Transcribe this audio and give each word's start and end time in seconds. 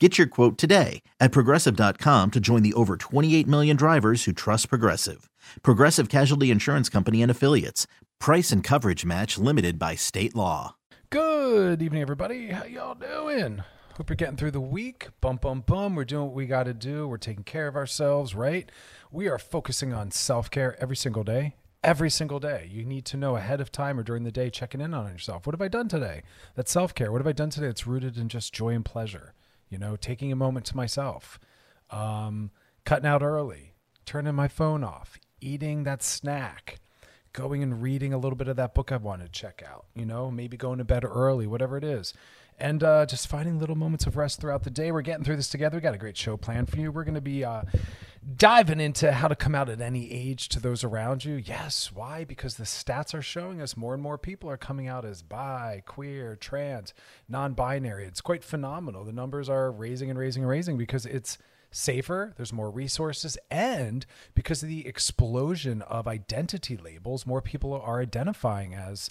Get 0.00 0.18
your 0.18 0.26
quote 0.26 0.58
today 0.58 1.02
at 1.20 1.30
progressive.com 1.30 2.32
to 2.32 2.40
join 2.40 2.64
the 2.64 2.72
over 2.74 2.96
28 2.96 3.46
million 3.46 3.76
drivers 3.76 4.24
who 4.24 4.32
trust 4.32 4.68
Progressive. 4.68 5.30
Progressive 5.62 6.08
Casualty 6.08 6.50
Insurance 6.50 6.88
Company 6.88 7.22
and 7.22 7.30
Affiliates. 7.30 7.86
Price 8.18 8.50
and 8.50 8.64
coverage 8.64 9.04
match 9.04 9.38
limited 9.38 9.78
by 9.78 9.94
state 9.94 10.34
law. 10.34 10.74
Good 11.10 11.80
evening, 11.80 12.02
everybody. 12.02 12.48
How 12.48 12.64
y'all 12.64 12.96
doing? 12.96 13.62
Hope 13.96 14.10
you're 14.10 14.16
getting 14.16 14.36
through 14.36 14.50
the 14.50 14.60
week. 14.60 15.10
Bum, 15.20 15.36
bum, 15.36 15.60
bum. 15.60 15.94
We're 15.94 16.04
doing 16.04 16.24
what 16.24 16.34
we 16.34 16.46
got 16.46 16.64
to 16.64 16.74
do. 16.74 17.06
We're 17.06 17.16
taking 17.16 17.44
care 17.44 17.68
of 17.68 17.76
ourselves, 17.76 18.34
right? 18.34 18.68
We 19.12 19.28
are 19.28 19.38
focusing 19.38 19.92
on 19.92 20.10
self 20.10 20.50
care 20.50 20.76
every 20.82 20.96
single 20.96 21.22
day. 21.22 21.54
Every 21.84 22.10
single 22.10 22.40
day. 22.40 22.68
You 22.68 22.84
need 22.84 23.04
to 23.04 23.16
know 23.16 23.36
ahead 23.36 23.60
of 23.60 23.70
time 23.70 24.00
or 24.00 24.02
during 24.02 24.24
the 24.24 24.32
day, 24.32 24.50
checking 24.50 24.80
in 24.80 24.92
on 24.92 25.06
yourself. 25.06 25.46
What 25.46 25.54
have 25.54 25.62
I 25.62 25.68
done 25.68 25.86
today? 25.86 26.22
That's 26.56 26.72
self 26.72 26.96
care. 26.96 27.12
What 27.12 27.20
have 27.20 27.28
I 27.28 27.32
done 27.32 27.50
today 27.50 27.66
that's 27.68 27.86
rooted 27.86 28.16
in 28.16 28.28
just 28.28 28.52
joy 28.52 28.70
and 28.70 28.84
pleasure? 28.84 29.34
You 29.74 29.80
know, 29.80 29.96
taking 29.96 30.30
a 30.30 30.36
moment 30.36 30.64
to 30.66 30.76
myself, 30.76 31.40
um, 31.90 32.52
cutting 32.84 33.08
out 33.08 33.24
early, 33.24 33.74
turning 34.06 34.32
my 34.32 34.46
phone 34.46 34.84
off, 34.84 35.18
eating 35.40 35.82
that 35.82 36.00
snack, 36.00 36.78
going 37.32 37.60
and 37.60 37.82
reading 37.82 38.12
a 38.12 38.16
little 38.16 38.36
bit 38.36 38.46
of 38.46 38.54
that 38.54 38.72
book 38.72 38.92
I 38.92 38.98
wanted 38.98 39.32
to 39.32 39.40
check 39.40 39.64
out, 39.68 39.86
you 39.92 40.06
know, 40.06 40.30
maybe 40.30 40.56
going 40.56 40.78
to 40.78 40.84
bed 40.84 41.04
early, 41.04 41.48
whatever 41.48 41.76
it 41.76 41.82
is. 41.82 42.14
And 42.56 42.84
uh, 42.84 43.04
just 43.06 43.26
finding 43.26 43.58
little 43.58 43.74
moments 43.74 44.06
of 44.06 44.16
rest 44.16 44.40
throughout 44.40 44.62
the 44.62 44.70
day. 44.70 44.92
We're 44.92 45.02
getting 45.02 45.24
through 45.24 45.34
this 45.34 45.48
together. 45.48 45.76
We 45.76 45.80
got 45.80 45.92
a 45.92 45.98
great 45.98 46.16
show 46.16 46.36
planned 46.36 46.70
for 46.70 46.76
you. 46.76 46.92
We're 46.92 47.02
going 47.02 47.16
to 47.16 47.20
be 47.20 47.44
uh, 47.44 47.62
diving 48.36 48.80
into 48.80 49.12
how 49.12 49.28
to 49.28 49.36
come 49.36 49.54
out 49.54 49.68
at 49.68 49.80
any 49.80 50.10
age 50.10 50.48
to 50.48 50.60
those 50.60 50.82
around 50.82 51.24
you. 51.24 51.34
Yes, 51.34 51.92
why? 51.92 52.24
Because 52.24 52.54
the 52.56 52.64
stats 52.64 53.14
are 53.14 53.22
showing 53.22 53.60
us 53.60 53.76
more 53.76 53.92
and 53.92 54.02
more 54.02 54.18
people 54.18 54.50
are 54.50 54.56
coming 54.56 54.88
out 54.88 55.04
as 55.04 55.22
bi, 55.22 55.82
queer, 55.84 56.36
trans, 56.36 56.94
non-binary. 57.28 58.06
It's 58.06 58.20
quite 58.20 58.42
phenomenal. 58.44 59.04
The 59.04 59.12
numbers 59.12 59.48
are 59.48 59.70
raising 59.70 60.10
and 60.10 60.18
raising 60.18 60.42
and 60.42 60.50
raising 60.50 60.78
because 60.78 61.04
it's 61.06 61.38
safer, 61.70 62.32
there's 62.36 62.52
more 62.52 62.70
resources, 62.70 63.36
and 63.50 64.06
because 64.34 64.62
of 64.62 64.68
the 64.68 64.86
explosion 64.86 65.82
of 65.82 66.06
identity 66.06 66.76
labels, 66.76 67.26
more 67.26 67.42
people 67.42 67.74
are 67.74 68.00
identifying 68.00 68.74
as 68.74 69.10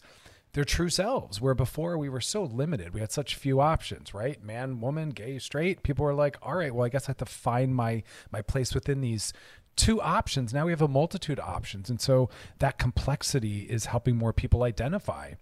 their 0.53 0.63
true 0.63 0.89
selves. 0.89 1.41
Where 1.41 1.53
before 1.53 1.97
we 1.97 2.09
were 2.09 2.21
so 2.21 2.43
limited, 2.43 2.93
we 2.93 3.01
had 3.01 3.11
such 3.11 3.35
few 3.35 3.59
options, 3.59 4.13
right? 4.13 4.41
Man, 4.43 4.79
woman, 4.79 5.09
gay, 5.09 5.39
straight. 5.39 5.83
People 5.83 6.05
were 6.05 6.13
like, 6.13 6.37
all 6.41 6.55
right, 6.55 6.73
well, 6.73 6.85
I 6.85 6.89
guess 6.89 7.05
I 7.05 7.11
have 7.11 7.17
to 7.17 7.25
find 7.25 7.75
my 7.75 8.03
my 8.31 8.41
place 8.41 8.73
within 8.73 9.01
these 9.01 9.33
two 9.75 10.01
options. 10.01 10.53
Now 10.53 10.65
we 10.65 10.71
have 10.71 10.81
a 10.81 10.87
multitude 10.87 11.39
of 11.39 11.47
options, 11.47 11.89
and 11.89 11.99
so 11.99 12.29
that 12.59 12.77
complexity 12.77 13.61
is 13.61 13.85
helping 13.85 14.15
more 14.15 14.33
people 14.33 14.63
identify 14.63 15.33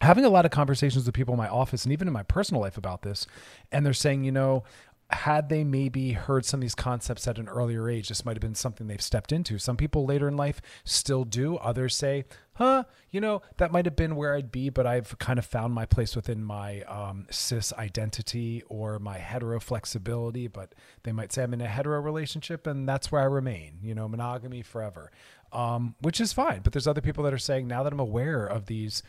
having 0.00 0.24
a 0.24 0.28
lot 0.28 0.44
of 0.44 0.50
conversations 0.50 1.06
with 1.06 1.14
people 1.14 1.32
in 1.32 1.38
my 1.38 1.48
office 1.48 1.84
and 1.84 1.92
even 1.92 2.08
in 2.08 2.12
my 2.12 2.24
personal 2.24 2.60
life 2.60 2.76
about 2.76 3.02
this 3.02 3.28
and 3.70 3.86
they're 3.86 3.92
saying 3.92 4.24
you 4.24 4.32
know 4.32 4.64
had 5.10 5.48
they 5.48 5.64
maybe 5.64 6.12
heard 6.12 6.44
some 6.44 6.58
of 6.58 6.62
these 6.62 6.74
concepts 6.74 7.28
at 7.28 7.38
an 7.38 7.48
earlier 7.48 7.88
age, 7.88 8.08
this 8.08 8.24
might 8.24 8.36
have 8.36 8.42
been 8.42 8.54
something 8.54 8.86
they've 8.86 9.00
stepped 9.00 9.32
into. 9.32 9.58
Some 9.58 9.76
people 9.76 10.06
later 10.06 10.28
in 10.28 10.36
life 10.36 10.60
still 10.84 11.24
do. 11.24 11.56
Others 11.56 11.94
say, 11.94 12.24
huh, 12.54 12.84
you 13.10 13.20
know, 13.20 13.42
that 13.58 13.72
might 13.72 13.84
have 13.84 13.96
been 13.96 14.16
where 14.16 14.34
I'd 14.34 14.50
be, 14.50 14.68
but 14.68 14.86
I've 14.86 15.18
kind 15.18 15.38
of 15.38 15.44
found 15.44 15.74
my 15.74 15.86
place 15.86 16.16
within 16.16 16.42
my 16.42 16.82
um, 16.82 17.26
cis 17.30 17.72
identity 17.74 18.62
or 18.68 18.98
my 18.98 19.18
hetero 19.18 19.60
flexibility. 19.60 20.48
But 20.48 20.74
they 21.02 21.12
might 21.12 21.32
say 21.32 21.42
I'm 21.42 21.54
in 21.54 21.60
a 21.60 21.68
hetero 21.68 22.00
relationship 22.00 22.66
and 22.66 22.88
that's 22.88 23.12
where 23.12 23.22
I 23.22 23.26
remain, 23.26 23.78
you 23.82 23.94
know, 23.94 24.08
monogamy 24.08 24.62
forever, 24.62 25.10
um, 25.52 25.94
which 26.00 26.20
is 26.20 26.32
fine. 26.32 26.60
But 26.62 26.72
there's 26.72 26.86
other 26.86 27.00
people 27.00 27.24
that 27.24 27.34
are 27.34 27.38
saying, 27.38 27.66
now 27.66 27.82
that 27.82 27.92
I'm 27.92 28.00
aware 28.00 28.44
of 28.46 28.66
these 28.66 29.02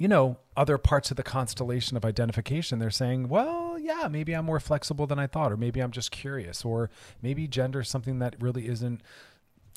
you 0.00 0.08
know, 0.08 0.38
other 0.56 0.78
parts 0.78 1.10
of 1.10 1.18
the 1.18 1.22
constellation 1.22 1.94
of 1.94 2.06
identification, 2.06 2.78
they're 2.78 2.90
saying, 2.90 3.28
well, 3.28 3.78
yeah, 3.78 4.08
maybe 4.10 4.32
I'm 4.32 4.46
more 4.46 4.58
flexible 4.58 5.06
than 5.06 5.18
I 5.18 5.26
thought, 5.26 5.52
or 5.52 5.58
maybe 5.58 5.80
I'm 5.80 5.90
just 5.90 6.10
curious, 6.10 6.64
or 6.64 6.88
maybe 7.20 7.46
gender 7.46 7.80
is 7.80 7.88
something 7.90 8.18
that 8.18 8.34
really 8.40 8.66
isn't 8.66 9.02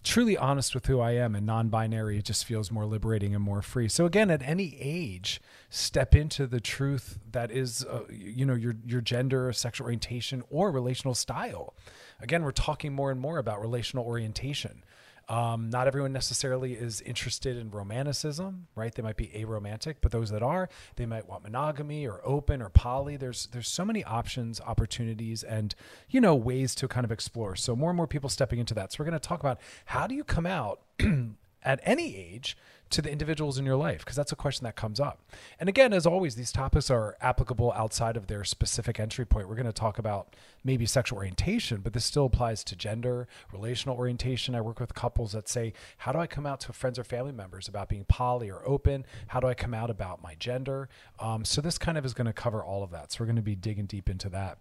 truly 0.04 0.38
honest 0.38 0.76
with 0.76 0.86
who 0.86 1.00
I 1.00 1.12
am 1.12 1.36
and 1.36 1.46
non-binary 1.46 2.18
it 2.18 2.26
just 2.26 2.46
feels 2.46 2.72
more 2.72 2.86
liberating 2.86 3.34
and 3.34 3.44
more 3.44 3.62
free. 3.62 3.88
So 3.88 4.06
again, 4.06 4.30
at 4.30 4.42
any 4.44 4.78
age, 4.80 5.42
step 5.70 6.14
into 6.14 6.46
the 6.46 6.60
truth 6.60 7.20
that 7.32 7.52
is 7.52 7.86
uh, 7.86 8.02
you 8.10 8.46
know 8.46 8.54
your 8.54 8.76
your 8.86 9.02
gender, 9.02 9.52
sexual 9.54 9.86
orientation 9.86 10.44
or 10.50 10.72
relational 10.72 11.16
style. 11.16 11.74
Again, 12.20 12.44
we're 12.44 12.52
talking 12.52 12.94
more 12.94 13.12
and 13.12 13.20
more 13.20 13.38
about 13.38 13.62
relational 13.62 14.06
orientation. 14.06 14.84
Um, 15.30 15.70
not 15.70 15.88
everyone 15.88 16.12
necessarily 16.12 16.74
is 16.74 17.00
interested 17.02 17.56
in 17.56 17.72
romanticism, 17.72 18.68
right? 18.76 18.94
They 18.94 19.02
might 19.02 19.16
be 19.16 19.28
aromantic, 19.28 19.96
but 20.02 20.12
those 20.12 20.30
that 20.32 20.44
are, 20.44 20.68
they 20.98 21.06
might 21.06 21.28
want 21.28 21.44
monogamy 21.44 22.06
or 22.06 22.20
open 22.26 22.62
or 22.62 22.70
poly. 22.70 23.16
There's 23.16 23.48
there's 23.48 23.70
so 23.70 23.86
many 23.86 24.04
options, 24.04 24.60
opportunities, 24.60 25.44
and 25.44 25.74
you 26.10 26.20
know 26.20 26.36
ways 26.36 26.76
to 26.76 26.88
kind 26.88 27.06
of 27.06 27.12
explore. 27.12 27.56
So 27.56 27.76
more 27.76 27.90
and 27.90 27.98
more 27.98 28.08
people 28.08 28.30
stepping 28.30 28.60
into 28.60 28.74
that. 28.74 28.92
So 28.92 28.98
we're 29.00 29.10
going 29.10 29.20
to 29.20 29.28
talk 29.28 29.40
about 29.40 29.60
how 29.86 30.08
do 30.08 30.16
you 30.16 30.24
come 30.24 30.46
out 30.46 30.82
at 31.64 31.80
any 31.84 32.16
age 32.18 32.58
to 32.94 33.02
the 33.02 33.12
individuals 33.12 33.58
in 33.58 33.66
your 33.66 33.76
life? 33.76 34.00
Because 34.00 34.16
that's 34.16 34.32
a 34.32 34.36
question 34.36 34.64
that 34.64 34.76
comes 34.76 35.00
up. 35.00 35.22
And 35.60 35.68
again, 35.68 35.94
as 35.94 36.06
always, 36.06 36.36
these 36.36 36.52
topics 36.52 36.90
are 36.90 37.18
applicable 37.22 37.72
outside 37.74 38.16
of 38.16 38.28
their 38.28 38.44
specific 38.44 39.00
entry 39.00 39.26
point. 39.26 39.50
We're 39.50 39.56
going 39.56 39.66
to 39.66 39.74
talk 39.74 39.98
about 39.98 40.36
maybe 40.64 40.86
sexual 40.86 41.18
orientation, 41.18 41.82
but 41.82 41.94
this 41.94 42.06
still 42.06 42.26
applies 42.26 42.64
to 42.66 42.76
gender, 42.76 43.28
relational 43.52 43.98
orientation. 43.98 44.56
I 44.56 44.62
work 44.62 44.80
with 44.80 44.94
couples 44.94 45.34
that 45.34 45.50
say, 45.50 45.74
How 45.98 46.12
do 46.12 46.20
I 46.20 46.28
come 46.28 46.46
out 46.46 46.60
to 46.62 46.74
friends 46.74 46.98
or 46.98 47.04
family 47.04 47.32
members 47.32 47.68
about 47.68 47.90
being 47.90 48.06
poly 48.06 48.50
or 48.50 48.62
open? 48.68 49.06
How 49.28 49.40
do 49.40 49.48
I 49.48 49.54
come 49.54 49.74
out 49.74 49.90
about 49.90 50.24
my 50.24 50.36
gender? 50.36 50.90
Um, 51.20 51.46
so 51.46 51.62
this 51.62 51.78
kind 51.78 51.98
of 51.98 52.06
is 52.06 52.14
going 52.14 52.28
to 52.28 52.34
cover 52.34 52.64
all 52.64 52.84
of 52.84 52.92
that. 52.92 53.12
So 53.12 53.18
we're 53.20 53.28
going 53.28 53.36
to 53.38 53.42
be 53.42 53.56
digging 53.56 53.86
deep 53.86 54.10
into 54.10 54.30
that. 54.30 54.60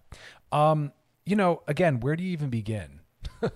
Um, 0.50 0.92
you 1.24 1.36
know, 1.36 1.62
again, 1.68 2.00
where 2.00 2.16
do 2.16 2.24
you 2.24 2.32
even 2.32 2.50
begin? 2.50 3.00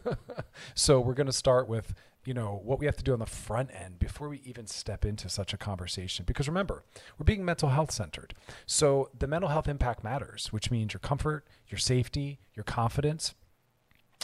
so 0.74 1.00
we're 1.00 1.14
going 1.14 1.26
to 1.26 1.32
start 1.32 1.68
with 1.68 1.94
you 2.26 2.34
know 2.34 2.60
what 2.64 2.78
we 2.78 2.86
have 2.86 2.96
to 2.96 3.04
do 3.04 3.12
on 3.12 3.18
the 3.18 3.26
front 3.26 3.70
end 3.72 3.98
before 3.98 4.28
we 4.28 4.40
even 4.44 4.66
step 4.66 5.04
into 5.04 5.28
such 5.28 5.52
a 5.52 5.56
conversation 5.56 6.24
because 6.26 6.48
remember 6.48 6.84
we're 7.18 7.24
being 7.24 7.44
mental 7.44 7.70
health 7.70 7.90
centered 7.90 8.34
so 8.66 9.10
the 9.16 9.26
mental 9.26 9.50
health 9.50 9.68
impact 9.68 10.02
matters 10.02 10.52
which 10.52 10.70
means 10.70 10.92
your 10.92 11.00
comfort 11.00 11.46
your 11.68 11.78
safety 11.78 12.40
your 12.54 12.64
confidence 12.64 13.34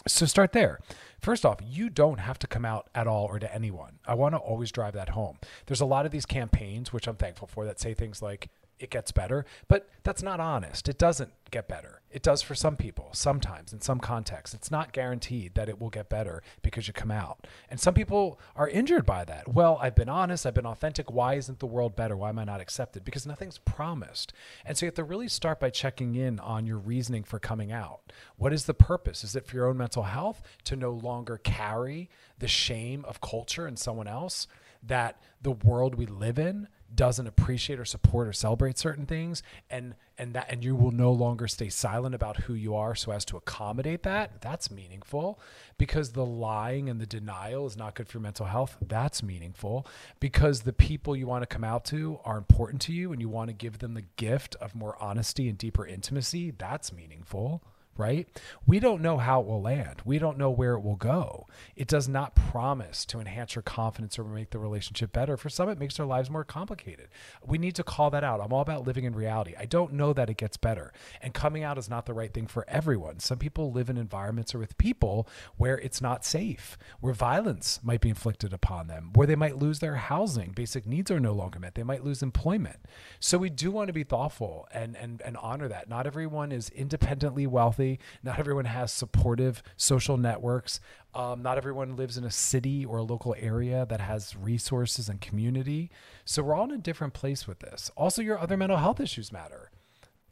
so 0.07 0.27
start 0.27 0.53
there. 0.53 0.81
First 1.21 1.45
off, 1.47 1.59
you 1.63 1.89
don't 1.89 2.19
have 2.19 2.39
to 2.41 2.47
come 2.47 2.65
out 2.65 2.89
at 2.95 3.07
all 3.07 3.27
or 3.27 3.39
to 3.39 3.55
anyone. 3.55 3.99
I 4.07 4.15
want 4.15 4.35
to 4.35 4.39
always 4.39 4.73
drive 4.73 4.95
that 4.95 5.11
home. 5.11 5.39
There's 5.67 5.81
a 5.81 5.87
lot 5.87 6.07
of 6.07 6.13
these 6.13 6.27
campaigns, 6.27 6.93
which 6.93 7.07
I'm 7.07 7.17
thankful 7.17 7.47
for, 7.47 7.65
that 7.67 7.79
say 7.79 7.95
things 7.95 8.21
like, 8.21 8.49
it 8.83 8.91
gets 8.91 9.13
better. 9.13 9.47
But 9.69 9.89
that's 10.03 10.23
not 10.23 10.41
honest. 10.41 10.89
It 10.89 10.99
doesn't 10.99 11.33
get 11.51 11.69
better. 11.69 12.01
It 12.11 12.23
does 12.23 12.43
for 12.43 12.55
some 12.55 12.77
people, 12.77 13.11
sometimes 13.13 13.73
in 13.73 13.81
some 13.81 14.01
contexts. 14.01 14.55
It's 14.55 14.71
not 14.71 14.93
guaranteed 14.93 15.55
that 15.55 15.69
it 15.69 15.81
will 15.81 15.89
get 15.89 16.09
better 16.09 16.43
because 16.63 16.89
you 16.89 16.93
come 16.93 17.11
out. 17.11 17.47
And 17.71 17.79
some 17.79 17.95
people 17.95 18.41
are 18.57 18.69
injured 18.69 19.07
by 19.07 19.25
that. 19.25 19.49
Well, 19.49 19.79
I've 19.81 19.95
been 19.95 20.09
honest, 20.09 20.45
I've 20.45 20.55
been 20.55 20.67
authentic. 20.67 21.11
Why 21.11 21.35
isn't 21.35 21.61
the 21.61 21.67
world 21.67 21.95
better? 21.95 22.17
Why 22.17 22.31
am 22.31 22.39
I 22.39 22.45
not 22.45 22.61
accepted? 22.61 23.05
Because 23.05 23.27
nothing's 23.27 23.59
promised. 23.59 24.33
And 24.65 24.77
so 24.77 24.85
you 24.85 24.89
have 24.89 24.95
to 24.97 25.05
really 25.05 25.29
start 25.29 25.61
by 25.61 25.71
checking 25.71 26.17
in 26.17 26.41
on 26.41 26.67
your 26.67 26.79
reasoning 26.79 27.23
for 27.23 27.39
coming 27.39 27.71
out. 27.71 28.13
What 28.37 28.53
is 28.53 28.65
the 28.65 28.75
purpose? 28.75 29.23
Is 29.23 29.37
it 29.37 29.47
for 29.47 29.57
your 29.57 29.69
own 29.69 29.77
mental 29.79 30.03
health 30.03 30.43
to 30.65 30.77
no 30.77 30.91
longer 30.91 31.39
carry 31.39 32.11
the 32.39 32.49
shame 32.49 33.05
of 33.07 33.21
culture 33.21 33.67
and 33.67 33.79
someone 33.79 34.09
else? 34.09 34.49
That 34.83 35.23
the 35.41 35.53
world 35.53 35.95
we 35.95 36.07
live 36.07 36.41
in 36.41 36.67
doesn't 36.95 37.27
appreciate 37.27 37.79
or 37.79 37.85
support 37.85 38.29
or 38.29 38.33
celebrate 38.33 38.79
certain 38.79 39.07
things 39.07 39.43
and 39.71 39.95
and 40.19 40.35
that 40.35 40.47
and 40.51 40.65
you 40.65 40.77
will 40.77 40.91
no 40.91 41.11
longer 41.11 41.49
stay 41.49 41.69
silent 41.69 42.15
about 42.15 42.37
who 42.43 42.55
you 42.55 42.75
are 42.75 42.95
so 42.95 43.13
as 43.13 43.25
to 43.25 43.37
accommodate 43.37 44.03
that 44.03 44.41
that's 44.41 44.71
meaningful. 44.71 45.41
Because 45.79 46.13
the 46.13 46.27
lying 46.27 46.89
and 46.89 47.01
the 47.01 47.07
denial 47.07 47.67
is 47.67 47.77
not 47.77 47.95
good 47.95 48.09
for 48.09 48.19
your 48.19 48.23
mental 48.23 48.47
health 48.47 48.77
that's 48.81 49.23
meaningful. 49.23 49.87
Because 50.21 50.63
the 50.63 50.73
people 50.73 51.17
you 51.17 51.27
want 51.27 51.43
to 51.43 51.47
come 51.47 51.65
out 51.65 51.85
to 51.87 52.19
are 52.25 52.39
important 52.39 52.83
to 52.83 52.93
you 52.93 53.13
and 53.13 53.21
you 53.21 53.29
want 53.29 53.49
to 53.49 53.55
give 53.55 53.79
them 53.79 53.95
the 53.95 54.05
gift 54.17 54.55
of 54.57 54.75
more 54.75 54.97
honesty 55.03 55.49
and 55.49 55.59
deeper 55.59 55.87
intimacy 55.87 56.53
that's 56.57 56.93
meaningful 56.93 57.63
right? 57.97 58.27
We 58.67 58.81
don't 58.81 59.03
know 59.03 59.19
how 59.19 59.41
it 59.41 59.47
will 59.47 59.61
land. 59.61 60.03
We 60.05 60.19
don't 60.19 60.39
know 60.39 60.51
where 60.51 60.75
it 60.75 60.81
will 60.83 60.97
go. 60.97 61.47
It 61.77 61.89
does 61.89 62.09
not 62.09 62.35
promise 62.35 63.05
to 63.07 63.21
enhance 63.21 63.55
your 63.55 63.63
confidence 63.63 64.19
or 64.19 64.25
make 64.25 64.51
the 64.51 64.59
relationship 64.59 65.13
better. 65.13 65.37
For 65.37 65.51
some, 65.51 65.69
it 65.69 65.79
makes 65.79 65.97
their 65.97 66.07
lives 66.07 66.31
more 66.31 66.45
complicated. 66.45 67.09
We 67.45 67.59
need 67.59 67.75
to 67.77 67.85
call 67.85 68.11
that 68.11 68.25
out. 68.25 68.41
I'm 68.41 68.53
all 68.53 68.63
about 68.63 68.87
living 68.87 69.05
in 69.05 69.15
reality. 69.15 69.55
I 69.59 69.67
don't 69.67 69.93
know 69.93 70.13
that 70.13 70.31
it 70.31 70.37
gets 70.37 70.57
better. 70.57 70.93
And 71.21 71.35
coming 71.35 71.63
out 71.63 71.79
is 71.79 71.91
not 71.91 72.07
the 72.07 72.15
right 72.15 72.33
thing 72.33 72.47
for 72.47 72.65
everyone. 72.69 73.21
Some 73.21 73.39
people 73.39 73.73
live 73.73 73.91
in 73.91 73.99
environments 73.99 74.55
or 74.55 74.59
with 74.59 74.79
people 74.79 75.29
where 75.57 75.79
it's 75.79 76.01
not 76.01 76.25
safe, 76.25 76.79
where 77.01 77.13
violence 77.13 77.81
might 77.83 78.01
be 78.01 78.09
inflicted 78.09 78.53
upon 78.53 78.87
them, 78.87 79.11
where 79.15 79.27
they 79.27 79.37
might 79.37 79.59
lose 79.59 79.81
their 79.81 79.97
housing, 79.97 80.53
basic 80.53 80.87
needs 80.87 81.11
are 81.11 81.21
no 81.21 81.33
longer 81.33 81.59
met, 81.59 81.75
they 81.75 81.83
might 81.83 82.05
lose 82.05 82.23
employment. 82.23 82.77
So 83.21 83.39
we 83.39 83.51
do 83.51 83.71
want 83.71 83.89
to 83.89 83.93
be 83.93 84.05
thoughtful 84.05 84.69
and 84.73 84.97
and 84.97 85.21
and 85.23 85.37
honor 85.37 85.69
that. 85.69 85.89
Not 85.89 86.07
everyone 86.07 86.53
is 86.53 86.71
independently 86.71 87.47
wealthy 87.47 87.82
healthy. 87.83 88.01
Not 88.23 88.39
everyone 88.39 88.65
has 88.67 88.93
supportive 88.93 89.63
social 89.77 90.17
networks. 90.17 90.81
Um, 91.15 91.43
not 91.43 91.59
everyone 91.59 91.97
lives 91.97 92.17
in 92.17 92.25
a 92.25 92.31
city 92.31 92.85
or 92.85 92.99
a 92.99 93.03
local 93.03 93.35
area 93.39 93.87
that 93.89 94.01
has 94.01 94.37
resources 94.37 95.09
and 95.09 95.21
community. 95.21 95.91
So 96.25 96.43
we're 96.43 96.55
all 96.55 96.65
in 96.65 96.73
a 96.73 96.79
different 96.79 97.13
place 97.13 97.47
with 97.47 97.61
this. 97.61 97.91
Also, 97.97 98.23
your 98.23 98.39
other 98.39 98.57
mental 98.57 98.79
health 98.79 99.01
issues 99.01 99.33
matter. 99.33 99.71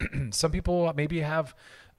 Some 0.31 0.51
people 0.51 0.91
maybe 0.97 1.21
have 1.21 1.55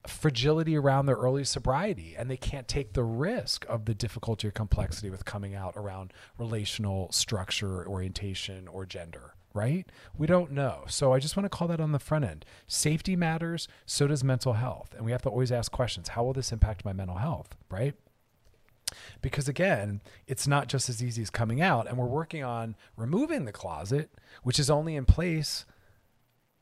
fragility 0.08 0.76
around 0.76 1.06
their 1.06 1.16
early 1.16 1.44
sobriety 1.44 2.16
and 2.18 2.28
they 2.28 2.38
can't 2.38 2.68
take 2.68 2.94
the 2.94 3.04
risk 3.04 3.68
of 3.70 3.86
the 3.86 3.94
difficulty 3.94 4.48
or 4.48 4.52
complexity 4.52 5.12
with 5.12 5.26
coming 5.26 5.54
out 5.54 5.74
around 5.76 6.12
relational 6.40 7.12
structure, 7.12 7.88
orientation, 7.88 8.68
or 8.68 8.84
gender 8.84 9.36
right? 9.54 9.86
We 10.18 10.28
don't 10.28 10.52
know. 10.52 10.84
So 10.88 11.14
I 11.14 11.20
just 11.20 11.36
want 11.36 11.46
to 11.46 11.56
call 11.56 11.68
that 11.68 11.82
on 11.82 11.92
the 11.92 12.00
front 12.00 12.26
end. 12.26 12.46
Safety 12.68 13.16
matters, 13.16 13.68
so 13.86 14.08
does 14.08 14.24
mental 14.24 14.54
health. 14.54 14.94
And 14.96 15.06
we 15.06 15.12
have 15.12 15.22
to 15.24 15.30
always 15.30 15.52
ask 15.52 15.72
questions 15.72 16.10
how 16.10 16.24
will 16.24 16.34
this 16.34 16.52
impact 16.52 16.86
my 16.86 16.94
mental 16.94 17.18
health, 17.18 17.56
right? 17.70 17.96
Because 19.22 19.48
again, 19.48 20.02
it's 20.28 20.48
not 20.48 20.68
just 20.68 20.90
as 20.90 21.04
easy 21.04 21.22
as 21.22 21.30
coming 21.30 21.62
out. 21.62 21.88
And 21.88 21.98
we're 21.98 22.06
working 22.06 22.44
on 22.44 22.76
removing 22.98 23.46
the 23.46 23.52
closet, 23.52 24.12
which 24.44 24.60
is 24.60 24.70
only 24.70 24.96
in 24.96 25.06
place, 25.06 25.66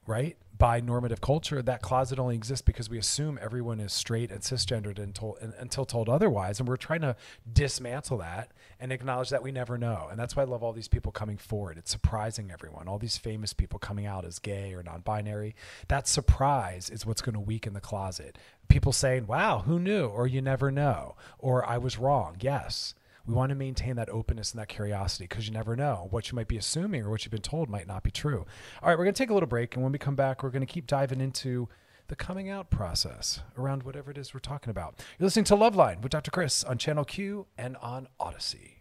right? 0.06 0.38
By 0.60 0.82
normative 0.82 1.22
culture, 1.22 1.62
that 1.62 1.82
closet 1.82 2.20
only 2.20 2.36
exists 2.36 2.62
because 2.62 2.90
we 2.90 2.98
assume 2.98 3.40
everyone 3.42 3.80
is 3.80 3.94
straight 3.94 4.30
and 4.30 4.42
cisgendered 4.42 5.00
until, 5.00 5.38
until 5.58 5.86
told 5.86 6.10
otherwise. 6.10 6.60
And 6.60 6.68
we're 6.68 6.76
trying 6.76 7.00
to 7.02 7.16
dismantle 7.52 8.18
that 8.18 8.52
and 8.78 8.92
acknowledge 8.92 9.30
that 9.30 9.42
we 9.42 9.54
never 9.54 9.78
know. 9.78 10.10
And 10.12 10.20
that's 10.20 10.36
why 10.36 10.44
I 10.44 10.46
love 10.46 10.62
all 10.62 10.74
these 10.74 10.90
people 10.90 11.14
coming 11.14 11.38
forward. 11.38 11.78
It's 11.78 11.90
surprising 11.90 12.52
everyone. 12.52 12.90
All 12.90 13.00
these 13.00 13.18
famous 13.18 13.54
people 13.54 13.80
coming 13.80 14.06
out 14.06 14.26
as 14.26 14.38
gay 14.38 14.74
or 14.74 14.84
non 14.84 15.00
binary. 15.00 15.56
That 15.88 16.10
surprise 16.10 16.90
is 16.90 17.06
what's 17.06 17.22
going 17.22 17.34
to 17.34 17.40
weaken 17.40 17.74
the 17.74 17.80
closet. 17.80 18.38
People 18.68 18.92
saying, 18.92 19.28
wow, 19.28 19.60
who 19.60 19.80
knew? 19.80 20.08
Or 20.08 20.28
you 20.28 20.42
never 20.42 20.72
know. 20.72 21.16
Or 21.40 21.66
I 21.66 21.78
was 21.78 21.98
wrong. 21.98 22.36
Yes. 22.42 22.94
We 23.26 23.34
want 23.34 23.50
to 23.50 23.56
maintain 23.56 23.96
that 23.98 24.10
openness 24.10 24.52
and 24.52 24.60
that 24.60 24.70
curiosity 24.70 25.26
because 25.26 25.48
you 25.48 25.54
never 25.54 25.76
know 25.76 26.08
what 26.10 26.32
you 26.32 26.36
might 26.36 26.48
be 26.48 26.58
assuming 26.58 27.04
or 27.04 27.10
what 27.10 27.26
you've 27.26 27.32
been 27.32 27.42
told 27.42 27.70
might 27.70 27.88
not 27.88 28.04
be 28.04 28.12
true. 28.12 28.46
All 28.82 28.90
right, 28.90 28.98
we're 28.98 29.06
going 29.06 29.14
to 29.14 29.18
take 29.18 29.30
a 29.30 29.34
little 29.34 29.48
break. 29.48 29.76
And 29.76 29.84
when 29.84 29.92
we 29.92 30.00
come 30.00 30.16
back, 30.16 30.44
we're 30.44 30.50
going 30.50 30.66
to 30.66 30.72
keep 30.72 30.88
diving 30.88 31.22
into 31.22 31.70
the 32.08 32.16
coming 32.16 32.50
out 32.50 32.70
process 32.70 33.42
around 33.58 33.84
whatever 33.84 34.12
it 34.12 34.18
is 34.18 34.34
we're 34.34 34.40
talking 34.40 34.72
about. 34.72 35.04
You're 35.20 35.28
listening 35.28 35.46
to 35.46 35.56
Loveline 35.56 36.02
with 36.02 36.12
Dr. 36.12 36.32
Chris 36.32 36.64
on 36.64 36.78
Channel 36.78 37.06
Q 37.06 37.46
and 37.58 37.78
on 37.78 38.08
Audacy. 38.20 38.80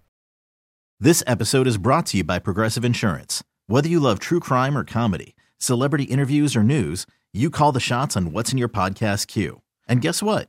This 0.98 1.22
episode 1.26 1.66
is 1.66 1.78
brought 1.78 2.06
to 2.06 2.16
you 2.16 2.24
by 2.24 2.38
Progressive 2.38 2.84
Insurance. 2.84 3.44
Whether 3.66 3.88
you 3.88 4.00
love 4.00 4.18
true 4.18 4.40
crime 4.40 4.76
or 4.76 4.82
comedy, 4.82 5.36
celebrity 5.58 6.04
interviews 6.04 6.56
or 6.56 6.62
news, 6.62 7.06
you 7.32 7.50
call 7.50 7.70
the 7.70 7.80
shots 7.80 8.16
on 8.16 8.32
what's 8.32 8.50
in 8.50 8.58
your 8.58 8.68
podcast 8.68 9.26
queue. 9.26 9.60
And 9.86 10.00
guess 10.00 10.22
what? 10.22 10.48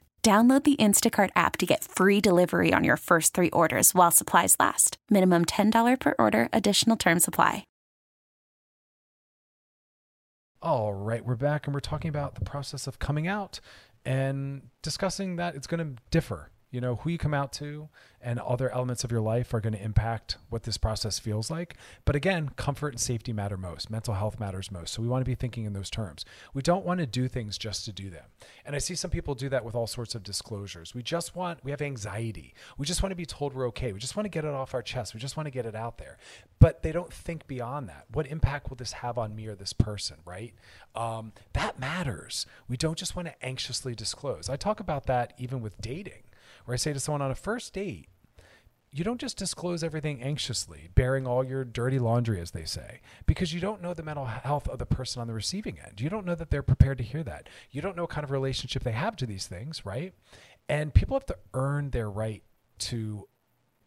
Download 0.23 0.63
the 0.63 0.75
Instacart 0.75 1.31
app 1.35 1.57
to 1.57 1.65
get 1.65 1.83
free 1.83 2.21
delivery 2.21 2.73
on 2.75 2.83
your 2.83 2.97
first 2.97 3.33
three 3.33 3.49
orders 3.49 3.95
while 3.95 4.11
supplies 4.11 4.55
last. 4.59 4.97
Minimum 5.09 5.45
$10 5.45 5.99
per 5.99 6.13
order, 6.19 6.47
additional 6.53 6.95
term 6.95 7.19
supply. 7.19 7.65
All 10.61 10.93
right, 10.93 11.25
we're 11.25 11.35
back 11.35 11.65
and 11.65 11.73
we're 11.73 11.79
talking 11.79 12.09
about 12.09 12.35
the 12.35 12.45
process 12.45 12.85
of 12.85 12.99
coming 12.99 13.27
out 13.27 13.59
and 14.05 14.61
discussing 14.83 15.37
that 15.37 15.55
it's 15.55 15.65
going 15.65 15.79
to 15.95 15.99
differ 16.11 16.50
you 16.71 16.79
know 16.79 16.95
who 16.95 17.09
you 17.09 17.17
come 17.17 17.33
out 17.33 17.51
to 17.53 17.89
and 18.23 18.39
other 18.39 18.71
elements 18.71 19.03
of 19.03 19.11
your 19.11 19.19
life 19.19 19.53
are 19.53 19.59
going 19.59 19.73
to 19.73 19.83
impact 19.83 20.37
what 20.49 20.63
this 20.63 20.77
process 20.77 21.19
feels 21.19 21.51
like. 21.51 21.75
But 22.05 22.15
again 22.15 22.49
comfort 22.55 22.89
and 22.89 22.99
safety 22.99 23.33
matter 23.33 23.57
most. 23.57 23.89
Mental 23.89 24.13
health 24.13 24.39
matters 24.39 24.71
most. 24.71 24.93
So 24.93 25.01
we 25.01 25.07
want 25.07 25.21
to 25.23 25.29
be 25.29 25.35
thinking 25.35 25.65
in 25.65 25.73
those 25.73 25.89
terms. 25.89 26.23
We 26.53 26.61
don't 26.61 26.85
want 26.85 26.99
to 26.99 27.05
do 27.05 27.27
things 27.27 27.57
just 27.57 27.83
to 27.85 27.91
do 27.91 28.09
them. 28.09 28.23
And 28.65 28.75
i 28.75 28.79
see 28.79 28.95
some 28.95 29.11
people 29.11 29.35
do 29.35 29.49
that 29.49 29.65
with 29.65 29.75
all 29.75 29.87
sorts 29.87 30.15
of 30.15 30.23
disclosures. 30.23 30.95
We 30.95 31.03
just 31.03 31.35
want 31.35 31.63
we 31.63 31.71
have 31.71 31.81
anxiety. 31.81 32.53
We 32.77 32.85
just 32.85 33.03
want 33.03 33.11
to 33.11 33.17
be 33.17 33.25
told 33.25 33.53
we're 33.53 33.67
okay. 33.67 33.91
We 33.91 33.99
just 33.99 34.15
want 34.15 34.25
to 34.25 34.29
get 34.29 34.45
it 34.45 34.51
off 34.51 34.73
our 34.73 34.81
chest. 34.81 35.13
We 35.13 35.19
just 35.19 35.35
want 35.35 35.47
to 35.47 35.51
get 35.51 35.65
it 35.65 35.75
out 35.75 35.97
there. 35.97 36.17
But 36.59 36.83
they 36.83 36.91
don't 36.91 37.11
think 37.11 37.47
beyond 37.47 37.89
that. 37.89 38.05
What 38.13 38.27
impact 38.27 38.69
will 38.69 38.77
this 38.77 38.93
have 38.93 39.17
on 39.17 39.35
me 39.35 39.47
or 39.47 39.55
this 39.55 39.73
person 39.73 40.17
right? 40.25 40.53
Um, 40.95 41.33
that 41.53 41.79
matters. 41.79 42.45
We 42.69 42.77
don't 42.77 42.97
just 42.97 43.15
want 43.15 43.27
to 43.27 43.45
anxiously 43.45 43.95
disclose. 43.95 44.49
I 44.49 44.55
talk 44.55 44.79
about 44.79 45.07
that 45.07 45.33
even 45.37 45.61
with 45.61 45.81
dating 45.81 46.23
where 46.65 46.73
I 46.73 46.77
say 46.77 46.93
to 46.93 46.99
someone 46.99 47.21
on 47.21 47.31
a 47.31 47.35
first 47.35 47.73
date, 47.73 48.07
you 48.93 49.05
don't 49.05 49.21
just 49.21 49.37
disclose 49.37 49.83
everything 49.83 50.21
anxiously, 50.21 50.89
bearing 50.95 51.25
all 51.25 51.45
your 51.45 51.63
dirty 51.63 51.97
laundry, 51.97 52.41
as 52.41 52.51
they 52.51 52.65
say, 52.65 52.99
because 53.25 53.53
you 53.53 53.61
don't 53.61 53.81
know 53.81 53.93
the 53.93 54.03
mental 54.03 54.25
health 54.25 54.67
of 54.67 54.79
the 54.79 54.85
person 54.85 55.21
on 55.21 55.27
the 55.27 55.33
receiving 55.33 55.79
end. 55.79 56.01
You 56.01 56.09
don't 56.09 56.25
know 56.25 56.35
that 56.35 56.49
they're 56.49 56.61
prepared 56.61 56.97
to 56.97 57.03
hear 57.03 57.23
that. 57.23 57.47
You 57.71 57.81
don't 57.81 57.95
know 57.95 58.03
what 58.03 58.09
kind 58.09 58.25
of 58.25 58.31
relationship 58.31 58.83
they 58.83 58.91
have 58.91 59.15
to 59.17 59.25
these 59.25 59.47
things, 59.47 59.85
right? 59.85 60.13
And 60.67 60.93
people 60.93 61.15
have 61.15 61.25
to 61.27 61.37
earn 61.53 61.91
their 61.91 62.09
right 62.09 62.43
to 62.79 63.29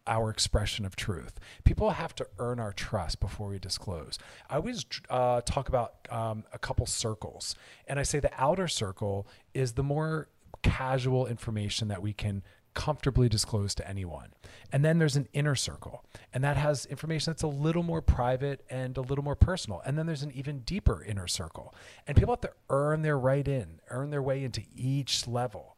our 0.07 0.31
expression 0.31 0.85
of 0.85 0.97
truth. 0.97 1.39
People 1.65 1.91
have 1.91 2.15
to 2.15 2.27
earn 2.39 2.59
our 2.59 2.73
trust 2.73 3.21
before 3.21 3.49
we 3.49 3.59
disclose. 3.59 4.19
I 4.49 4.57
always 4.57 4.85
uh, 5.11 5.41
talk 5.43 5.69
about 5.69 5.95
um, 6.11 6.45
a 6.53 6.59
couple 6.59 6.87
circles, 6.87 7.55
and 7.87 7.99
I 7.99 8.03
say 8.03 8.21
the 8.21 8.31
outer 8.39 8.69
circle 8.69 9.27
is 9.53 9.73
the 9.73 9.83
more 9.83 10.29
casual 10.63 11.27
information 11.27 11.89
that 11.89 12.03
we 12.03 12.13
can 12.13 12.43
comfortably 12.75 13.29
disclose 13.29 13.75
to 13.77 13.89
anyone. 13.89 14.31
And 14.73 14.85
then 14.85 14.99
there's 14.99 15.17
an 15.17 15.29
inner 15.33 15.55
circle, 15.55 16.05
and 16.33 16.43
that 16.45 16.57
has 16.57 16.87
information 16.87 17.33
that's 17.33 17.43
a 17.43 17.49
little 17.49 17.83
more 17.83 18.03
private 18.03 18.65
and 18.69 18.97
a 18.97 19.01
little 19.01 19.25
more 19.25 19.37
personal. 19.37 19.81
And 19.87 19.97
then 19.97 20.07
there's 20.07 20.23
an 20.23 20.33
even 20.33 20.61
deeper 20.61 21.03
inner 21.03 21.29
circle. 21.29 21.75
And 22.07 22.17
people 22.17 22.33
have 22.33 22.41
to 22.43 22.53
earn 22.71 23.03
their 23.03 23.19
right 23.19 23.47
in, 23.47 23.81
earn 23.89 24.11
their 24.11 24.23
way 24.23 24.45
into 24.45 24.63
each 24.75 25.27
level. 25.29 25.74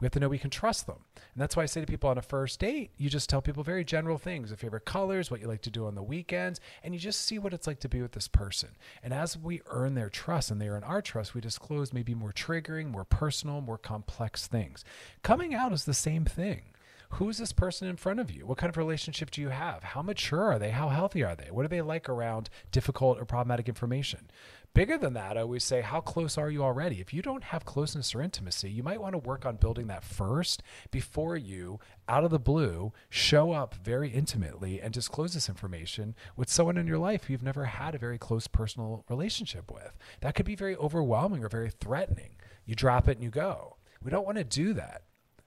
We 0.00 0.04
have 0.04 0.12
to 0.12 0.20
know 0.20 0.28
we 0.28 0.38
can 0.38 0.50
trust 0.50 0.86
them. 0.86 1.04
And 1.14 1.40
that's 1.40 1.56
why 1.56 1.62
I 1.62 1.66
say 1.66 1.80
to 1.80 1.86
people 1.86 2.10
on 2.10 2.18
a 2.18 2.22
first 2.22 2.60
date, 2.60 2.90
you 2.96 3.08
just 3.08 3.30
tell 3.30 3.40
people 3.40 3.62
very 3.62 3.84
general 3.84 4.18
things, 4.18 4.50
the 4.50 4.56
favorite 4.56 4.84
colors, 4.84 5.30
what 5.30 5.40
you 5.40 5.48
like 5.48 5.62
to 5.62 5.70
do 5.70 5.86
on 5.86 5.94
the 5.94 6.02
weekends, 6.02 6.60
and 6.82 6.92
you 6.94 7.00
just 7.00 7.22
see 7.22 7.38
what 7.38 7.54
it's 7.54 7.66
like 7.66 7.80
to 7.80 7.88
be 7.88 8.02
with 8.02 8.12
this 8.12 8.28
person. 8.28 8.70
And 9.02 9.14
as 9.14 9.36
we 9.36 9.62
earn 9.66 9.94
their 9.94 10.10
trust 10.10 10.50
and 10.50 10.60
they 10.60 10.68
earn 10.68 10.84
our 10.84 11.00
trust, 11.00 11.34
we 11.34 11.40
disclose 11.40 11.92
maybe 11.92 12.14
more 12.14 12.32
triggering, 12.32 12.90
more 12.90 13.04
personal, 13.04 13.60
more 13.60 13.78
complex 13.78 14.46
things. 14.46 14.84
Coming 15.22 15.54
out 15.54 15.72
is 15.72 15.84
the 15.84 15.94
same 15.94 16.24
thing. 16.24 16.62
Who's 17.10 17.38
this 17.38 17.52
person 17.52 17.86
in 17.88 17.96
front 17.96 18.20
of 18.20 18.30
you? 18.30 18.46
What 18.46 18.58
kind 18.58 18.68
of 18.68 18.76
relationship 18.76 19.30
do 19.30 19.40
you 19.40 19.50
have? 19.50 19.82
How 19.82 20.02
mature 20.02 20.42
are 20.42 20.58
they? 20.58 20.70
How 20.70 20.88
healthy 20.88 21.22
are 21.22 21.36
they? 21.36 21.50
What 21.50 21.64
are 21.64 21.68
they 21.68 21.80
like 21.80 22.08
around 22.08 22.50
difficult 22.72 23.20
or 23.20 23.24
problematic 23.24 23.68
information? 23.68 24.28
Bigger 24.76 24.98
than 24.98 25.14
that, 25.14 25.38
I 25.38 25.40
always 25.40 25.64
say, 25.64 25.80
how 25.80 26.02
close 26.02 26.36
are 26.36 26.50
you 26.50 26.62
already? 26.62 27.00
If 27.00 27.14
you 27.14 27.22
don't 27.22 27.44
have 27.44 27.64
closeness 27.64 28.14
or 28.14 28.20
intimacy, 28.20 28.70
you 28.70 28.82
might 28.82 29.00
want 29.00 29.14
to 29.14 29.18
work 29.18 29.46
on 29.46 29.56
building 29.56 29.86
that 29.86 30.04
first 30.04 30.62
before 30.90 31.34
you, 31.34 31.80
out 32.10 32.24
of 32.24 32.30
the 32.30 32.38
blue, 32.38 32.92
show 33.08 33.52
up 33.52 33.74
very 33.76 34.10
intimately 34.10 34.78
and 34.78 34.92
disclose 34.92 35.32
this 35.32 35.48
information 35.48 36.14
with 36.36 36.50
someone 36.50 36.76
in 36.76 36.86
your 36.86 36.98
life 36.98 37.24
who 37.24 37.32
you've 37.32 37.42
never 37.42 37.64
had 37.64 37.94
a 37.94 37.98
very 37.98 38.18
close 38.18 38.46
personal 38.48 39.02
relationship 39.08 39.72
with. 39.72 39.96
That 40.20 40.34
could 40.34 40.44
be 40.44 40.54
very 40.54 40.76
overwhelming 40.76 41.42
or 41.42 41.48
very 41.48 41.70
threatening. 41.70 42.36
You 42.66 42.74
drop 42.74 43.08
it 43.08 43.16
and 43.16 43.24
you 43.24 43.30
go. 43.30 43.78
We 44.02 44.10
don't 44.10 44.26
want 44.26 44.36
to 44.36 44.44
do 44.44 44.74
that 44.74 45.04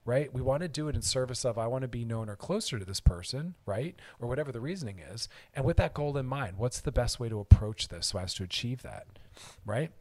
right? 0.10 0.34
We 0.34 0.42
want 0.42 0.64
to 0.64 0.68
do 0.68 0.88
it 0.88 0.96
in 0.96 1.04
service 1.04 1.46
of 1.46 1.60
I 1.60 1.68
want 1.68 1.84
to 1.84 1.88
be 1.88 2.04
known 2.04 2.30
or 2.30 2.36
closer 2.36 2.80
to 2.80 2.86
this 2.86 3.00
person, 3.00 3.54
right? 3.68 3.96
Or 4.20 4.28
whatever 4.28 4.52
the 4.52 4.60
reasoning 4.60 4.98
is. 4.98 5.30
And 5.54 5.64
with 5.64 5.78
that 5.78 5.94
goal 5.94 6.18
in 6.18 6.26
mind, 6.26 6.58
what's 6.58 6.82
the 6.82 6.92
best 6.92 7.20
way 7.20 7.30
to 7.30 7.40
approach 7.40 7.90
this 7.90 8.08
so 8.08 8.20
as 8.20 8.34
to 8.36 8.44
achieve 8.44 8.82
that, 8.82 9.06
right? 9.66 9.92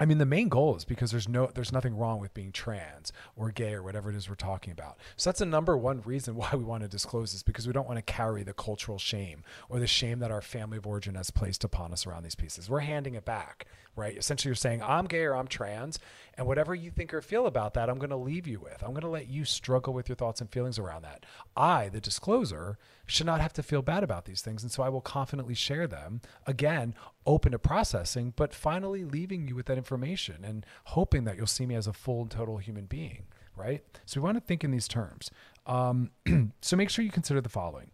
I 0.00 0.06
mean, 0.06 0.18
the 0.18 0.26
main 0.26 0.48
goal 0.48 0.76
is 0.76 0.84
because 0.84 1.12
there's 1.12 1.28
no, 1.28 1.48
there's 1.54 1.70
nothing 1.70 1.96
wrong 1.96 2.18
with 2.18 2.34
being 2.34 2.50
trans 2.50 3.12
or 3.36 3.50
gay 3.50 3.74
or 3.74 3.82
whatever 3.82 4.10
it 4.10 4.16
is 4.16 4.28
we're 4.28 4.34
talking 4.34 4.72
about. 4.72 4.98
So 5.16 5.30
that's 5.30 5.38
the 5.38 5.46
number 5.46 5.76
one 5.76 6.02
reason 6.04 6.34
why 6.36 6.50
we 6.52 6.64
want 6.64 6.82
to 6.82 6.88
disclose 6.88 7.32
this 7.32 7.42
because 7.42 7.66
we 7.66 7.72
don't 7.72 7.86
want 7.86 7.98
to 7.98 8.12
carry 8.12 8.42
the 8.42 8.52
cultural 8.52 8.98
shame 8.98 9.44
or 9.68 9.78
the 9.78 9.86
shame 9.86 10.18
that 10.18 10.32
our 10.32 10.42
family 10.42 10.78
of 10.78 10.86
origin 10.86 11.14
has 11.14 11.30
placed 11.30 11.62
upon 11.62 11.92
us 11.92 12.06
around 12.06 12.24
these 12.24 12.34
pieces. 12.34 12.68
We're 12.68 12.80
handing 12.80 13.14
it 13.14 13.24
back, 13.24 13.66
right? 13.96 14.16
Essentially, 14.16 14.50
you're 14.50 14.56
saying 14.56 14.82
I'm 14.82 15.06
gay 15.06 15.22
or 15.22 15.36
I'm 15.36 15.46
trans, 15.46 15.98
and 16.36 16.46
whatever 16.46 16.74
you 16.74 16.90
think 16.90 17.14
or 17.14 17.20
feel 17.20 17.46
about 17.46 17.74
that, 17.74 17.88
I'm 17.88 17.98
going 17.98 18.10
to 18.10 18.16
leave 18.16 18.46
you 18.46 18.60
with. 18.60 18.82
I'm 18.82 18.90
going 18.90 19.02
to 19.02 19.08
let 19.08 19.28
you 19.28 19.44
struggle 19.44 19.92
with 19.92 20.08
your 20.08 20.16
thoughts 20.16 20.40
and 20.40 20.50
feelings 20.50 20.78
around 20.78 21.02
that. 21.02 21.24
I, 21.56 21.88
the 21.88 22.00
discloser, 22.00 22.78
should 23.06 23.26
not 23.26 23.40
have 23.40 23.52
to 23.54 23.62
feel 23.62 23.82
bad 23.82 24.02
about 24.02 24.24
these 24.24 24.40
things. 24.40 24.62
And 24.62 24.72
so 24.72 24.82
I 24.82 24.88
will 24.88 25.00
confidently 25.00 25.54
share 25.54 25.86
them, 25.86 26.20
again, 26.46 26.94
open 27.26 27.52
to 27.52 27.58
processing, 27.58 28.32
but 28.36 28.54
finally 28.54 29.04
leaving 29.04 29.48
you 29.48 29.54
with 29.54 29.66
that 29.66 29.78
information 29.78 30.44
and 30.44 30.66
hoping 30.84 31.24
that 31.24 31.36
you'll 31.36 31.46
see 31.46 31.66
me 31.66 31.74
as 31.74 31.86
a 31.86 31.92
full 31.92 32.22
and 32.22 32.30
total 32.30 32.58
human 32.58 32.86
being, 32.86 33.24
right? 33.56 33.84
So 34.06 34.20
we 34.20 34.24
want 34.24 34.36
to 34.36 34.40
think 34.40 34.64
in 34.64 34.70
these 34.70 34.88
terms. 34.88 35.30
Um, 35.66 36.10
so 36.60 36.76
make 36.76 36.90
sure 36.90 37.04
you 37.04 37.10
consider 37.10 37.40
the 37.40 37.48
following 37.48 37.90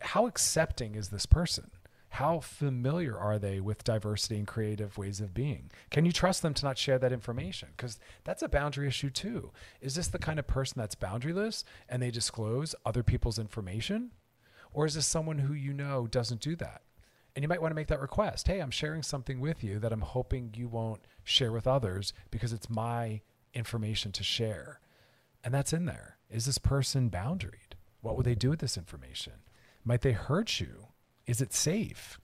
How 0.00 0.26
accepting 0.26 0.94
is 0.94 1.08
this 1.08 1.26
person? 1.26 1.70
How 2.14 2.38
familiar 2.38 3.18
are 3.18 3.40
they 3.40 3.58
with 3.58 3.82
diversity 3.82 4.36
and 4.36 4.46
creative 4.46 4.96
ways 4.96 5.20
of 5.20 5.34
being? 5.34 5.72
Can 5.90 6.06
you 6.06 6.12
trust 6.12 6.42
them 6.42 6.54
to 6.54 6.64
not 6.64 6.78
share 6.78 6.96
that 6.96 7.12
information? 7.12 7.70
Because 7.76 7.98
that's 8.22 8.44
a 8.44 8.48
boundary 8.48 8.86
issue 8.86 9.10
too. 9.10 9.50
Is 9.80 9.96
this 9.96 10.06
the 10.06 10.20
kind 10.20 10.38
of 10.38 10.46
person 10.46 10.78
that's 10.78 10.94
boundaryless 10.94 11.64
and 11.88 12.00
they 12.00 12.12
disclose 12.12 12.72
other 12.86 13.02
people's 13.02 13.36
information? 13.36 14.12
Or 14.72 14.86
is 14.86 14.94
this 14.94 15.08
someone 15.08 15.38
who 15.38 15.54
you 15.54 15.72
know 15.72 16.06
doesn't 16.06 16.40
do 16.40 16.54
that? 16.54 16.82
And 17.34 17.42
you 17.42 17.48
might 17.48 17.60
want 17.60 17.72
to 17.72 17.76
make 17.76 17.88
that 17.88 18.00
request. 18.00 18.46
Hey, 18.46 18.60
I'm 18.60 18.70
sharing 18.70 19.02
something 19.02 19.40
with 19.40 19.64
you 19.64 19.80
that 19.80 19.92
I'm 19.92 20.02
hoping 20.02 20.54
you 20.56 20.68
won't 20.68 21.04
share 21.24 21.50
with 21.50 21.66
others 21.66 22.12
because 22.30 22.52
it's 22.52 22.70
my 22.70 23.22
information 23.54 24.12
to 24.12 24.22
share. 24.22 24.78
And 25.42 25.52
that's 25.52 25.72
in 25.72 25.86
there. 25.86 26.18
Is 26.30 26.46
this 26.46 26.58
person 26.58 27.10
boundaried? 27.10 27.74
What 28.02 28.16
would 28.16 28.24
they 28.24 28.36
do 28.36 28.50
with 28.50 28.60
this 28.60 28.76
information? 28.76 29.32
Might 29.84 30.02
they 30.02 30.12
hurt 30.12 30.60
you? 30.60 30.93
Is 31.26 31.40
it 31.40 31.52
safe? 31.52 32.18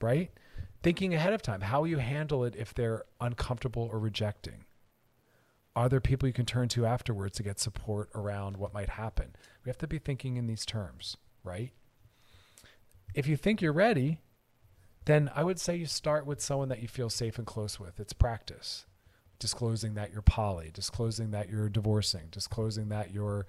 Right? 0.00 0.30
Thinking 0.82 1.14
ahead 1.14 1.32
of 1.32 1.42
time, 1.42 1.60
how 1.60 1.80
will 1.80 1.88
you 1.88 1.98
handle 1.98 2.44
it 2.44 2.56
if 2.56 2.72
they're 2.72 3.04
uncomfortable 3.20 3.88
or 3.92 3.98
rejecting? 3.98 4.64
Are 5.76 5.88
there 5.88 6.00
people 6.00 6.26
you 6.26 6.32
can 6.32 6.46
turn 6.46 6.68
to 6.70 6.86
afterwards 6.86 7.36
to 7.36 7.42
get 7.42 7.60
support 7.60 8.10
around 8.14 8.56
what 8.56 8.74
might 8.74 8.88
happen? 8.88 9.36
We 9.64 9.68
have 9.68 9.78
to 9.78 9.86
be 9.86 9.98
thinking 9.98 10.36
in 10.36 10.46
these 10.46 10.66
terms, 10.66 11.16
right? 11.44 11.70
If 13.14 13.26
you 13.26 13.36
think 13.36 13.60
you're 13.60 13.72
ready, 13.72 14.20
then 15.04 15.30
I 15.34 15.44
would 15.44 15.60
say 15.60 15.76
you 15.76 15.86
start 15.86 16.26
with 16.26 16.40
someone 16.40 16.68
that 16.68 16.82
you 16.82 16.88
feel 16.88 17.10
safe 17.10 17.38
and 17.38 17.46
close 17.46 17.78
with. 17.78 18.00
It's 18.00 18.12
practice. 18.12 18.86
Disclosing 19.38 19.94
that 19.94 20.12
you're 20.12 20.22
poly, 20.22 20.70
disclosing 20.72 21.30
that 21.30 21.48
you're 21.48 21.68
divorcing, 21.68 22.28
disclosing 22.30 22.88
that 22.88 23.12
you're 23.12 23.46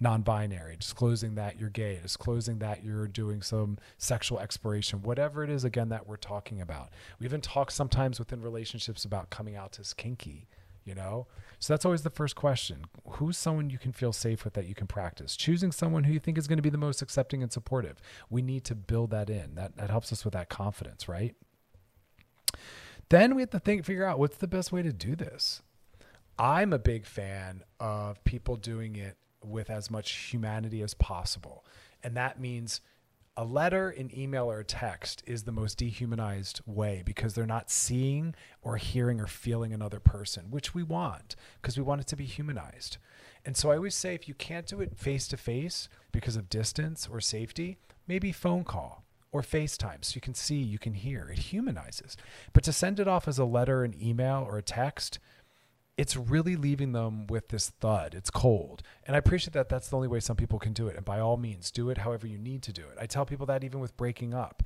non-binary 0.00 0.76
disclosing 0.76 1.34
that 1.34 1.60
you're 1.60 1.70
gay 1.70 1.98
disclosing 2.02 2.58
that 2.58 2.82
you're 2.82 3.06
doing 3.06 3.42
some 3.42 3.76
sexual 3.98 4.40
exploration 4.40 5.02
whatever 5.02 5.44
it 5.44 5.50
is 5.50 5.64
again 5.64 5.90
that 5.90 6.06
we're 6.06 6.16
talking 6.16 6.60
about. 6.60 6.90
We 7.18 7.26
even 7.26 7.40
talk 7.40 7.70
sometimes 7.70 8.18
within 8.18 8.40
relationships 8.40 9.04
about 9.04 9.30
coming 9.30 9.56
out 9.56 9.78
as 9.78 9.92
kinky 9.92 10.48
you 10.84 10.94
know? 10.94 11.26
So 11.58 11.72
that's 11.72 11.84
always 11.84 12.02
the 12.02 12.10
first 12.10 12.36
question. 12.36 12.84
Who's 13.06 13.36
someone 13.36 13.70
you 13.70 13.78
can 13.78 13.92
feel 13.92 14.12
safe 14.12 14.44
with 14.44 14.54
that 14.54 14.66
you 14.66 14.74
can 14.74 14.86
practice? 14.86 15.36
Choosing 15.36 15.72
someone 15.72 16.04
who 16.04 16.12
you 16.12 16.18
think 16.18 16.38
is 16.38 16.48
going 16.48 16.58
to 16.58 16.62
be 16.62 16.70
the 16.70 16.78
most 16.78 17.02
accepting 17.02 17.42
and 17.42 17.52
supportive. 17.52 18.00
We 18.28 18.42
need 18.42 18.64
to 18.64 18.74
build 18.74 19.10
that 19.10 19.28
in. 19.28 19.54
That, 19.54 19.76
that 19.76 19.90
helps 19.90 20.12
us 20.12 20.24
with 20.24 20.34
that 20.34 20.48
confidence 20.48 21.08
right? 21.08 21.34
Then 23.08 23.34
we 23.34 23.42
have 23.42 23.50
to 23.50 23.58
think 23.58 23.84
figure 23.84 24.04
out 24.04 24.18
what's 24.18 24.36
the 24.36 24.46
best 24.48 24.72
way 24.72 24.82
to 24.82 24.92
do 24.92 25.14
this. 25.14 25.62
I'm 26.38 26.72
a 26.72 26.78
big 26.78 27.04
fan 27.06 27.62
of 27.78 28.22
people 28.24 28.56
doing 28.56 28.96
it 28.96 29.16
with 29.42 29.70
as 29.70 29.90
much 29.90 30.10
humanity 30.12 30.82
as 30.82 30.94
possible. 30.94 31.64
And 32.02 32.16
that 32.16 32.40
means 32.40 32.80
a 33.36 33.44
letter, 33.44 33.90
an 33.90 34.10
email, 34.16 34.50
or 34.50 34.60
a 34.60 34.64
text 34.64 35.22
is 35.26 35.44
the 35.44 35.52
most 35.52 35.78
dehumanized 35.78 36.60
way 36.66 37.02
because 37.04 37.34
they're 37.34 37.46
not 37.46 37.70
seeing 37.70 38.34
or 38.60 38.76
hearing 38.76 39.20
or 39.20 39.26
feeling 39.26 39.72
another 39.72 40.00
person, 40.00 40.50
which 40.50 40.74
we 40.74 40.82
want 40.82 41.36
because 41.60 41.76
we 41.76 41.82
want 41.82 42.00
it 42.00 42.06
to 42.08 42.16
be 42.16 42.26
humanized. 42.26 42.98
And 43.44 43.56
so 43.56 43.70
I 43.70 43.76
always 43.76 43.94
say 43.94 44.14
if 44.14 44.28
you 44.28 44.34
can't 44.34 44.66
do 44.66 44.80
it 44.80 44.98
face 44.98 45.26
to 45.28 45.36
face 45.36 45.88
because 46.12 46.36
of 46.36 46.50
distance 46.50 47.08
or 47.10 47.20
safety, 47.20 47.78
maybe 48.06 48.32
phone 48.32 48.64
call 48.64 49.04
or 49.32 49.42
FaceTime 49.42 50.04
so 50.04 50.16
you 50.16 50.20
can 50.20 50.34
see, 50.34 50.56
you 50.56 50.78
can 50.78 50.94
hear. 50.94 51.28
It 51.30 51.38
humanizes. 51.38 52.16
But 52.52 52.64
to 52.64 52.72
send 52.72 53.00
it 53.00 53.08
off 53.08 53.28
as 53.28 53.38
a 53.38 53.44
letter, 53.44 53.84
an 53.84 53.94
email, 54.00 54.44
or 54.46 54.58
a 54.58 54.62
text, 54.62 55.18
it's 56.00 56.16
really 56.16 56.56
leaving 56.56 56.92
them 56.92 57.26
with 57.26 57.48
this 57.48 57.68
thud. 57.68 58.14
It's 58.14 58.30
cold. 58.30 58.82
And 59.06 59.14
I 59.14 59.18
appreciate 59.18 59.52
that 59.52 59.68
that's 59.68 59.88
the 59.90 59.96
only 59.96 60.08
way 60.08 60.18
some 60.18 60.34
people 60.34 60.58
can 60.58 60.72
do 60.72 60.88
it. 60.88 60.96
And 60.96 61.04
by 61.04 61.20
all 61.20 61.36
means, 61.36 61.70
do 61.70 61.90
it 61.90 61.98
however 61.98 62.26
you 62.26 62.38
need 62.38 62.62
to 62.62 62.72
do 62.72 62.84
it. 62.84 62.96
I 62.98 63.04
tell 63.04 63.26
people 63.26 63.44
that 63.44 63.64
even 63.64 63.80
with 63.80 63.98
breaking 63.98 64.32
up. 64.32 64.62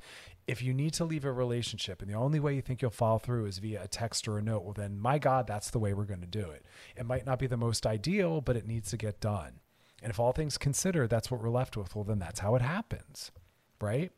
If 0.47 0.63
you 0.63 0.73
need 0.73 0.93
to 0.93 1.03
leave 1.03 1.25
a 1.25 1.33
relationship 1.33 2.01
and 2.01 2.09
the 2.09 2.15
only 2.15 2.39
way 2.39 2.55
you 2.55 2.61
think 2.61 2.81
you'll 2.81 2.89
follow 2.89 3.17
through 3.17 3.47
is 3.47 3.57
via 3.57 3.83
a 3.83 3.87
text 3.89 4.29
or 4.29 4.37
a 4.37 4.41
note, 4.41 4.63
well, 4.63 4.71
then 4.71 4.97
my 4.97 5.19
God, 5.19 5.45
that's 5.45 5.71
the 5.71 5.79
way 5.79 5.93
we're 5.93 6.05
going 6.05 6.21
to 6.21 6.25
do 6.25 6.51
it. 6.51 6.65
It 6.95 7.05
might 7.05 7.25
not 7.25 7.39
be 7.39 7.47
the 7.47 7.57
most 7.57 7.85
ideal, 7.85 8.39
but 8.39 8.55
it 8.55 8.65
needs 8.65 8.89
to 8.91 8.97
get 8.97 9.19
done. 9.19 9.59
And 10.01 10.11
if 10.11 10.21
all 10.21 10.31
things 10.31 10.57
considered, 10.57 11.09
that's 11.09 11.29
what 11.29 11.41
we're 11.41 11.49
left 11.49 11.75
with, 11.75 11.97
well, 11.97 12.05
then 12.05 12.19
that's 12.19 12.39
how 12.39 12.55
it 12.55 12.61
happens, 12.61 13.31
right? 13.81 14.13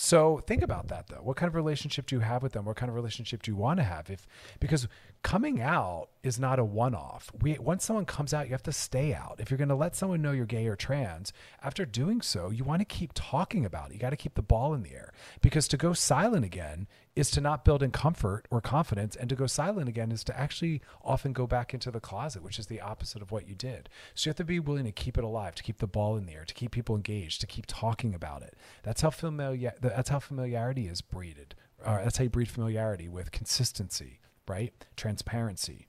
So 0.00 0.40
think 0.46 0.62
about 0.62 0.86
that 0.88 1.08
though. 1.08 1.16
What 1.16 1.36
kind 1.36 1.48
of 1.48 1.56
relationship 1.56 2.06
do 2.06 2.14
you 2.14 2.20
have 2.20 2.40
with 2.40 2.52
them? 2.52 2.64
What 2.64 2.76
kind 2.76 2.88
of 2.88 2.94
relationship 2.94 3.42
do 3.42 3.50
you 3.50 3.56
want 3.56 3.80
to 3.80 3.82
have? 3.82 4.08
If 4.08 4.28
because 4.60 4.86
coming 5.24 5.60
out 5.60 6.10
is 6.22 6.38
not 6.38 6.60
a 6.60 6.64
one-off. 6.64 7.32
We 7.40 7.58
once 7.58 7.84
someone 7.84 8.04
comes 8.04 8.32
out, 8.32 8.46
you 8.46 8.52
have 8.52 8.62
to 8.64 8.72
stay 8.72 9.12
out. 9.12 9.36
If 9.40 9.50
you're 9.50 9.58
going 9.58 9.68
to 9.68 9.74
let 9.74 9.96
someone 9.96 10.22
know 10.22 10.30
you're 10.30 10.46
gay 10.46 10.68
or 10.68 10.76
trans, 10.76 11.32
after 11.62 11.84
doing 11.84 12.20
so, 12.20 12.50
you 12.50 12.62
want 12.62 12.80
to 12.80 12.84
keep 12.84 13.10
talking 13.12 13.64
about 13.64 13.90
it. 13.90 13.94
You 13.94 13.98
got 13.98 14.10
to 14.10 14.16
keep 14.16 14.34
the 14.34 14.42
ball 14.42 14.72
in 14.72 14.84
the 14.84 14.92
air 14.92 15.12
because 15.40 15.66
to 15.68 15.76
go 15.76 15.92
silent 15.92 16.44
again 16.44 16.86
is 17.16 17.32
to 17.32 17.40
not 17.40 17.64
build 17.64 17.82
in 17.82 17.90
comfort 17.90 18.46
or 18.48 18.60
confidence 18.60 19.16
and 19.16 19.28
to 19.28 19.34
go 19.34 19.46
silent 19.46 19.88
again 19.88 20.12
is 20.12 20.22
to 20.22 20.38
actually 20.38 20.80
often 21.02 21.32
go 21.32 21.48
back 21.48 21.74
into 21.74 21.90
the 21.90 21.98
closet, 21.98 22.44
which 22.44 22.60
is 22.60 22.66
the 22.66 22.80
opposite 22.80 23.20
of 23.20 23.32
what 23.32 23.48
you 23.48 23.56
did. 23.56 23.88
So 24.14 24.28
you 24.28 24.30
have 24.30 24.36
to 24.36 24.44
be 24.44 24.60
willing 24.60 24.84
to 24.84 24.92
keep 24.92 25.18
it 25.18 25.24
alive, 25.24 25.56
to 25.56 25.64
keep 25.64 25.78
the 25.78 25.88
ball 25.88 26.16
in 26.16 26.26
the 26.26 26.34
air, 26.34 26.44
to 26.44 26.54
keep 26.54 26.70
people 26.70 26.94
engaged, 26.94 27.40
to 27.40 27.48
keep 27.48 27.66
talking 27.66 28.14
about 28.14 28.42
it. 28.42 28.54
That's 28.84 29.00
how 29.00 29.10
familiar 29.10 29.72
that's 29.88 30.08
how 30.08 30.18
familiarity 30.18 30.86
is 30.86 31.00
breeded. 31.00 31.54
Uh, 31.84 32.02
that's 32.02 32.18
how 32.18 32.24
you 32.24 32.30
breed 32.30 32.48
familiarity 32.48 33.08
with 33.08 33.30
consistency 33.30 34.20
right? 34.48 34.72
Transparency. 34.96 35.86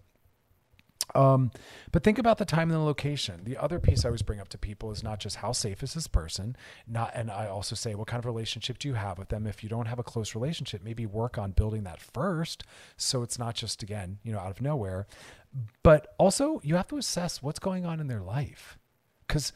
Um, 1.16 1.50
but 1.92 2.04
think 2.04 2.20
about 2.20 2.38
the 2.38 2.46
time 2.46 2.70
and 2.70 2.80
the 2.80 2.84
location. 2.84 3.42
The 3.44 3.58
other 3.58 3.80
piece 3.80 4.06
I 4.06 4.10
always 4.10 4.22
bring 4.22 4.40
up 4.40 4.50
to 4.50 4.60
people 4.60 4.92
is 4.92 5.02
not 5.02 5.20
just 5.20 5.38
how 5.38 5.54
safe 5.54 5.82
is 5.82 5.96
this 5.96 6.06
person, 6.06 6.56
not, 6.88 7.12
and 7.16 7.32
I 7.32 7.48
also 7.48 7.76
say 7.76 7.96
what 7.96 8.06
kind 8.06 8.20
of 8.20 8.28
relationship 8.28 8.78
do 8.78 8.88
you 8.88 8.94
have 8.94 9.18
with 9.18 9.30
them. 9.30 9.48
If 9.48 9.64
you 9.64 9.70
don't 9.70 9.88
have 9.88 9.98
a 9.98 10.04
close 10.04 10.36
relationship, 10.36 10.84
maybe 10.84 11.08
work 11.08 11.40
on 11.40 11.52
building 11.52 11.84
that 11.84 12.00
first, 12.00 12.64
so 12.96 13.24
it's 13.24 13.40
not 13.40 13.56
just 13.56 13.82
again, 13.82 14.20
you 14.24 14.32
know, 14.32 14.40
out 14.40 14.52
of 14.52 14.62
nowhere. 14.62 15.08
But 15.82 16.14
also, 16.20 16.62
you 16.64 16.76
have 16.76 16.88
to 16.90 16.98
assess 16.98 17.42
what's 17.42 17.58
going 17.58 17.88
on 17.88 18.00
in 18.00 18.06
their 18.06 18.22
life, 18.22 18.78
because 19.28 19.52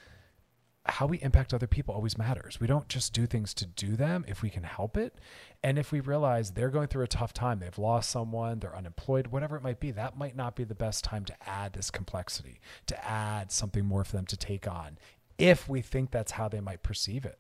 how 0.86 1.06
we 1.06 1.22
impact 1.22 1.54
other 1.54 1.68
people 1.68 1.96
always 1.96 2.18
matters. 2.18 2.60
We 2.60 2.68
don't 2.68 2.90
just 2.90 3.14
do 3.14 3.26
things 3.26 3.54
to 3.54 3.66
do 3.66 3.96
them 3.96 4.26
if 4.28 4.42
we 4.42 4.50
can 4.50 4.64
help 4.64 4.98
it. 4.98 5.16
And 5.64 5.80
if 5.80 5.94
we 5.94 6.02
realize 6.02 6.52
they're 6.52 6.70
going 6.70 6.88
through 6.88 7.04
a 7.06 7.08
tough 7.08 7.34
time, 7.34 7.60
they've 7.60 7.78
lost 7.78 8.10
someone, 8.10 8.60
they're 8.60 8.76
unemployed, 8.76 9.28
whatever 9.28 9.56
it 9.56 9.64
might 9.64 9.80
be, 9.80 9.92
that 9.92 10.18
might 10.18 10.36
not 10.36 10.56
be 10.56 10.66
the 10.66 10.76
best 10.76 11.04
time 11.06 11.24
to 11.26 11.50
add 11.50 11.74
this 11.74 11.90
complexity, 11.90 12.60
to 12.88 13.10
add 13.10 13.52
something 13.52 13.86
more 13.86 14.04
for 14.04 14.18
them 14.18 14.26
to 14.26 14.36
take 14.36 14.68
on, 14.68 14.98
if 15.38 15.70
we 15.70 15.82
think 15.82 16.12
that's 16.12 16.34
how 16.34 16.50
they 16.50 16.60
might 16.60 16.84
perceive 16.84 17.24
it. 17.24 17.40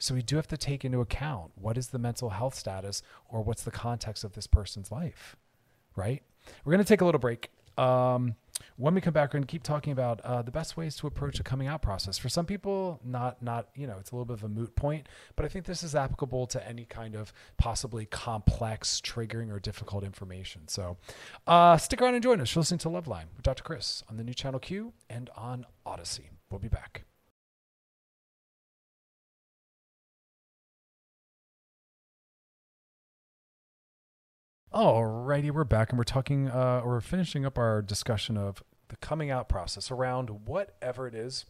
So 0.00 0.14
we 0.14 0.22
do 0.22 0.34
have 0.36 0.48
to 0.48 0.56
take 0.56 0.84
into 0.84 1.00
account 1.00 1.52
what 1.54 1.78
is 1.78 1.88
the 1.88 1.98
mental 2.00 2.30
health 2.30 2.56
status 2.56 3.02
or 3.28 3.40
what's 3.40 3.62
the 3.62 3.70
context 3.70 4.24
of 4.24 4.32
this 4.32 4.48
person's 4.48 4.90
life, 4.90 5.36
right? 5.94 6.22
We're 6.64 6.72
going 6.72 6.84
to 6.84 6.88
take 6.88 7.00
a 7.00 7.04
little 7.04 7.20
break. 7.20 7.50
Um, 7.78 8.34
when 8.76 8.94
we 8.94 9.00
come 9.00 9.12
back, 9.12 9.28
we're 9.28 9.38
going 9.38 9.44
to 9.44 9.50
keep 9.50 9.62
talking 9.62 9.92
about 9.92 10.20
uh, 10.22 10.42
the 10.42 10.50
best 10.50 10.76
ways 10.76 10.96
to 10.96 11.06
approach 11.06 11.38
a 11.40 11.42
coming 11.42 11.68
out 11.68 11.82
process. 11.82 12.18
For 12.18 12.28
some 12.28 12.46
people, 12.46 13.00
not 13.04 13.42
not 13.42 13.68
you 13.74 13.86
know, 13.86 13.96
it's 13.98 14.10
a 14.10 14.14
little 14.14 14.24
bit 14.24 14.34
of 14.34 14.44
a 14.44 14.48
moot 14.48 14.74
point, 14.74 15.08
but 15.36 15.44
I 15.44 15.48
think 15.48 15.64
this 15.64 15.82
is 15.82 15.94
applicable 15.94 16.46
to 16.48 16.68
any 16.68 16.84
kind 16.84 17.14
of 17.14 17.32
possibly 17.56 18.06
complex, 18.06 19.00
triggering, 19.00 19.50
or 19.52 19.60
difficult 19.60 20.04
information. 20.04 20.68
So, 20.68 20.96
uh, 21.46 21.76
stick 21.76 22.02
around 22.02 22.14
and 22.14 22.22
join 22.22 22.40
us. 22.40 22.54
You're 22.54 22.60
listening 22.60 22.78
to 22.78 22.88
Loveline 22.88 23.26
with 23.36 23.42
Dr. 23.42 23.62
Chris 23.62 24.02
on 24.08 24.16
the 24.16 24.24
new 24.24 24.34
channel 24.34 24.60
Q 24.60 24.92
and 25.08 25.30
on 25.36 25.66
Audacy. 25.86 26.30
We'll 26.50 26.60
be 26.60 26.68
back. 26.68 27.04
Alrighty, 34.74 35.52
we're 35.52 35.62
back 35.62 35.90
and 35.90 35.98
we're 35.98 36.02
talking, 36.02 36.48
uh, 36.48 36.82
we're 36.84 37.00
finishing 37.00 37.46
up 37.46 37.58
our 37.58 37.80
discussion 37.80 38.36
of 38.36 38.60
the 38.88 38.96
coming 38.96 39.30
out 39.30 39.48
process 39.48 39.88
around 39.88 40.48
whatever 40.48 41.06
it 41.06 41.14
is, 41.14 41.44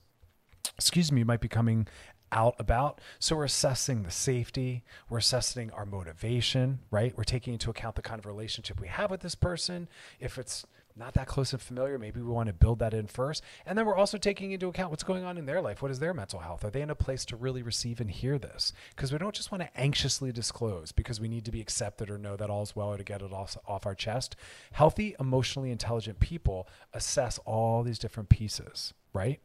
excuse 0.76 1.10
me, 1.10 1.24
might 1.24 1.40
be 1.40 1.48
coming 1.48 1.88
out 2.32 2.54
about. 2.58 3.00
So 3.18 3.36
we're 3.36 3.46
assessing 3.46 4.02
the 4.02 4.10
safety, 4.10 4.84
we're 5.08 5.16
assessing 5.16 5.70
our 5.70 5.86
motivation, 5.86 6.80
right? 6.90 7.16
We're 7.16 7.24
taking 7.24 7.54
into 7.54 7.70
account 7.70 7.96
the 7.96 8.02
kind 8.02 8.18
of 8.18 8.26
relationship 8.26 8.78
we 8.78 8.88
have 8.88 9.10
with 9.10 9.22
this 9.22 9.34
person. 9.34 9.88
If 10.20 10.36
it's 10.36 10.66
not 10.96 11.14
that 11.14 11.26
close 11.26 11.52
and 11.52 11.60
familiar. 11.60 11.98
Maybe 11.98 12.20
we 12.20 12.30
want 12.30 12.46
to 12.46 12.52
build 12.52 12.78
that 12.78 12.94
in 12.94 13.08
first. 13.08 13.42
And 13.66 13.76
then 13.76 13.84
we're 13.84 13.96
also 13.96 14.16
taking 14.16 14.52
into 14.52 14.68
account 14.68 14.90
what's 14.90 15.02
going 15.02 15.24
on 15.24 15.36
in 15.36 15.46
their 15.46 15.60
life. 15.60 15.82
What 15.82 15.90
is 15.90 15.98
their 15.98 16.14
mental 16.14 16.38
health? 16.38 16.64
Are 16.64 16.70
they 16.70 16.82
in 16.82 16.90
a 16.90 16.94
place 16.94 17.24
to 17.26 17.36
really 17.36 17.62
receive 17.62 18.00
and 18.00 18.10
hear 18.10 18.38
this? 18.38 18.72
Because 18.94 19.12
we 19.12 19.18
don't 19.18 19.34
just 19.34 19.50
want 19.50 19.62
to 19.62 19.80
anxiously 19.80 20.30
disclose 20.30 20.92
because 20.92 21.20
we 21.20 21.28
need 21.28 21.44
to 21.46 21.50
be 21.50 21.60
accepted 21.60 22.10
or 22.10 22.18
know 22.18 22.36
that 22.36 22.50
all's 22.50 22.76
well 22.76 22.92
or 22.92 22.96
to 22.96 23.04
get 23.04 23.22
it 23.22 23.32
off, 23.32 23.56
off 23.66 23.86
our 23.86 23.94
chest. 23.94 24.36
Healthy, 24.72 25.16
emotionally 25.18 25.72
intelligent 25.72 26.20
people 26.20 26.68
assess 26.92 27.38
all 27.44 27.82
these 27.82 27.98
different 27.98 28.28
pieces, 28.28 28.94
right? 29.12 29.40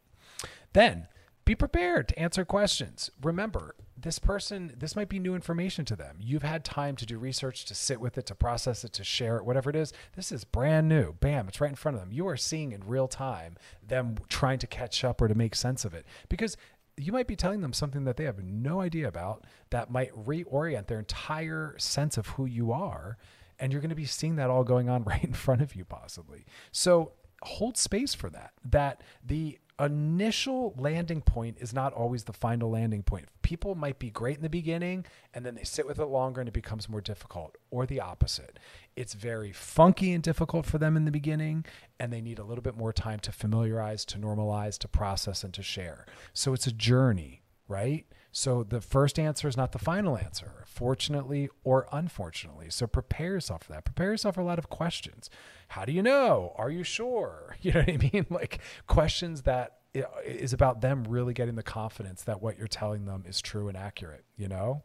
Then 0.74 1.08
be 1.46 1.56
prepared 1.56 2.10
to 2.10 2.20
answer 2.20 2.46
questions. 2.46 3.10
Remember, 3.24 3.74
this 4.02 4.20
person, 4.20 4.74
this 4.78 4.96
might 4.96 5.10
be 5.10 5.20
new 5.20 5.36
information 5.36 5.86
to 5.86 5.96
them. 5.96 6.18
You've 6.20 6.44
had 6.44 6.64
time 6.64 6.96
to 6.98 7.06
do 7.06 7.18
research, 7.18 7.66
to 7.66 7.76
sit 7.76 8.00
with 8.00 8.18
it, 8.18 8.26
to 8.28 8.36
process 8.36 8.84
it, 8.84 8.94
to 8.94 9.04
share 9.04 9.38
it, 9.38 9.46
whatever 9.46 9.70
it 9.70 9.76
is. 9.76 9.94
This 10.16 10.32
is 10.32 10.44
brand 10.44 10.88
new. 10.88 11.14
Bam, 11.14 11.48
it's 11.48 11.60
right 11.60 11.70
in 11.70 11.76
front 11.76 11.96
of 11.96 12.02
them. 12.02 12.12
You 12.12 12.28
are 12.28 12.38
seeing 12.38 12.72
in 12.72 12.88
real 12.88 13.08
time 13.08 13.58
them 13.86 14.16
trying 14.30 14.60
to 14.60 14.68
catch 14.68 15.04
up 15.04 15.22
or 15.22 15.28
to 15.28 15.36
make 15.36 15.56
sense 15.56 15.86
of 15.86 15.94
it 15.94 16.06
because 16.30 16.56
you 16.98 17.12
might 17.12 17.28
be 17.28 17.36
telling 17.36 17.62
them 17.62 17.74
something 17.74 18.04
that 18.04 18.18
they 18.18 18.26
have 18.26 18.44
no 18.44 18.82
idea 18.82 19.08
about 19.08 19.46
that 19.70 19.90
might 19.90 20.12
reorient 20.14 20.88
their 20.88 21.00
entire 21.00 21.76
sense 21.78 22.18
of 22.18 22.28
who 22.28 22.46
you 22.46 22.72
are. 22.72 23.18
And 23.60 23.72
you're 23.72 23.82
going 23.82 23.90
to 23.90 23.96
be 23.96 24.06
seeing 24.06 24.36
that 24.38 24.50
all 24.50 24.64
going 24.64 24.90
on 24.90 25.04
right 25.06 25.24
in 25.24 25.34
front 25.34 25.62
of 25.62 25.76
you, 25.76 25.86
possibly. 25.86 26.46
So 26.72 27.14
hold 27.42 27.78
space 27.78 28.14
for 28.14 28.30
that. 28.30 28.52
That 28.66 29.02
the 29.26 29.60
initial 29.80 30.74
landing 30.78 31.22
point 31.22 31.58
is 31.60 31.74
not 31.74 31.94
always 31.94 32.26
the 32.26 32.34
final 32.34 32.70
landing 32.70 33.04
point. 33.04 33.28
People 33.42 33.76
might 33.76 33.98
be 33.98 34.10
great 34.10 34.38
in 34.38 34.44
the 34.44 34.50
beginning 34.50 35.06
and 35.34 35.46
then 35.46 35.56
they 35.56 35.64
sit 35.64 35.88
with 35.88 36.00
it 36.00 36.06
longer 36.06 36.42
and 36.42 36.48
it 36.48 36.54
becomes 36.54 36.90
more 36.90 37.02
difficult, 37.02 37.58
or 37.72 37.86
the 37.86 38.02
opposite. 38.02 38.60
It's 38.96 39.14
very 39.14 39.52
funky 39.52 40.14
and 40.14 40.22
difficult 40.22 40.66
for 40.66 40.78
them 40.78 40.98
in 40.98 41.06
the 41.06 41.12
beginning 41.12 41.66
and 42.00 42.12
they 42.12 42.22
need 42.22 42.40
a 42.40 42.44
little 42.44 42.62
bit 42.62 42.78
more 42.78 42.94
time 42.94 43.20
to 43.20 43.32
familiarize, 43.32 44.06
to 44.06 44.18
normalize, 44.18 44.78
to 44.80 44.88
process, 44.88 45.44
and 45.44 45.54
to 45.54 45.64
share. 45.64 46.06
So 46.34 46.54
it's 46.54 46.68
a 46.68 46.72
journey, 46.72 47.44
right? 47.68 48.06
So 48.32 48.64
the 48.64 48.82
first 48.82 49.18
answer 49.18 49.48
is 49.48 49.58
not 49.58 49.72
the 49.72 49.80
final 49.80 50.18
answer, 50.18 50.64
fortunately 50.66 51.50
or 51.64 51.88
unfortunately. 51.92 52.68
So 52.70 52.86
prepare 52.88 53.34
yourself 53.34 53.64
for 53.64 53.74
that. 53.74 53.86
Prepare 53.86 54.12
yourself 54.12 54.36
for 54.36 54.42
a 54.42 54.46
lot 54.46 54.60
of 54.60 54.70
questions. 54.70 55.30
How 55.70 55.86
do 55.86 55.92
you 55.92 56.04
know? 56.04 56.54
Are 56.58 56.70
you 56.70 56.84
sure? 56.84 57.56
You 57.62 57.74
know 57.74 57.80
what 57.82 57.90
I 57.90 57.98
mean? 57.98 58.26
Like 58.30 58.60
questions 58.88 59.42
that 59.44 59.80
is 60.24 60.54
about 60.54 60.82
them 60.82 61.04
really 61.04 61.34
getting 61.34 61.56
the 61.56 61.64
confidence 61.64 62.24
that 62.24 62.42
what 62.42 62.58
you're 62.58 62.68
telling 62.68 63.06
them 63.06 63.24
is 63.28 63.42
true 63.42 63.68
and 63.68 63.76
accurate, 63.76 64.24
you 64.38 64.48
know? 64.48 64.84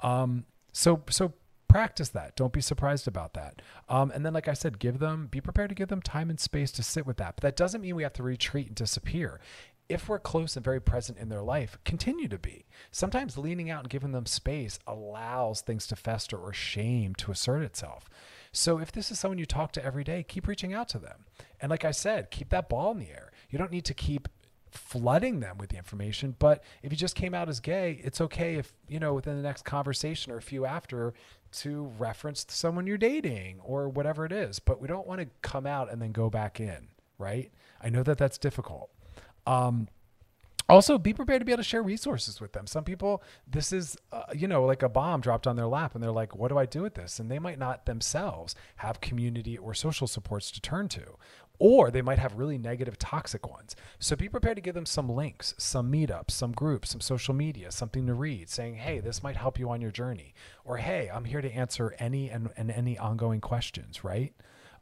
Um, 0.00 0.44
so 0.72 1.02
so 1.08 1.32
practice 1.74 2.10
that. 2.10 2.36
Don't 2.36 2.52
be 2.52 2.60
surprised 2.60 3.08
about 3.08 3.34
that. 3.34 3.60
Um, 3.88 4.12
and 4.12 4.24
then, 4.24 4.32
like 4.32 4.46
I 4.46 4.52
said, 4.52 4.78
give 4.78 5.00
them, 5.00 5.26
be 5.26 5.40
prepared 5.40 5.70
to 5.70 5.74
give 5.74 5.88
them 5.88 6.00
time 6.00 6.30
and 6.30 6.38
space 6.38 6.70
to 6.70 6.84
sit 6.84 7.04
with 7.04 7.16
that. 7.16 7.34
But 7.34 7.42
that 7.42 7.56
doesn't 7.56 7.80
mean 7.80 7.96
we 7.96 8.04
have 8.04 8.12
to 8.12 8.22
retreat 8.22 8.68
and 8.68 8.76
disappear 8.76 9.40
if 9.88 10.08
we're 10.08 10.18
close 10.18 10.56
and 10.56 10.64
very 10.64 10.80
present 10.80 11.18
in 11.18 11.28
their 11.28 11.42
life, 11.42 11.78
continue 11.84 12.28
to 12.28 12.38
be. 12.38 12.64
Sometimes 12.90 13.36
leaning 13.36 13.70
out 13.70 13.80
and 13.80 13.90
giving 13.90 14.12
them 14.12 14.26
space 14.26 14.78
allows 14.86 15.60
things 15.60 15.86
to 15.88 15.96
fester 15.96 16.36
or 16.36 16.52
shame 16.52 17.14
to 17.16 17.30
assert 17.30 17.62
itself. 17.62 18.08
So 18.52 18.78
if 18.78 18.92
this 18.92 19.10
is 19.10 19.18
someone 19.18 19.38
you 19.38 19.46
talk 19.46 19.72
to 19.72 19.84
every 19.84 20.04
day, 20.04 20.22
keep 20.22 20.46
reaching 20.46 20.72
out 20.72 20.88
to 20.90 20.98
them. 20.98 21.26
And 21.60 21.70
like 21.70 21.84
I 21.84 21.90
said, 21.90 22.30
keep 22.30 22.50
that 22.50 22.68
ball 22.68 22.92
in 22.92 22.98
the 22.98 23.10
air. 23.10 23.30
You 23.50 23.58
don't 23.58 23.72
need 23.72 23.84
to 23.86 23.94
keep 23.94 24.28
flooding 24.70 25.40
them 25.40 25.58
with 25.58 25.70
the 25.70 25.76
information, 25.76 26.34
but 26.38 26.64
if 26.82 26.90
you 26.90 26.96
just 26.96 27.14
came 27.14 27.34
out 27.34 27.48
as 27.48 27.60
gay, 27.60 28.00
it's 28.02 28.20
okay 28.20 28.56
if, 28.56 28.72
you 28.88 28.98
know, 28.98 29.14
within 29.14 29.36
the 29.36 29.42
next 29.42 29.64
conversation 29.64 30.32
or 30.32 30.38
a 30.38 30.42
few 30.42 30.64
after 30.64 31.14
to 31.52 31.92
reference 31.98 32.44
someone 32.48 32.86
you're 32.86 32.98
dating 32.98 33.60
or 33.62 33.88
whatever 33.88 34.24
it 34.24 34.32
is. 34.32 34.58
But 34.58 34.80
we 34.80 34.88
don't 34.88 35.06
want 35.06 35.20
to 35.20 35.28
come 35.42 35.66
out 35.66 35.92
and 35.92 36.02
then 36.02 36.10
go 36.10 36.28
back 36.28 36.58
in, 36.58 36.88
right? 37.18 37.52
I 37.80 37.90
know 37.90 38.02
that 38.02 38.18
that's 38.18 38.38
difficult. 38.38 38.90
Um, 39.46 39.88
also 40.68 40.96
be 40.98 41.12
prepared 41.12 41.40
to 41.40 41.44
be 41.44 41.52
able 41.52 41.62
to 41.62 41.68
share 41.68 41.82
resources 41.82 42.40
with 42.40 42.52
them. 42.52 42.66
Some 42.66 42.84
people 42.84 43.22
this 43.46 43.72
is 43.72 43.96
uh, 44.12 44.22
you 44.34 44.48
know 44.48 44.64
like 44.64 44.82
a 44.82 44.88
bomb 44.88 45.20
dropped 45.20 45.46
on 45.46 45.56
their 45.56 45.66
lap 45.66 45.94
and 45.94 46.02
they're 46.02 46.10
like 46.10 46.34
what 46.34 46.48
do 46.48 46.58
i 46.58 46.66
do 46.66 46.82
with 46.82 46.94
this? 46.94 47.18
And 47.18 47.30
they 47.30 47.38
might 47.38 47.58
not 47.58 47.86
themselves 47.86 48.54
have 48.76 49.00
community 49.00 49.58
or 49.58 49.74
social 49.74 50.06
supports 50.06 50.50
to 50.52 50.60
turn 50.60 50.88
to 50.88 51.16
or 51.60 51.90
they 51.90 52.02
might 52.02 52.18
have 52.18 52.34
really 52.34 52.58
negative 52.58 52.98
toxic 52.98 53.48
ones. 53.48 53.76
So 54.00 54.16
be 54.16 54.28
prepared 54.28 54.56
to 54.56 54.62
give 54.62 54.74
them 54.74 54.86
some 54.86 55.08
links 55.08 55.54
some 55.58 55.92
meetups 55.92 56.30
some 56.30 56.52
groups 56.52 56.90
some 56.90 57.00
social 57.00 57.34
media 57.34 57.70
something 57.70 58.06
to 58.06 58.14
read 58.14 58.48
saying 58.48 58.76
hey 58.76 59.00
this 59.00 59.22
might 59.22 59.36
help 59.36 59.58
you 59.58 59.68
on 59.70 59.80
your 59.80 59.90
journey 59.90 60.34
or 60.64 60.78
hey 60.78 61.10
i'm 61.12 61.24
here 61.24 61.42
to 61.42 61.52
answer 61.52 61.94
any 61.98 62.30
and, 62.30 62.50
and 62.56 62.70
any 62.70 62.98
ongoing 62.98 63.40
questions 63.40 64.02
right 64.02 64.34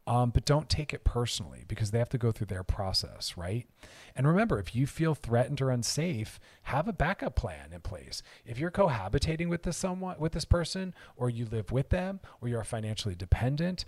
um, 0.05 0.31
but 0.31 0.45
don't 0.45 0.69
take 0.69 0.93
it 0.93 1.03
personally 1.03 1.63
because 1.67 1.91
they 1.91 1.99
have 1.99 2.09
to 2.09 2.17
go 2.17 2.31
through 2.31 2.47
their 2.47 2.63
process, 2.63 3.37
right? 3.37 3.67
And 4.15 4.27
remember, 4.27 4.59
if 4.59 4.75
you 4.75 4.85
feel 4.85 5.15
threatened 5.15 5.61
or 5.61 5.71
unsafe, 5.71 6.39
have 6.63 6.87
a 6.87 6.93
backup 6.93 7.35
plan 7.35 7.71
in 7.71 7.81
place. 7.81 8.21
If 8.45 8.59
you're 8.59 8.71
cohabitating 8.71 9.47
with 9.47 9.63
this 9.63 9.77
someone, 9.77 10.17
with 10.19 10.33
this 10.33 10.45
person, 10.45 10.93
or 11.15 11.29
you 11.29 11.45
live 11.45 11.71
with 11.71 11.89
them, 11.89 12.19
or 12.41 12.49
you're 12.49 12.63
financially 12.63 13.15
dependent, 13.15 13.85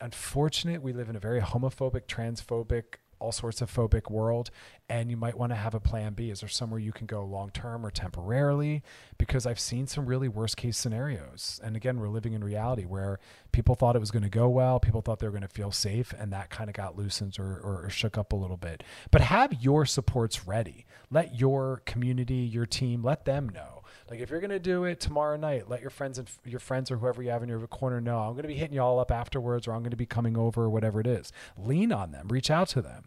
unfortunate, 0.00 0.82
we 0.82 0.92
live 0.92 1.08
in 1.08 1.16
a 1.16 1.20
very 1.20 1.40
homophobic, 1.40 2.06
transphobic, 2.06 2.96
all 3.24 3.32
sorts 3.32 3.62
of 3.62 3.74
phobic 3.74 4.10
world 4.10 4.50
and 4.88 5.10
you 5.10 5.16
might 5.16 5.38
want 5.38 5.50
to 5.50 5.56
have 5.56 5.74
a 5.74 5.80
plan 5.80 6.12
B. 6.12 6.30
Is 6.30 6.40
there 6.40 6.48
somewhere 6.48 6.78
you 6.78 6.92
can 6.92 7.06
go 7.06 7.24
long 7.24 7.50
term 7.50 7.86
or 7.86 7.90
temporarily? 7.90 8.82
Because 9.16 9.46
I've 9.46 9.58
seen 9.58 9.86
some 9.86 10.04
really 10.04 10.28
worst 10.28 10.58
case 10.58 10.76
scenarios. 10.76 11.58
And 11.64 11.74
again, 11.74 11.98
we're 11.98 12.08
living 12.08 12.34
in 12.34 12.44
reality 12.44 12.84
where 12.84 13.18
people 13.50 13.74
thought 13.74 13.96
it 13.96 14.00
was 14.00 14.10
going 14.10 14.24
to 14.24 14.28
go 14.28 14.48
well, 14.48 14.78
people 14.78 15.00
thought 15.00 15.20
they 15.20 15.26
were 15.26 15.32
going 15.32 15.40
to 15.42 15.48
feel 15.48 15.72
safe, 15.72 16.12
and 16.18 16.30
that 16.34 16.50
kind 16.50 16.68
of 16.68 16.74
got 16.74 16.98
loosened 16.98 17.38
or, 17.38 17.56
or, 17.60 17.86
or 17.86 17.90
shook 17.90 18.18
up 18.18 18.32
a 18.32 18.36
little 18.36 18.58
bit. 18.58 18.84
But 19.10 19.22
have 19.22 19.62
your 19.62 19.86
supports 19.86 20.46
ready. 20.46 20.84
Let 21.10 21.40
your 21.40 21.80
community, 21.86 22.34
your 22.34 22.66
team, 22.66 23.02
let 23.02 23.24
them 23.24 23.48
know. 23.48 23.84
Like 24.10 24.20
if 24.20 24.28
you're 24.28 24.40
gonna 24.40 24.58
do 24.58 24.84
it 24.84 25.00
tomorrow 25.00 25.36
night, 25.36 25.70
let 25.70 25.80
your 25.80 25.90
friends 25.90 26.18
and 26.18 26.28
your 26.44 26.60
friends 26.60 26.90
or 26.90 26.98
whoever 26.98 27.22
you 27.22 27.30
have 27.30 27.42
in 27.42 27.48
your 27.48 27.66
corner 27.68 28.02
know. 28.02 28.18
I'm 28.18 28.36
gonna 28.36 28.48
be 28.48 28.54
hitting 28.54 28.74
you 28.74 28.82
all 28.82 29.00
up 29.00 29.10
afterwards, 29.10 29.66
or 29.66 29.72
I'm 29.72 29.82
gonna 29.82 29.96
be 29.96 30.04
coming 30.04 30.36
over, 30.36 30.64
or 30.64 30.70
whatever 30.70 31.00
it 31.00 31.06
is. 31.06 31.32
Lean 31.56 31.90
on 31.90 32.12
them, 32.12 32.28
reach 32.28 32.50
out 32.50 32.68
to 32.68 32.82
them. 32.82 33.04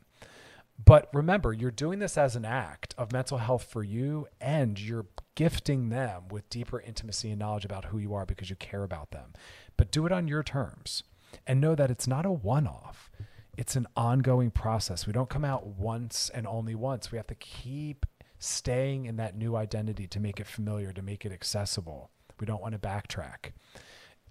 But 0.84 1.10
remember, 1.14 1.54
you're 1.54 1.72
doing 1.72 2.00
this 2.00 2.18
as 2.18 2.36
an 2.36 2.46
act 2.46 2.94
of 2.98 3.12
mental 3.12 3.40
health 3.40 3.64
for 3.70 3.84
you, 3.84 4.28
and 4.40 4.80
you're 4.80 5.08
gifting 5.36 5.90
them 5.90 6.28
with 6.30 6.50
deeper 6.50 6.80
intimacy 6.80 7.30
and 7.30 7.40
knowledge 7.40 7.66
about 7.66 7.86
who 7.86 7.98
you 7.98 8.14
are 8.14 8.26
because 8.26 8.50
you 8.50 8.56
care 8.56 8.84
about 8.84 9.12
them. 9.12 9.34
But 9.76 9.92
do 9.92 10.06
it 10.06 10.12
on 10.12 10.28
your 10.28 10.44
terms 10.44 11.04
and 11.46 11.60
know 11.60 11.76
that 11.76 11.92
it's 11.92 12.08
not 12.08 12.26
a 12.26 12.32
one 12.32 12.68
off. 12.68 13.12
it's 13.58 13.76
an 13.76 13.88
ongoing 13.96 14.52
process. 14.52 15.08
We 15.08 15.14
don't 15.14 15.30
come 15.30 15.44
out 15.44 15.66
once 15.66 16.30
and 16.34 16.46
only 16.46 16.76
once. 16.76 17.12
We 17.12 17.18
have 17.18 17.28
to 17.28 17.36
keep 17.36 18.06
staying 18.40 19.06
in 19.06 19.18
that 19.18 19.36
new 19.36 19.56
identity 19.56 20.06
to 20.08 20.20
make 20.20 20.40
it 20.40 20.46
familiar, 20.46 20.94
to 20.94 21.02
make 21.02 21.26
it 21.26 21.32
accessible. 21.32 22.12
We 22.40 22.46
don't 22.46 22.62
want 22.62 22.74
to 22.74 22.80
backtrack. 22.80 23.52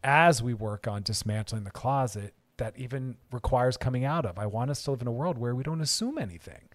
As 0.05 0.41
we 0.43 0.55
work 0.55 0.87
on 0.87 1.03
dismantling 1.03 1.65
the 1.65 1.73
closet, 1.73 2.35
that 2.59 2.77
even 2.77 3.17
requires 3.31 3.77
coming 3.77 4.05
out 4.05 4.25
of. 4.25 4.39
I 4.39 4.47
want 4.47 4.71
us 4.71 4.83
to 4.85 4.91
live 4.93 5.03
in 5.03 5.07
a 5.07 5.13
world 5.13 5.39
where 5.39 5.55
we 5.55 5.63
don't 5.63 5.81
assume 5.81 6.19
anything. 6.19 6.69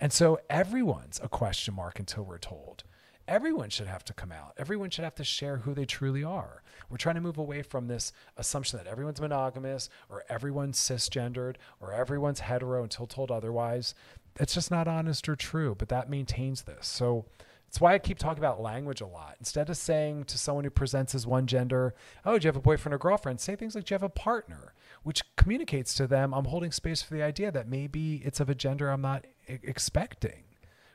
And 0.00 0.12
so 0.12 0.40
everyone's 0.48 1.20
a 1.22 1.28
question 1.28 1.74
mark 1.74 1.98
until 1.98 2.24
we're 2.24 2.38
told. 2.38 2.84
Everyone 3.28 3.70
should 3.70 3.86
have 3.86 4.04
to 4.06 4.12
come 4.12 4.32
out. 4.32 4.54
Everyone 4.56 4.90
should 4.90 5.04
have 5.04 5.14
to 5.16 5.24
share 5.24 5.58
who 5.58 5.72
they 5.72 5.84
truly 5.84 6.24
are. 6.24 6.62
We're 6.88 6.96
trying 6.96 7.14
to 7.14 7.20
move 7.20 7.38
away 7.38 7.62
from 7.62 7.86
this 7.86 8.12
assumption 8.36 8.78
that 8.78 8.88
everyone's 8.88 9.20
monogamous 9.20 9.88
or 10.08 10.24
everyone's 10.28 10.80
cisgendered 10.80 11.56
or 11.80 11.92
everyone's 11.92 12.40
hetero 12.40 12.82
until 12.82 13.06
told 13.06 13.30
otherwise. 13.30 13.94
It's 14.40 14.54
just 14.54 14.70
not 14.70 14.88
honest 14.88 15.28
or 15.28 15.36
true, 15.36 15.76
but 15.78 15.90
that 15.90 16.10
maintains 16.10 16.62
this. 16.62 16.88
So 16.88 17.26
it's 17.70 17.80
why 17.80 17.94
I 17.94 18.00
keep 18.00 18.18
talking 18.18 18.40
about 18.40 18.60
language 18.60 19.00
a 19.00 19.06
lot. 19.06 19.36
Instead 19.38 19.70
of 19.70 19.76
saying 19.76 20.24
to 20.24 20.36
someone 20.36 20.64
who 20.64 20.70
presents 20.70 21.14
as 21.14 21.24
one 21.24 21.46
gender, 21.46 21.94
oh, 22.26 22.36
do 22.36 22.44
you 22.44 22.48
have 22.48 22.56
a 22.56 22.60
boyfriend 22.60 22.92
or 22.92 22.98
girlfriend? 22.98 23.40
Say 23.40 23.54
things 23.54 23.76
like, 23.76 23.84
do 23.84 23.92
you 23.92 23.94
have 23.94 24.02
a 24.02 24.08
partner? 24.08 24.74
Which 25.04 25.22
communicates 25.36 25.94
to 25.94 26.08
them, 26.08 26.34
I'm 26.34 26.46
holding 26.46 26.72
space 26.72 27.00
for 27.00 27.14
the 27.14 27.22
idea 27.22 27.52
that 27.52 27.68
maybe 27.68 28.22
it's 28.24 28.40
of 28.40 28.50
a 28.50 28.56
gender 28.56 28.90
I'm 28.90 29.02
not 29.02 29.24
expecting 29.46 30.42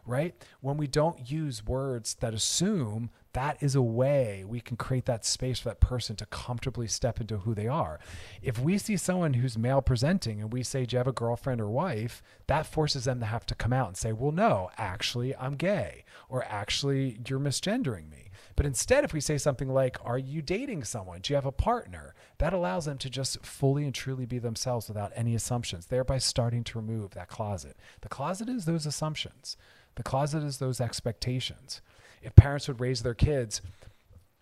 right? 0.05 0.35
When 0.61 0.77
we 0.77 0.87
don't 0.87 1.29
use 1.29 1.65
words 1.65 2.15
that 2.15 2.33
assume 2.33 3.09
that 3.35 3.61
is 3.61 3.75
a 3.75 3.81
way 3.81 4.45
we 4.47 4.61
can 4.61 4.77
create 4.77 5.03
that 5.07 5.25
space 5.25 5.59
for 5.59 5.67
that 5.67 5.81
person 5.81 6.15
to 6.15 6.25
comfortably 6.27 6.87
step 6.87 7.19
into 7.19 7.39
who 7.39 7.53
they 7.53 7.67
are. 7.67 7.99
If 8.41 8.57
we 8.59 8.77
see 8.77 8.95
someone 8.95 9.33
who's 9.33 9.57
male 9.57 9.81
presenting 9.81 10.39
and 10.39 10.53
we 10.53 10.63
say, 10.63 10.85
Do 10.85 10.95
you 10.95 10.99
have 10.99 11.07
a 11.07 11.11
girlfriend 11.11 11.59
or 11.59 11.69
wife? 11.69 12.23
That 12.47 12.65
forces 12.65 13.03
them 13.03 13.19
to 13.19 13.25
have 13.25 13.45
to 13.47 13.55
come 13.55 13.73
out 13.73 13.89
and 13.89 13.97
say, 13.97 14.13
Well, 14.13 14.31
no, 14.31 14.69
actually, 14.77 15.35
I'm 15.35 15.55
gay, 15.55 16.05
or 16.29 16.45
actually, 16.45 17.19
you're 17.27 17.41
misgendering 17.41 18.09
me. 18.09 18.31
But 18.55 18.65
instead, 18.65 19.03
if 19.03 19.11
we 19.11 19.19
say 19.19 19.37
something 19.37 19.67
like, 19.67 19.97
Are 20.05 20.17
you 20.17 20.41
dating 20.41 20.85
someone? 20.85 21.19
Do 21.19 21.33
you 21.33 21.35
have 21.35 21.45
a 21.45 21.51
partner? 21.51 22.15
That 22.37 22.53
allows 22.53 22.85
them 22.85 22.97
to 22.99 23.09
just 23.09 23.45
fully 23.45 23.83
and 23.83 23.93
truly 23.93 24.25
be 24.25 24.39
themselves 24.39 24.87
without 24.87 25.11
any 25.13 25.35
assumptions, 25.35 25.87
thereby 25.87 26.19
starting 26.19 26.63
to 26.63 26.79
remove 26.79 27.11
that 27.11 27.27
closet. 27.27 27.75
The 27.99 28.07
closet 28.07 28.47
is 28.47 28.63
those 28.63 28.85
assumptions. 28.85 29.57
The 29.95 30.03
closet 30.03 30.43
is 30.43 30.57
those 30.57 30.81
expectations. 30.81 31.81
If 32.21 32.35
parents 32.35 32.67
would 32.67 32.79
raise 32.79 33.03
their 33.03 33.13
kids 33.13 33.61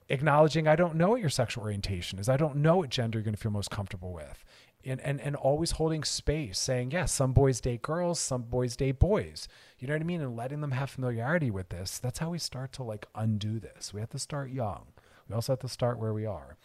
acknowledging, 0.09 0.67
I 0.67 0.75
don't 0.75 0.95
know 0.95 1.09
what 1.09 1.21
your 1.21 1.29
sexual 1.29 1.63
orientation 1.63 2.19
is, 2.19 2.29
I 2.29 2.37
don't 2.37 2.57
know 2.57 2.77
what 2.77 2.89
gender 2.89 3.19
you're 3.19 3.23
going 3.23 3.35
to 3.35 3.41
feel 3.41 3.51
most 3.51 3.71
comfortable 3.71 4.13
with. 4.13 4.43
And, 4.85 4.99
and, 4.99 5.21
and 5.21 5.37
always 5.37 5.71
holding 5.71 6.03
space, 6.03 6.59
saying, 6.59 6.91
yes, 6.91 6.99
yeah, 6.99 7.05
some 7.05 7.31
boys 7.31 7.61
date 7.61 7.81
girls, 7.81 8.19
some 8.19 8.41
boys 8.41 8.75
date 8.75 8.99
boys. 8.99 9.47
You 9.79 9.87
know 9.87 9.93
what 9.93 10.01
I 10.01 10.05
mean? 10.05 10.19
And 10.19 10.35
letting 10.35 10.59
them 10.59 10.71
have 10.71 10.89
familiarity 10.89 11.49
with 11.49 11.69
this. 11.69 11.99
That's 11.99 12.19
how 12.19 12.31
we 12.31 12.37
start 12.37 12.73
to 12.73 12.83
like 12.83 13.05
undo 13.15 13.61
this. 13.61 13.93
We 13.93 14.01
have 14.01 14.09
to 14.09 14.19
start 14.19 14.51
young. 14.51 14.87
We 15.29 15.35
also 15.35 15.53
have 15.53 15.61
to 15.61 15.69
start 15.69 15.99
where 15.99 16.13
we 16.13 16.25
are. 16.25 16.57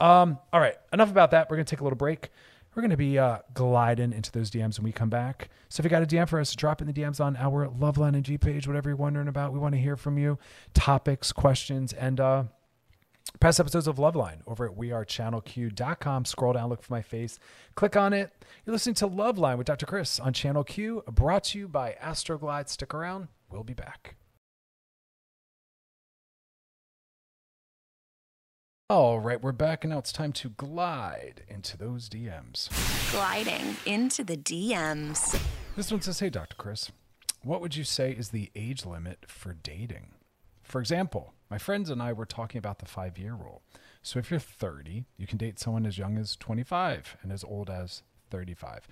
Um, 0.00 0.38
all 0.52 0.60
right, 0.60 0.76
enough 0.92 1.10
about 1.10 1.30
that. 1.30 1.48
We're 1.48 1.56
going 1.56 1.64
to 1.64 1.70
take 1.70 1.80
a 1.80 1.84
little 1.84 1.96
break. 1.96 2.28
We're 2.74 2.80
going 2.82 2.90
to 2.90 2.96
be 2.96 3.18
uh, 3.18 3.38
gliding 3.52 4.12
into 4.12 4.32
those 4.32 4.50
DMs 4.50 4.78
when 4.78 4.84
we 4.84 4.92
come 4.92 5.10
back. 5.10 5.50
So 5.68 5.80
if 5.80 5.84
you 5.84 5.90
got 5.90 6.02
a 6.02 6.06
DM 6.06 6.28
for 6.28 6.40
us, 6.40 6.54
drop 6.54 6.80
in 6.80 6.86
the 6.86 6.92
DMs 6.92 7.20
on 7.20 7.36
our 7.36 7.68
Loveline 7.68 8.16
IG 8.16 8.40
page, 8.40 8.66
whatever 8.66 8.88
you're 8.88 8.96
wondering 8.96 9.28
about. 9.28 9.52
We 9.52 9.58
want 9.58 9.74
to 9.74 9.80
hear 9.80 9.96
from 9.96 10.16
you, 10.16 10.38
topics, 10.72 11.32
questions, 11.32 11.92
and 11.92 12.18
uh, 12.18 12.44
past 13.40 13.60
episodes 13.60 13.86
of 13.86 13.96
Loveline 13.96 14.38
over 14.46 14.64
at 14.64 14.76
wearechannelq.com. 14.76 16.24
Scroll 16.24 16.52
down, 16.54 16.70
look 16.70 16.82
for 16.82 16.94
my 16.94 17.02
face, 17.02 17.38
click 17.74 17.94
on 17.94 18.14
it. 18.14 18.32
You're 18.64 18.72
listening 18.72 18.94
to 18.96 19.08
Loveline 19.08 19.58
with 19.58 19.66
Dr. 19.66 19.84
Chris 19.84 20.18
on 20.18 20.32
Channel 20.32 20.64
Q, 20.64 21.02
brought 21.10 21.44
to 21.44 21.58
you 21.58 21.68
by 21.68 21.96
Astroglide. 22.02 22.70
Stick 22.70 22.94
around. 22.94 23.28
We'll 23.50 23.64
be 23.64 23.74
back. 23.74 24.16
All 28.92 29.20
right, 29.20 29.40
we're 29.40 29.52
back, 29.52 29.84
and 29.84 29.90
now 29.94 30.00
it's 30.00 30.12
time 30.12 30.32
to 30.32 30.50
glide 30.50 31.44
into 31.48 31.78
those 31.78 32.10
DMs. 32.10 32.68
Gliding 33.10 33.74
into 33.86 34.22
the 34.22 34.36
DMs. 34.36 35.40
This 35.76 35.90
one 35.90 36.02
says, 36.02 36.20
Hey, 36.20 36.28
Dr. 36.28 36.56
Chris, 36.56 36.92
what 37.40 37.62
would 37.62 37.74
you 37.74 37.84
say 37.84 38.12
is 38.12 38.28
the 38.28 38.50
age 38.54 38.84
limit 38.84 39.20
for 39.26 39.54
dating? 39.54 40.08
For 40.62 40.78
example, 40.78 41.32
my 41.48 41.56
friends 41.56 41.88
and 41.88 42.02
I 42.02 42.12
were 42.12 42.26
talking 42.26 42.58
about 42.58 42.80
the 42.80 42.84
five 42.84 43.16
year 43.16 43.32
rule. 43.32 43.62
So 44.02 44.18
if 44.18 44.30
you're 44.30 44.38
30, 44.38 45.06
you 45.16 45.26
can 45.26 45.38
date 45.38 45.58
someone 45.58 45.86
as 45.86 45.96
young 45.96 46.18
as 46.18 46.36
25 46.36 47.16
and 47.22 47.32
as 47.32 47.42
old 47.44 47.70
as 47.70 48.02
35. 48.28 48.86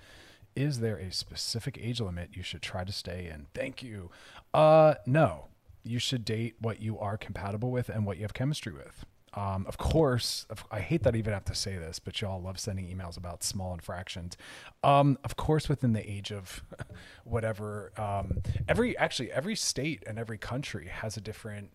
Is 0.55 0.79
there 0.79 0.97
a 0.97 1.11
specific 1.11 1.77
age 1.79 2.01
limit 2.01 2.31
you 2.33 2.41
should 2.41 2.63
try 2.63 2.83
to 2.85 2.91
stay 2.91 3.29
in? 3.31 3.45
Thank 3.53 3.83
you. 3.83 4.09
Uh, 4.51 4.95
no. 5.05 5.49
You 5.83 5.99
should 5.99 6.25
date 6.25 6.55
what 6.59 6.81
you 6.81 6.97
are 6.97 7.17
compatible 7.17 7.69
with 7.69 7.87
and 7.87 8.03
what 8.07 8.17
you 8.17 8.23
have 8.23 8.33
chemistry 8.33 8.73
with. 8.73 9.05
Um, 9.33 9.65
of 9.67 9.77
course, 9.77 10.45
I 10.71 10.79
hate 10.79 11.03
that 11.03 11.15
I 11.15 11.17
even 11.17 11.33
have 11.33 11.45
to 11.45 11.55
say 11.55 11.77
this, 11.77 11.99
but 11.99 12.19
y'all 12.21 12.41
love 12.41 12.59
sending 12.59 12.87
emails 12.87 13.17
about 13.17 13.43
small 13.43 13.73
infractions. 13.73 14.35
Um, 14.83 15.17
of 15.23 15.37
course, 15.37 15.69
within 15.69 15.93
the 15.93 16.09
age 16.09 16.31
of 16.31 16.63
whatever, 17.23 17.93
um, 17.97 18.41
every 18.67 18.97
actually 18.97 19.31
every 19.31 19.55
state 19.55 20.03
and 20.05 20.19
every 20.19 20.37
country 20.37 20.87
has 20.87 21.15
a 21.15 21.21
different 21.21 21.71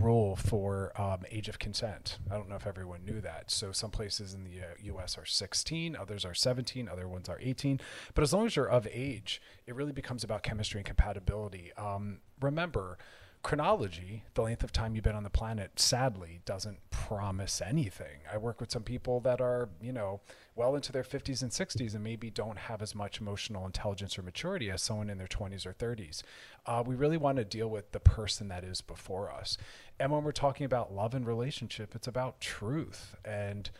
rule 0.00 0.36
for 0.36 0.92
um, 1.00 1.20
age 1.30 1.48
of 1.48 1.58
consent. 1.58 2.18
I 2.30 2.34
don't 2.34 2.48
know 2.48 2.56
if 2.56 2.66
everyone 2.66 3.04
knew 3.04 3.20
that. 3.20 3.50
So 3.50 3.72
some 3.72 3.90
places 3.90 4.34
in 4.34 4.44
the 4.44 4.60
uh, 4.60 4.74
U.S. 4.84 5.16
are 5.18 5.24
16, 5.24 5.96
others 5.96 6.24
are 6.24 6.34
17, 6.34 6.88
other 6.88 7.08
ones 7.08 7.28
are 7.28 7.38
18. 7.40 7.80
But 8.14 8.22
as 8.22 8.32
long 8.32 8.46
as 8.46 8.56
you're 8.56 8.68
of 8.68 8.86
age, 8.90 9.40
it 9.66 9.74
really 9.74 9.92
becomes 9.92 10.24
about 10.24 10.42
chemistry 10.42 10.80
and 10.80 10.86
compatibility. 10.86 11.72
Um, 11.76 12.18
remember 12.40 12.98
chronology, 13.46 14.24
the 14.34 14.42
length 14.42 14.64
of 14.64 14.72
time 14.72 14.96
you've 14.96 15.04
been 15.04 15.14
on 15.14 15.22
the 15.22 15.30
planet, 15.30 15.78
sadly 15.78 16.40
doesn't 16.44 16.80
promise 16.90 17.62
anything. 17.64 18.18
I 18.32 18.38
work 18.38 18.60
with 18.60 18.72
some 18.72 18.82
people 18.82 19.20
that 19.20 19.40
are, 19.40 19.68
you 19.80 19.92
know, 19.92 20.20
well 20.56 20.74
into 20.74 20.90
their 20.90 21.04
50s 21.04 21.42
and 21.42 21.52
60s 21.52 21.94
and 21.94 22.02
maybe 22.02 22.28
don't 22.28 22.58
have 22.58 22.82
as 22.82 22.92
much 22.92 23.20
emotional 23.20 23.64
intelligence 23.64 24.18
or 24.18 24.22
maturity 24.22 24.68
as 24.68 24.82
someone 24.82 25.08
in 25.08 25.16
their 25.16 25.28
20s 25.28 25.64
or 25.64 25.72
30s. 25.72 26.24
Uh, 26.66 26.82
we 26.84 26.96
really 26.96 27.16
want 27.16 27.36
to 27.36 27.44
deal 27.44 27.68
with 27.68 27.92
the 27.92 28.00
person 28.00 28.48
that 28.48 28.64
is 28.64 28.80
before 28.80 29.30
us. 29.30 29.56
And 30.00 30.10
when 30.10 30.24
we're 30.24 30.32
talking 30.32 30.66
about 30.66 30.92
love 30.92 31.14
and 31.14 31.24
relationship, 31.24 31.94
it's 31.94 32.08
about 32.08 32.40
truth 32.40 33.14
and 33.24 33.70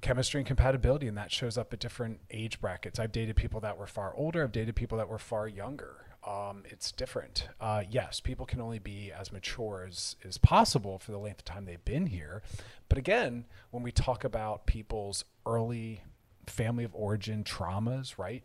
chemistry 0.00 0.40
and 0.40 0.46
compatibility 0.46 1.06
and 1.06 1.18
that 1.18 1.30
shows 1.30 1.58
up 1.58 1.74
at 1.74 1.78
different 1.78 2.18
age 2.30 2.58
brackets 2.58 2.98
i've 2.98 3.12
dated 3.12 3.36
people 3.36 3.60
that 3.60 3.76
were 3.76 3.86
far 3.86 4.14
older 4.16 4.42
i've 4.42 4.50
dated 4.50 4.74
people 4.74 4.96
that 4.96 5.10
were 5.10 5.18
far 5.18 5.46
younger 5.46 6.09
um, 6.26 6.64
it's 6.66 6.92
different. 6.92 7.48
Uh, 7.60 7.82
yes, 7.88 8.20
people 8.20 8.44
can 8.44 8.60
only 8.60 8.78
be 8.78 9.10
as 9.10 9.32
mature 9.32 9.86
as 9.88 10.16
is 10.22 10.38
possible 10.38 10.98
for 10.98 11.12
the 11.12 11.18
length 11.18 11.40
of 11.40 11.44
time 11.44 11.64
they've 11.64 11.84
been 11.84 12.06
here. 12.06 12.42
But 12.88 12.98
again, 12.98 13.46
when 13.70 13.82
we 13.82 13.92
talk 13.92 14.24
about 14.24 14.66
people's 14.66 15.24
early 15.46 16.02
family 16.46 16.84
of 16.84 16.94
origin 16.94 17.44
traumas, 17.44 18.18
right? 18.18 18.42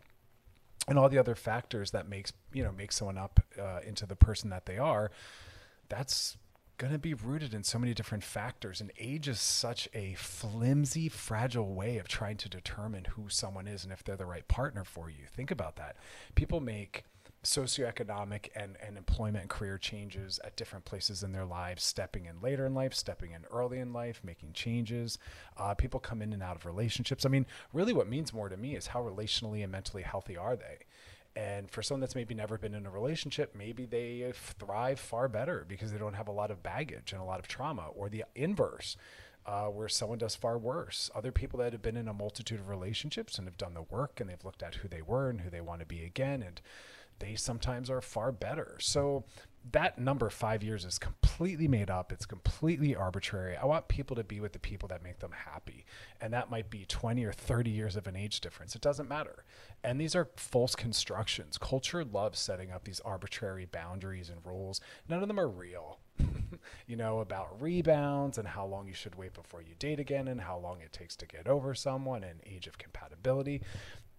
And 0.88 0.98
all 0.98 1.08
the 1.08 1.18
other 1.18 1.34
factors 1.34 1.90
that 1.90 2.08
makes 2.08 2.32
you 2.52 2.62
know 2.62 2.72
make 2.72 2.92
someone 2.92 3.18
up 3.18 3.40
uh, 3.60 3.80
into 3.86 4.06
the 4.06 4.16
person 4.16 4.50
that 4.50 4.66
they 4.66 4.78
are, 4.78 5.10
that's 5.88 6.36
going 6.78 6.92
to 6.92 6.98
be 6.98 7.14
rooted 7.14 7.54
in 7.54 7.64
so 7.64 7.78
many 7.78 7.94
different 7.94 8.22
factors. 8.22 8.80
And 8.80 8.92
age 8.98 9.28
is 9.28 9.40
such 9.40 9.88
a 9.94 10.14
flimsy, 10.14 11.08
fragile 11.08 11.74
way 11.74 11.98
of 11.98 12.06
trying 12.06 12.36
to 12.38 12.48
determine 12.48 13.04
who 13.04 13.28
someone 13.28 13.66
is 13.66 13.82
and 13.84 13.92
if 13.92 14.04
they're 14.04 14.16
the 14.16 14.26
right 14.26 14.46
partner 14.46 14.84
for 14.84 15.08
you. 15.08 15.24
Think 15.26 15.50
about 15.50 15.76
that. 15.76 15.96
People 16.34 16.60
make 16.60 17.04
socioeconomic 17.46 18.48
and, 18.54 18.76
and 18.84 18.96
employment 18.96 19.42
and 19.42 19.50
career 19.50 19.78
changes 19.78 20.38
at 20.44 20.56
different 20.56 20.84
places 20.84 21.22
in 21.22 21.32
their 21.32 21.44
lives, 21.44 21.84
stepping 21.84 22.26
in 22.26 22.40
later 22.40 22.66
in 22.66 22.74
life, 22.74 22.94
stepping 22.94 23.32
in 23.32 23.44
early 23.52 23.78
in 23.78 23.92
life, 23.92 24.20
making 24.24 24.52
changes. 24.52 25.18
Uh, 25.56 25.74
people 25.74 26.00
come 26.00 26.22
in 26.22 26.32
and 26.32 26.42
out 26.42 26.56
of 26.56 26.66
relationships. 26.66 27.24
I 27.24 27.28
mean, 27.28 27.46
really, 27.72 27.92
what 27.92 28.08
means 28.08 28.32
more 28.32 28.48
to 28.48 28.56
me 28.56 28.76
is 28.76 28.88
how 28.88 29.02
relationally 29.02 29.62
and 29.62 29.72
mentally 29.72 30.02
healthy 30.02 30.36
are 30.36 30.56
they? 30.56 30.78
And 31.36 31.70
for 31.70 31.82
someone 31.82 32.00
that's 32.00 32.14
maybe 32.14 32.34
never 32.34 32.56
been 32.56 32.74
in 32.74 32.86
a 32.86 32.90
relationship, 32.90 33.54
maybe 33.54 33.84
they 33.84 34.32
thrive 34.34 34.98
far 34.98 35.28
better 35.28 35.66
because 35.68 35.92
they 35.92 35.98
don't 35.98 36.14
have 36.14 36.28
a 36.28 36.32
lot 36.32 36.50
of 36.50 36.62
baggage 36.62 37.12
and 37.12 37.20
a 37.20 37.24
lot 37.24 37.38
of 37.38 37.46
trauma, 37.46 37.88
or 37.94 38.08
the 38.08 38.24
inverse. 38.34 38.96
Uh, 39.44 39.66
where 39.66 39.88
someone 39.88 40.18
does 40.18 40.34
far 40.34 40.58
worse. 40.58 41.08
Other 41.14 41.30
people 41.30 41.60
that 41.60 41.70
have 41.70 41.80
been 41.80 41.96
in 41.96 42.08
a 42.08 42.12
multitude 42.12 42.58
of 42.58 42.68
relationships 42.68 43.38
and 43.38 43.46
have 43.46 43.56
done 43.56 43.74
the 43.74 43.82
work 43.82 44.18
and 44.18 44.28
they've 44.28 44.44
looked 44.44 44.60
at 44.60 44.74
who 44.74 44.88
they 44.88 45.02
were 45.02 45.30
and 45.30 45.42
who 45.42 45.50
they 45.50 45.60
want 45.60 45.78
to 45.78 45.86
be 45.86 46.02
again 46.02 46.42
and 46.42 46.60
they 47.18 47.34
sometimes 47.34 47.90
are 47.90 48.00
far 48.00 48.32
better. 48.32 48.76
So 48.80 49.24
that 49.72 49.98
number 49.98 50.30
five 50.30 50.62
years 50.62 50.84
is 50.84 50.98
completely 50.98 51.66
made 51.66 51.90
up. 51.90 52.12
It's 52.12 52.26
completely 52.26 52.94
arbitrary. 52.94 53.56
I 53.56 53.66
want 53.66 53.88
people 53.88 54.14
to 54.16 54.24
be 54.24 54.40
with 54.40 54.52
the 54.52 54.58
people 54.58 54.88
that 54.88 55.02
make 55.02 55.18
them 55.18 55.32
happy. 55.32 55.84
And 56.20 56.32
that 56.32 56.50
might 56.50 56.70
be 56.70 56.84
20 56.86 57.24
or 57.24 57.32
30 57.32 57.70
years 57.70 57.96
of 57.96 58.06
an 58.06 58.16
age 58.16 58.40
difference. 58.40 58.74
It 58.74 58.80
doesn't 58.80 59.08
matter. 59.08 59.44
And 59.82 60.00
these 60.00 60.14
are 60.14 60.30
false 60.36 60.74
constructions. 60.74 61.58
Culture 61.58 62.04
loves 62.04 62.38
setting 62.38 62.70
up 62.70 62.84
these 62.84 63.00
arbitrary 63.00 63.66
boundaries 63.66 64.30
and 64.30 64.44
rules. 64.44 64.80
None 65.08 65.22
of 65.22 65.28
them 65.28 65.40
are 65.40 65.48
real. 65.48 65.98
you 66.86 66.96
know, 66.96 67.18
about 67.18 67.60
rebounds 67.60 68.38
and 68.38 68.48
how 68.48 68.64
long 68.64 68.86
you 68.86 68.94
should 68.94 69.16
wait 69.16 69.34
before 69.34 69.62
you 69.62 69.74
date 69.78 70.00
again 70.00 70.28
and 70.28 70.40
how 70.40 70.58
long 70.58 70.80
it 70.80 70.92
takes 70.92 71.16
to 71.16 71.26
get 71.26 71.46
over 71.46 71.74
someone 71.74 72.24
and 72.24 72.40
age 72.46 72.66
of 72.66 72.78
compatibility 72.78 73.62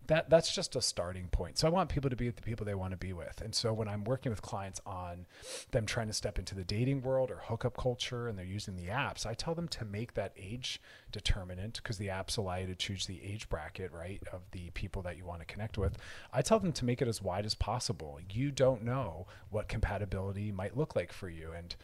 that 0.08 0.30
that's 0.30 0.54
just 0.54 0.76
a 0.76 0.82
starting 0.82 1.28
point. 1.28 1.58
So 1.58 1.68
I 1.68 1.70
want 1.70 1.90
people 1.90 2.10
to 2.10 2.16
be 2.16 2.26
with 2.26 2.38
the 2.38 2.42
people 2.42 2.66
they 2.66 2.76
want 2.76 2.92
to 2.92 2.98
be 2.98 3.14
with. 3.14 3.42
And 3.42 3.54
so 3.54 3.74
when 3.74 3.88
I'm 3.88 4.04
working 4.04 4.30
with 4.30 4.42
clients 4.42 4.82
on 4.86 5.26
them 5.72 5.86
trying 5.86 6.08
to 6.08 6.14
step 6.14 6.40
into 6.40 6.56
the 6.56 6.64
dating 6.64 7.02
world 7.02 7.30
or 7.30 7.42
hookup 7.44 7.78
culture 7.78 8.28
and 8.28 8.38
they're 8.38 8.46
using 8.46 8.76
the 8.76 8.88
apps, 8.88 9.26
I 9.26 9.34
tell 9.34 9.54
them 9.54 9.68
to 9.70 9.86
make 9.86 10.14
that 10.14 10.34
age 10.38 10.82
determinant 11.12 11.82
because 11.84 11.98
the 11.98 12.08
apps 12.08 12.38
allow 12.38 12.56
you 12.56 12.68
to 12.68 12.76
choose 12.76 13.06
the 13.06 13.22
age 13.24 13.50
bracket, 13.50 13.92
right, 13.92 14.22
of 14.32 14.42
the 14.52 14.70
people 14.72 15.02
that 15.04 15.18
you 15.18 15.26
want 15.26 15.42
to 15.42 15.46
connect 15.46 15.78
with. 15.78 15.98
I 16.34 16.42
tell 16.42 16.60
them 16.60 16.74
to 16.74 16.86
make 16.86 17.02
it 17.02 17.08
as 17.08 17.22
wide 17.22 17.46
as 17.46 17.56
possible. 17.56 18.20
You 18.32 18.52
don't 18.52 18.84
know 18.84 19.28
what 19.50 19.68
compatibility 19.68 20.52
might 20.52 20.78
look 20.78 20.96
like 20.96 21.12
for 21.12 21.30
you 21.30 21.52
and 21.56 21.76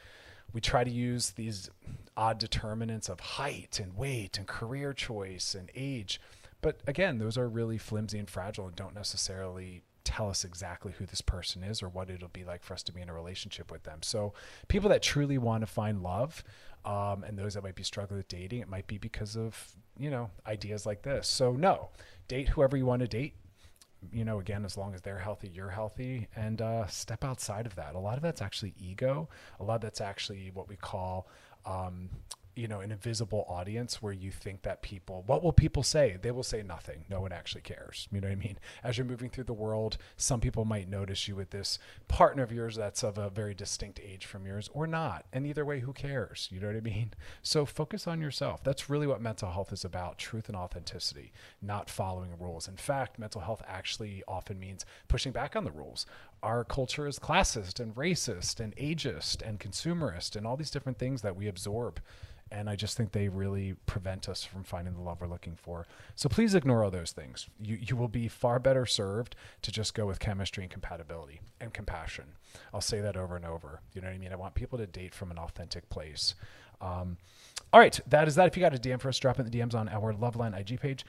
we 0.53 0.62
try 0.62 0.83
to 0.83 0.91
use 0.91 1.31
these 1.31 1.69
odd 2.15 2.38
determinants 2.38 3.09
of 3.09 3.19
height 3.19 3.79
and 3.81 3.97
weight 3.97 4.38
and 4.38 4.47
career 4.47 4.93
choice 4.93 5.55
and 5.55 5.71
age 5.75 6.21
but 6.63 6.82
again, 6.88 7.19
those 7.19 7.38
are 7.38 7.47
really 7.47 7.78
flimsy 7.78 8.17
and 8.17 8.30
fragile 8.30 8.65
and 8.65 8.76
don't 8.76 8.95
necessarily 8.95 9.84
tell 10.04 10.30
us 10.30 10.43
exactly 10.43 10.93
who 10.97 11.06
this 11.06 11.21
person 11.21 11.63
is 11.63 11.84
or 11.84 11.89
what 11.89 12.10
it'll 12.10 12.28
be 12.30 12.43
like 12.43 12.63
for 12.63 12.73
us 12.73 12.84
to 12.84 12.91
be 12.91 13.02
in 13.02 13.10
a 13.10 13.13
relationship 13.13 13.71
with 13.71 13.84
them. 13.84 13.99
So, 14.02 14.34
people 14.67 14.89
that 14.89 15.02
truly 15.02 15.38
want 15.38 15.62
to 15.62 15.67
find 15.67 16.02
love, 16.02 16.43
um, 16.86 17.23
and 17.23 17.38
those 17.38 17.54
that 17.54 17.63
might 17.63 17.76
be 17.76 17.84
struggling 17.84 18.17
with 18.17 18.28
dating, 18.28 18.62
it 18.62 18.69
might 18.69 18.88
be 18.88 18.97
because 18.97 19.36
of 19.36 19.76
you 19.99 20.10
know 20.10 20.30
ideas 20.47 20.86
like 20.86 21.04
this. 21.04 21.28
So, 21.28 21.52
no, 21.52 21.89
date 22.28 22.49
whoever 22.49 22.78
you 22.78 22.86
want 22.86 23.02
to 23.02 23.08
date. 23.08 23.36
You 24.12 24.26
know, 24.26 24.39
again, 24.39 24.65
as 24.65 24.76
long 24.76 24.93
as 24.93 25.02
they're 25.02 25.19
healthy, 25.19 25.49
you're 25.54 25.69
healthy, 25.69 26.28
and 26.36 26.62
uh, 26.62 26.88
step 26.88 27.23
outside 27.23 27.65
of 27.65 27.76
that. 27.76 27.95
A 27.95 27.99
lot 27.99 28.17
of 28.17 28.23
that's 28.23 28.41
actually 28.41 28.73
ego. 28.78 29.30
A 29.62 29.63
lot 29.63 29.76
of 29.76 29.82
that's 29.82 30.02
actually 30.02 30.52
what 30.54 30.67
we 30.67 30.76
call 30.76 31.28
um, 31.65 32.10
you 32.55 32.67
know 32.67 32.81
an 32.81 32.91
invisible 32.91 33.45
audience 33.47 34.01
where 34.01 34.13
you 34.13 34.31
think 34.31 34.61
that 34.63 34.81
people 34.81 35.23
what 35.25 35.43
will 35.43 35.53
people 35.53 35.83
say? 35.83 36.17
They 36.21 36.31
will 36.31 36.43
say 36.43 36.61
nothing. 36.61 37.05
No 37.09 37.21
one 37.21 37.31
actually 37.31 37.61
cares. 37.61 38.07
You 38.11 38.21
know 38.21 38.27
what 38.27 38.33
i 38.33 38.35
mean? 38.35 38.57
As 38.83 38.97
you're 38.97 39.05
moving 39.05 39.29
through 39.29 39.45
the 39.45 39.53
world 39.53 39.97
some 40.17 40.39
people 40.39 40.65
might 40.65 40.89
notice 40.89 41.27
you 41.27 41.35
with 41.35 41.49
this 41.49 41.79
partner 42.07 42.43
of 42.43 42.51
yours 42.51 42.75
that's 42.75 43.03
of 43.03 43.17
a 43.17 43.29
very 43.29 43.53
distinct 43.53 43.99
age 43.99 44.25
from 44.25 44.45
yours 44.45 44.69
or 44.73 44.87
not. 44.87 45.25
And 45.33 45.45
either 45.47 45.65
way 45.65 45.79
who 45.79 45.93
cares? 45.93 46.49
You 46.51 46.59
know 46.59 46.67
what 46.67 46.75
i 46.75 46.81
mean? 46.81 47.11
So 47.41 47.65
focus 47.65 48.07
on 48.07 48.21
yourself. 48.21 48.63
That's 48.63 48.89
really 48.89 49.07
what 49.07 49.21
mental 49.21 49.51
health 49.51 49.73
is 49.73 49.83
about 49.83 50.17
truth 50.17 50.47
and 50.47 50.55
authenticity 50.55 51.33
not 51.61 51.89
following 51.89 52.31
rules. 52.39 52.67
In 52.67 52.77
fact 52.77 53.19
mental 53.19 53.41
health 53.41 53.61
actually 53.67 54.23
often 54.27 54.59
means 54.59 54.85
pushing 55.07 55.31
back 55.31 55.55
on 55.55 55.63
the 55.63 55.71
rules. 55.71 56.05
Our 56.41 56.63
culture 56.63 57.07
is 57.07 57.19
classist 57.19 57.79
and 57.79 57.95
racist 57.95 58.59
and 58.59 58.75
ageist 58.75 59.41
and 59.47 59.59
consumerist 59.59 60.35
and 60.35 60.45
all 60.45 60.57
these 60.57 60.71
different 60.71 60.97
things 60.97 61.21
that 61.21 61.35
we 61.35 61.47
absorb 61.47 61.99
and 62.53 62.69
I 62.69 62.75
just 62.75 62.95
think 62.95 63.11
they 63.11 63.27
really 63.27 63.75
prevent 63.87 64.29
us 64.29 64.43
from 64.43 64.63
finding 64.63 64.93
the 64.93 65.01
love 65.01 65.19
we're 65.19 65.27
looking 65.27 65.55
for. 65.55 65.87
So 66.15 66.29
please 66.29 66.53
ignore 66.53 66.83
all 66.83 66.91
those 66.91 67.11
things. 67.11 67.47
You 67.59 67.77
you 67.81 67.95
will 67.95 68.07
be 68.07 68.27
far 68.27 68.59
better 68.59 68.85
served 68.85 69.35
to 69.63 69.71
just 69.71 69.93
go 69.93 70.05
with 70.05 70.19
chemistry 70.19 70.63
and 70.63 70.71
compatibility 70.71 71.41
and 71.59 71.73
compassion. 71.73 72.35
I'll 72.73 72.81
say 72.81 73.01
that 73.01 73.17
over 73.17 73.35
and 73.35 73.45
over. 73.45 73.81
You 73.93 74.01
know 74.01 74.07
what 74.07 74.15
I 74.15 74.19
mean? 74.19 74.31
I 74.31 74.35
want 74.35 74.53
people 74.53 74.77
to 74.77 74.87
date 74.87 75.15
from 75.15 75.31
an 75.31 75.39
authentic 75.39 75.89
place. 75.89 76.35
Um, 76.79 77.17
all 77.71 77.79
right, 77.79 77.99
that 78.07 78.27
is 78.27 78.35
that. 78.35 78.47
If 78.47 78.55
you 78.55 78.61
got 78.61 78.75
a 78.75 78.77
DM 78.77 79.01
for 79.01 79.09
us, 79.09 79.17
drop 79.17 79.39
in 79.39 79.49
the 79.49 79.51
DMs 79.51 79.73
on 79.73 79.89
our 79.89 80.13
Loveline 80.13 80.57
IG 80.57 80.79
page. 80.79 81.05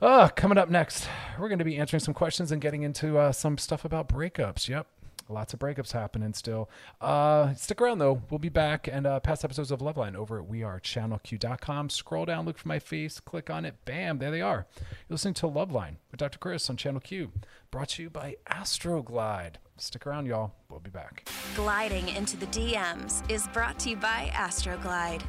Uh, 0.00 0.28
coming 0.28 0.58
up 0.58 0.68
next, 0.68 1.08
we're 1.38 1.48
going 1.48 1.58
to 1.58 1.64
be 1.64 1.78
answering 1.78 2.00
some 2.00 2.12
questions 2.12 2.52
and 2.52 2.60
getting 2.60 2.82
into 2.82 3.16
uh, 3.16 3.32
some 3.32 3.56
stuff 3.56 3.84
about 3.84 4.08
breakups. 4.08 4.68
Yep, 4.68 4.86
Lots 5.28 5.52
of 5.54 5.60
breakups 5.60 5.92
happening 5.92 6.32
still. 6.34 6.70
Uh, 7.00 7.54
stick 7.54 7.80
around 7.80 7.98
though. 7.98 8.22
We'll 8.30 8.38
be 8.38 8.48
back 8.48 8.88
and 8.90 9.06
uh, 9.06 9.20
past 9.20 9.44
episodes 9.44 9.70
of 9.70 9.80
Loveline 9.80 10.14
over 10.14 10.40
at 10.40 10.48
wearechannelq.com. 10.48 11.90
Scroll 11.90 12.24
down, 12.24 12.44
look 12.44 12.58
for 12.58 12.68
my 12.68 12.78
face, 12.78 13.18
click 13.20 13.50
on 13.50 13.64
it. 13.64 13.74
Bam, 13.84 14.18
there 14.18 14.30
they 14.30 14.40
are. 14.40 14.66
You're 14.78 15.14
listening 15.14 15.34
to 15.34 15.46
Loveline 15.46 15.96
with 16.10 16.20
Dr. 16.20 16.38
Chris 16.38 16.70
on 16.70 16.76
Channel 16.76 17.00
Q, 17.00 17.32
brought 17.70 17.90
to 17.90 18.02
you 18.02 18.10
by 18.10 18.36
Astroglide. 18.48 19.54
Stick 19.78 20.06
around, 20.06 20.26
y'all. 20.26 20.52
We'll 20.70 20.80
be 20.80 20.90
back. 20.90 21.28
Gliding 21.54 22.08
into 22.10 22.36
the 22.36 22.46
DMs 22.46 23.28
is 23.30 23.46
brought 23.48 23.78
to 23.80 23.90
you 23.90 23.96
by 23.96 24.30
Astroglide. 24.32 25.22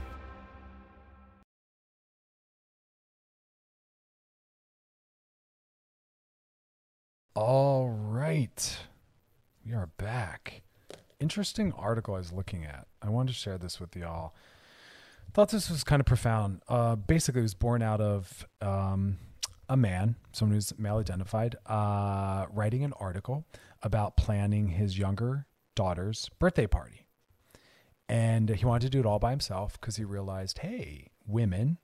All 7.36 7.90
right. 7.90 8.80
We 9.68 9.74
are 9.74 9.90
back. 9.98 10.62
Interesting 11.20 11.74
article 11.74 12.16
I 12.16 12.20
was 12.20 12.32
looking 12.32 12.64
at. 12.64 12.88
I 13.02 13.10
wanted 13.10 13.34
to 13.34 13.38
share 13.38 13.58
this 13.58 13.82
with 13.82 13.98
y'all. 13.98 14.34
Thought 15.34 15.50
this 15.50 15.70
was 15.70 15.84
kind 15.84 16.00
of 16.00 16.06
profound. 16.06 16.62
Uh, 16.70 16.96
basically, 16.96 17.40
it 17.40 17.42
was 17.42 17.54
born 17.54 17.82
out 17.82 18.00
of 18.00 18.46
um, 18.62 19.18
a 19.68 19.76
man, 19.76 20.16
someone 20.32 20.56
who's 20.56 20.78
male 20.80 21.00
identified, 21.00 21.58
uh, 21.66 22.46
writing 22.50 22.86
an 22.86 22.94
article 22.98 23.46
about 23.84 24.16
planning 24.16 24.70
his 24.70 24.98
younger 24.98 25.48
daughter's 25.76 26.30
birthday 26.40 26.68
party. 26.68 27.06
And 28.08 28.48
he 28.48 28.66
wanted 28.66 28.86
to 28.86 28.90
do 28.90 29.02
it 29.02 29.06
all 29.06 29.20
by 29.20 29.32
himself 29.32 29.78
because 29.82 29.98
he 29.98 30.06
realized, 30.06 30.60
hey, 30.60 31.08
women 31.26 31.78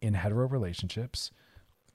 in 0.00 0.14
hetero 0.14 0.46
relationships 0.46 1.32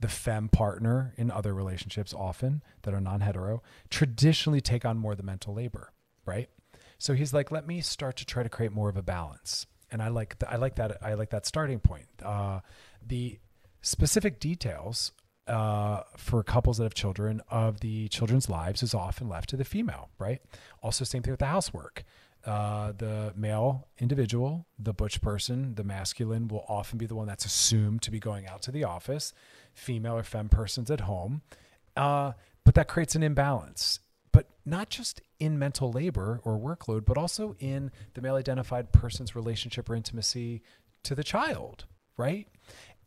the 0.01 0.07
fem 0.09 0.49
partner 0.49 1.13
in 1.15 1.31
other 1.31 1.53
relationships 1.53 2.13
often 2.13 2.61
that 2.81 2.93
are 2.93 2.99
non-hetero 2.99 3.63
traditionally 3.89 4.59
take 4.61 4.83
on 4.83 4.97
more 4.97 5.13
of 5.13 5.17
the 5.17 5.23
mental 5.23 5.53
labor 5.53 5.93
right? 6.25 6.49
So 6.97 7.13
he's 7.13 7.33
like 7.33 7.51
let 7.51 7.67
me 7.67 7.81
start 7.81 8.15
to 8.17 8.25
try 8.25 8.43
to 8.43 8.49
create 8.49 8.71
more 8.71 8.89
of 8.89 8.97
a 8.97 9.01
balance. 9.01 9.65
And 9.91 10.01
i 10.01 10.07
like 10.07 10.39
th- 10.39 10.51
i 10.51 10.55
like 10.55 10.75
that 10.75 10.97
i 11.01 11.13
like 11.13 11.29
that 11.31 11.45
starting 11.45 11.79
point. 11.79 12.07
Uh, 12.23 12.61
the 13.05 13.39
specific 13.81 14.39
details 14.39 15.11
uh, 15.47 16.03
for 16.15 16.43
couples 16.43 16.77
that 16.77 16.83
have 16.83 16.93
children 16.93 17.41
of 17.49 17.79
the 17.79 18.07
children's 18.09 18.47
lives 18.47 18.83
is 18.83 18.93
often 18.93 19.27
left 19.27 19.49
to 19.49 19.57
the 19.57 19.65
female 19.65 20.09
right? 20.19 20.41
Also 20.81 21.03
same 21.03 21.23
thing 21.23 21.31
with 21.31 21.39
the 21.39 21.47
housework. 21.47 22.03
Uh, 22.43 22.91
the 22.97 23.31
male 23.35 23.87
individual, 23.99 24.65
the 24.79 24.93
butch 24.93 25.21
person, 25.21 25.75
the 25.75 25.83
masculine 25.83 26.47
will 26.47 26.65
often 26.67 26.97
be 26.97 27.05
the 27.05 27.13
one 27.13 27.27
that's 27.27 27.45
assumed 27.45 28.01
to 28.01 28.09
be 28.09 28.19
going 28.19 28.47
out 28.47 28.63
to 28.63 28.71
the 28.71 28.83
office 28.83 29.31
female 29.73 30.17
or 30.17 30.23
femme 30.23 30.49
persons 30.49 30.89
at 30.91 31.01
home. 31.01 31.41
Uh, 31.95 32.33
but 32.63 32.75
that 32.75 32.87
creates 32.87 33.15
an 33.15 33.23
imbalance. 33.23 33.99
But 34.31 34.47
not 34.65 34.89
just 34.89 35.21
in 35.39 35.59
mental 35.59 35.91
labor 35.91 36.39
or 36.43 36.57
workload, 36.57 37.05
but 37.05 37.17
also 37.17 37.55
in 37.59 37.91
the 38.13 38.21
male 38.21 38.35
identified 38.35 38.91
person's 38.91 39.35
relationship 39.35 39.89
or 39.89 39.95
intimacy 39.95 40.61
to 41.03 41.15
the 41.15 41.23
child, 41.23 41.85
right? 42.17 42.47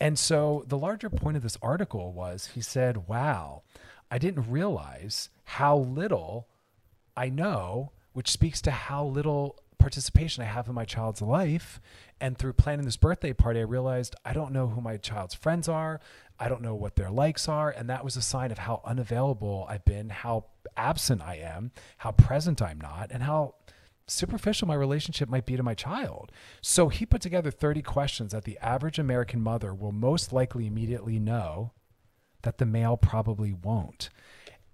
And 0.00 0.18
so 0.18 0.64
the 0.66 0.78
larger 0.78 1.08
point 1.08 1.36
of 1.36 1.42
this 1.42 1.56
article 1.62 2.12
was 2.12 2.50
he 2.54 2.60
said, 2.60 3.08
Wow, 3.08 3.62
I 4.10 4.18
didn't 4.18 4.50
realize 4.50 5.30
how 5.44 5.78
little 5.78 6.48
I 7.16 7.28
know, 7.28 7.92
which 8.12 8.30
speaks 8.30 8.60
to 8.62 8.70
how 8.70 9.04
little 9.04 9.58
participation 9.78 10.42
I 10.42 10.46
have 10.46 10.66
in 10.66 10.74
my 10.74 10.84
child's 10.84 11.22
life. 11.22 11.80
And 12.20 12.38
through 12.38 12.54
planning 12.54 12.86
this 12.86 12.96
birthday 12.96 13.32
party, 13.32 13.60
I 13.60 13.64
realized 13.64 14.16
I 14.24 14.32
don't 14.32 14.52
know 14.52 14.68
who 14.68 14.80
my 14.80 14.96
child's 14.96 15.34
friends 15.34 15.68
are. 15.68 16.00
I 16.38 16.48
don't 16.48 16.62
know 16.62 16.74
what 16.74 16.96
their 16.96 17.10
likes 17.10 17.48
are. 17.48 17.70
And 17.70 17.88
that 17.88 18.04
was 18.04 18.16
a 18.16 18.22
sign 18.22 18.50
of 18.50 18.58
how 18.58 18.80
unavailable 18.84 19.66
I've 19.68 19.84
been, 19.84 20.10
how 20.10 20.46
absent 20.76 21.22
I 21.22 21.36
am, 21.36 21.72
how 21.98 22.12
present 22.12 22.60
I'm 22.60 22.80
not, 22.80 23.10
and 23.10 23.22
how 23.22 23.54
superficial 24.06 24.68
my 24.68 24.74
relationship 24.74 25.28
might 25.28 25.46
be 25.46 25.56
to 25.56 25.62
my 25.62 25.74
child. 25.74 26.30
So 26.60 26.88
he 26.88 27.06
put 27.06 27.22
together 27.22 27.50
30 27.50 27.82
questions 27.82 28.32
that 28.32 28.44
the 28.44 28.58
average 28.58 28.98
American 28.98 29.40
mother 29.40 29.72
will 29.72 29.92
most 29.92 30.32
likely 30.32 30.66
immediately 30.66 31.18
know 31.18 31.72
that 32.42 32.58
the 32.58 32.66
male 32.66 32.96
probably 32.96 33.52
won't. 33.52 34.10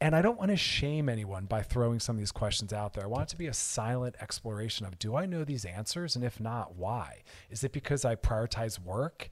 And 0.01 0.16
I 0.16 0.23
don't 0.23 0.38
want 0.38 0.51
to 0.51 0.57
shame 0.57 1.11
anyone 1.11 1.44
by 1.44 1.62
throwing 1.62 2.01
some 2.01 2.16
of 2.16 2.20
these 2.20 2.33
questions 2.33 2.73
out 2.73 2.94
there. 2.94 3.05
I 3.05 3.09
want 3.09 3.25
it 3.25 3.29
to 3.31 3.37
be 3.37 3.49
a 3.49 3.55
silent 3.55 4.16
exploration 4.20 4.87
of 4.87 4.99
do 4.99 5.14
I 5.14 5.27
know 5.27 5.44
these 5.44 5.66
answers? 5.66 6.16
And 6.16 6.25
if 6.25 6.40
not, 6.40 6.75
why? 6.75 7.23
Is 7.51 7.62
it 7.64 7.73
because 7.73 8.05
I 8.05 8.14
prioritize 8.14 8.79
work 8.79 9.31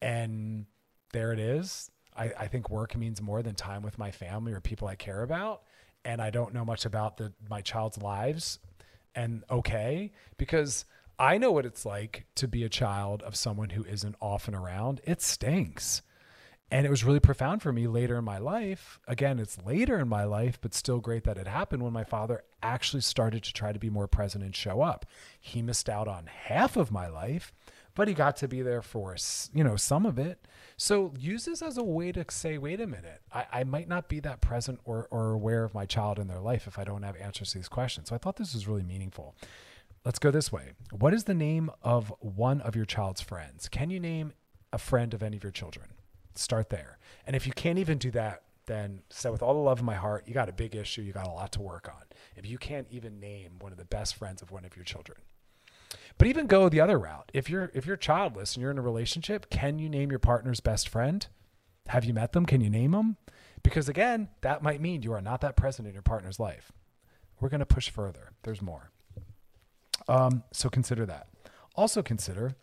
and 0.00 0.66
there 1.12 1.32
it 1.32 1.38
is? 1.38 1.90
I, 2.16 2.32
I 2.38 2.46
think 2.48 2.70
work 2.70 2.96
means 2.96 3.22
more 3.22 3.42
than 3.42 3.54
time 3.54 3.82
with 3.82 3.98
my 3.98 4.10
family 4.10 4.52
or 4.52 4.60
people 4.60 4.88
I 4.88 4.96
care 4.96 5.22
about. 5.22 5.62
And 6.04 6.20
I 6.20 6.30
don't 6.30 6.54
know 6.54 6.64
much 6.64 6.84
about 6.84 7.16
the, 7.16 7.32
my 7.48 7.60
child's 7.60 7.98
lives. 7.98 8.58
And 9.14 9.44
okay, 9.50 10.12
because 10.38 10.84
I 11.18 11.38
know 11.38 11.52
what 11.52 11.66
it's 11.66 11.84
like 11.84 12.26
to 12.36 12.48
be 12.48 12.64
a 12.64 12.68
child 12.68 13.22
of 13.22 13.36
someone 13.36 13.70
who 13.70 13.84
isn't 13.84 14.16
often 14.20 14.54
around. 14.54 15.00
It 15.04 15.20
stinks 15.20 16.02
and 16.72 16.86
it 16.86 16.90
was 16.90 17.04
really 17.04 17.20
profound 17.20 17.62
for 17.62 17.72
me 17.72 17.88
later 17.88 18.16
in 18.16 18.24
my 18.24 18.38
life. 18.38 19.00
Again, 19.08 19.40
it's 19.40 19.58
later 19.64 19.98
in 19.98 20.08
my 20.08 20.24
life, 20.24 20.58
but 20.60 20.72
still 20.72 21.00
great 21.00 21.24
that 21.24 21.36
it 21.36 21.48
happened 21.48 21.82
when 21.82 21.92
my 21.92 22.04
father 22.04 22.44
actually 22.62 23.02
started 23.02 23.42
to 23.42 23.52
try 23.52 23.72
to 23.72 23.78
be 23.78 23.90
more 23.90 24.06
present 24.06 24.44
and 24.44 24.54
show 24.54 24.80
up. 24.80 25.04
He 25.40 25.62
missed 25.62 25.88
out 25.88 26.06
on 26.06 26.26
half 26.26 26.76
of 26.76 26.92
my 26.92 27.08
life, 27.08 27.52
but 28.00 28.08
he 28.08 28.14
got 28.14 28.34
to 28.34 28.48
be 28.48 28.62
there 28.62 28.80
for 28.80 29.14
you 29.52 29.62
know 29.62 29.76
some 29.76 30.06
of 30.06 30.18
it. 30.18 30.48
So 30.78 31.12
use 31.18 31.44
this 31.44 31.60
as 31.60 31.76
a 31.76 31.82
way 31.82 32.12
to 32.12 32.24
say, 32.30 32.56
wait 32.56 32.80
a 32.80 32.86
minute, 32.86 33.20
I, 33.30 33.44
I 33.52 33.64
might 33.64 33.88
not 33.88 34.08
be 34.08 34.20
that 34.20 34.40
present 34.40 34.80
or, 34.86 35.06
or 35.10 35.32
aware 35.32 35.64
of 35.64 35.74
my 35.74 35.84
child 35.84 36.18
in 36.18 36.26
their 36.26 36.40
life 36.40 36.66
if 36.66 36.78
I 36.78 36.84
don't 36.84 37.02
have 37.02 37.14
answers 37.16 37.52
to 37.52 37.58
these 37.58 37.68
questions. 37.68 38.08
So 38.08 38.14
I 38.14 38.18
thought 38.18 38.36
this 38.36 38.54
was 38.54 38.66
really 38.66 38.84
meaningful. 38.84 39.34
Let's 40.02 40.18
go 40.18 40.30
this 40.30 40.50
way. 40.50 40.70
What 40.90 41.12
is 41.12 41.24
the 41.24 41.34
name 41.34 41.70
of 41.82 42.10
one 42.20 42.62
of 42.62 42.74
your 42.74 42.86
child's 42.86 43.20
friends? 43.20 43.68
Can 43.68 43.90
you 43.90 44.00
name 44.00 44.32
a 44.72 44.78
friend 44.78 45.12
of 45.12 45.22
any 45.22 45.36
of 45.36 45.42
your 45.42 45.52
children? 45.52 45.88
Start 46.34 46.70
there. 46.70 46.96
And 47.26 47.36
if 47.36 47.46
you 47.46 47.52
can't 47.52 47.78
even 47.78 47.98
do 47.98 48.10
that, 48.12 48.44
then 48.64 49.02
say 49.10 49.28
with 49.28 49.42
all 49.42 49.52
the 49.52 49.60
love 49.60 49.80
in 49.80 49.84
my 49.84 49.96
heart, 49.96 50.24
you 50.26 50.32
got 50.32 50.48
a 50.48 50.52
big 50.52 50.74
issue, 50.74 51.02
you 51.02 51.12
got 51.12 51.26
a 51.26 51.32
lot 51.32 51.52
to 51.52 51.60
work 51.60 51.86
on. 51.86 52.04
If 52.34 52.46
you 52.46 52.56
can't 52.56 52.86
even 52.90 53.20
name 53.20 53.58
one 53.58 53.72
of 53.72 53.78
the 53.78 53.84
best 53.84 54.14
friends 54.14 54.40
of 54.40 54.50
one 54.50 54.64
of 54.64 54.74
your 54.74 54.86
children. 54.86 55.18
But 56.20 56.28
even 56.28 56.48
go 56.48 56.68
the 56.68 56.82
other 56.82 56.98
route. 56.98 57.30
If 57.32 57.48
you're 57.48 57.70
if 57.72 57.86
you're 57.86 57.96
childless 57.96 58.54
and 58.54 58.60
you're 58.60 58.70
in 58.70 58.76
a 58.76 58.82
relationship, 58.82 59.48
can 59.48 59.78
you 59.78 59.88
name 59.88 60.10
your 60.10 60.18
partner's 60.18 60.60
best 60.60 60.86
friend? 60.86 61.26
Have 61.86 62.04
you 62.04 62.12
met 62.12 62.32
them? 62.32 62.44
Can 62.44 62.60
you 62.60 62.68
name 62.68 62.90
them? 62.90 63.16
Because 63.62 63.88
again, 63.88 64.28
that 64.42 64.62
might 64.62 64.82
mean 64.82 65.00
you 65.00 65.14
are 65.14 65.22
not 65.22 65.40
that 65.40 65.56
present 65.56 65.88
in 65.88 65.94
your 65.94 66.02
partner's 66.02 66.38
life. 66.38 66.72
We're 67.40 67.48
going 67.48 67.60
to 67.60 67.66
push 67.66 67.88
further. 67.88 68.32
There's 68.42 68.60
more. 68.60 68.90
Um, 70.08 70.42
so 70.52 70.68
consider 70.68 71.06
that. 71.06 71.28
Also 71.74 72.02
consider 72.02 72.54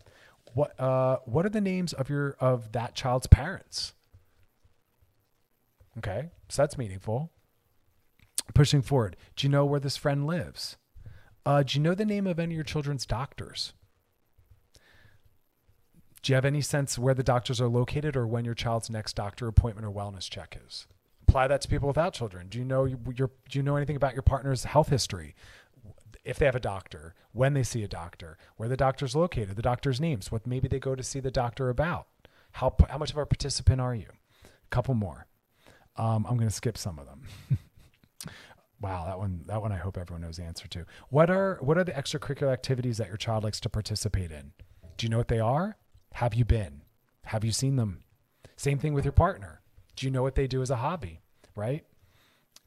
what 0.54 0.80
uh, 0.80 1.18
what 1.26 1.44
are 1.44 1.50
the 1.50 1.60
names 1.60 1.94
of 1.94 2.12
your 2.12 2.38
of 2.40 2.74
that 2.74 2.94
child's 2.94 3.26
parents? 3.26 3.96
Okay, 5.98 6.30
so 6.48 6.62
that's 6.62 6.78
meaningful. 6.78 7.32
Pushing 8.54 8.84
forward, 8.84 9.16
do 9.36 9.48
you 9.48 9.52
know 9.52 9.66
where 9.66 9.80
this 9.80 9.98
friend 9.98 10.28
lives? 10.28 10.78
Uh, 11.48 11.64
do 11.64 11.78
you 11.78 11.82
know 11.82 11.96
the 11.96 12.04
name 12.04 12.28
of 12.28 12.40
any 12.40 12.54
of 12.54 12.58
your 12.58 12.64
children's 12.66 13.06
doctors? 13.06 13.72
Do 16.22 16.34
you 16.34 16.36
have 16.36 16.44
any 16.44 16.60
sense 16.60 17.00
where 17.00 17.14
the 17.14 17.24
doctors 17.24 17.62
are 17.62 17.70
located 17.70 18.18
or 18.18 18.28
when 18.28 18.44
your 18.44 18.54
child's 18.54 18.90
next 18.90 19.16
doctor 19.16 19.48
appointment 19.48 19.88
or 19.88 19.90
wellness 19.90 20.30
check 20.30 20.60
is? 20.68 20.88
Apply 21.26 21.48
that 21.48 21.62
to 21.62 21.70
people 21.70 21.88
without 21.88 22.14
children. 22.14 22.50
Do 22.50 22.58
you 22.58 22.66
know 22.66 22.84
your, 22.84 23.32
do 23.48 23.60
you 23.60 23.64
know 23.64 23.78
anything 23.78 23.96
about 23.96 24.12
your 24.12 24.24
partner's 24.24 24.66
health 24.66 24.90
history? 24.90 25.36
If 26.26 26.38
they 26.38 26.46
have 26.46 26.56
a 26.56 26.60
doctor, 26.60 27.16
when 27.32 27.54
they 27.54 27.64
see 27.64 27.82
a 27.82 27.88
doctor, 27.88 28.38
where 28.58 28.68
the 28.68 28.76
doctor's 28.76 29.16
located, 29.16 29.56
the 29.56 29.62
doctor's 29.62 30.02
names, 30.02 30.30
what 30.30 30.46
maybe 30.46 30.68
they 30.68 30.80
go 30.80 30.96
to 30.96 31.04
see 31.04 31.22
the 31.22 31.32
doctor 31.32 31.70
about. 31.70 32.08
How 32.52 32.76
how 32.90 32.98
much 32.98 33.12
of 33.12 33.18
a 33.18 33.26
participant 33.26 33.80
are 33.80 33.96
you? 33.96 34.10
A 34.44 34.70
couple 34.70 34.96
more. 34.96 35.28
Um, 35.96 36.26
I'm 36.28 36.36
going 36.36 36.50
to 36.50 36.54
skip 36.54 36.78
some 36.78 37.00
of 37.00 37.06
them. 37.06 37.22
wow, 38.82 39.06
that 39.06 39.18
one 39.18 39.44
that 39.48 39.62
one 39.62 39.72
I 39.72 39.78
hope 39.78 39.98
everyone 39.98 40.22
knows 40.22 40.38
the 40.38 40.44
answer 40.44 40.68
to. 40.68 40.86
What 41.10 41.30
are 41.30 41.58
what 41.62 41.78
are 41.78 41.84
the 41.84 41.92
extracurricular 41.92 42.52
activities 42.52 42.98
that 42.98 43.08
your 43.08 43.18
child 43.18 43.44
likes 43.44 43.60
to 43.62 43.70
participate 43.70 44.32
in? 44.32 44.54
Do 44.98 45.06
you 45.06 45.10
know 45.10 45.18
what 45.18 45.28
they 45.28 45.40
are? 45.40 45.78
Have 46.14 46.34
you 46.34 46.46
been? 46.46 46.82
Have 47.26 47.44
you 47.44 47.52
seen 47.52 47.76
them? 47.76 48.00
Same 48.56 48.80
thing 48.80 48.94
with 48.94 49.06
your 49.06 49.12
partner. 49.12 49.62
Do 49.96 50.06
you 50.06 50.12
know 50.12 50.24
what 50.24 50.36
they 50.36 50.48
do 50.48 50.62
as 50.62 50.70
a 50.70 50.78
hobby? 50.78 51.22
Right? 51.56 51.86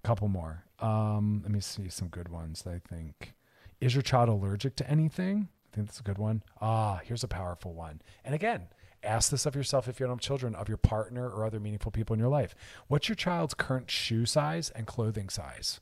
A 0.02 0.06
couple 0.06 0.28
more. 0.28 0.64
Um, 0.78 1.40
let 1.42 1.52
me 1.52 1.60
see 1.60 1.88
some 1.88 2.08
good 2.08 2.28
ones. 2.28 2.64
I 2.66 2.80
think. 2.88 3.34
Is 3.80 3.94
your 3.94 4.02
child 4.02 4.28
allergic 4.28 4.76
to 4.76 4.90
anything? 4.90 5.48
I 5.72 5.76
think 5.76 5.86
that's 5.86 6.00
a 6.00 6.04
good 6.04 6.18
one. 6.18 6.42
Ah, 6.60 7.00
here's 7.04 7.24
a 7.24 7.28
powerful 7.28 7.72
one. 7.72 8.02
And 8.24 8.34
again, 8.34 8.68
ask 9.02 9.30
this 9.30 9.46
of 9.46 9.54
yourself 9.54 9.88
if 9.88 10.00
you 10.00 10.06
don't 10.06 10.16
have 10.16 10.20
children, 10.20 10.54
of 10.54 10.68
your 10.68 10.76
partner 10.76 11.28
or 11.28 11.44
other 11.44 11.60
meaningful 11.60 11.92
people 11.92 12.14
in 12.14 12.20
your 12.20 12.28
life. 12.28 12.54
What's 12.88 13.08
your 13.08 13.16
child's 13.16 13.54
current 13.54 13.90
shoe 13.90 14.26
size 14.26 14.70
and 14.70 14.86
clothing 14.86 15.28
size? 15.28 15.80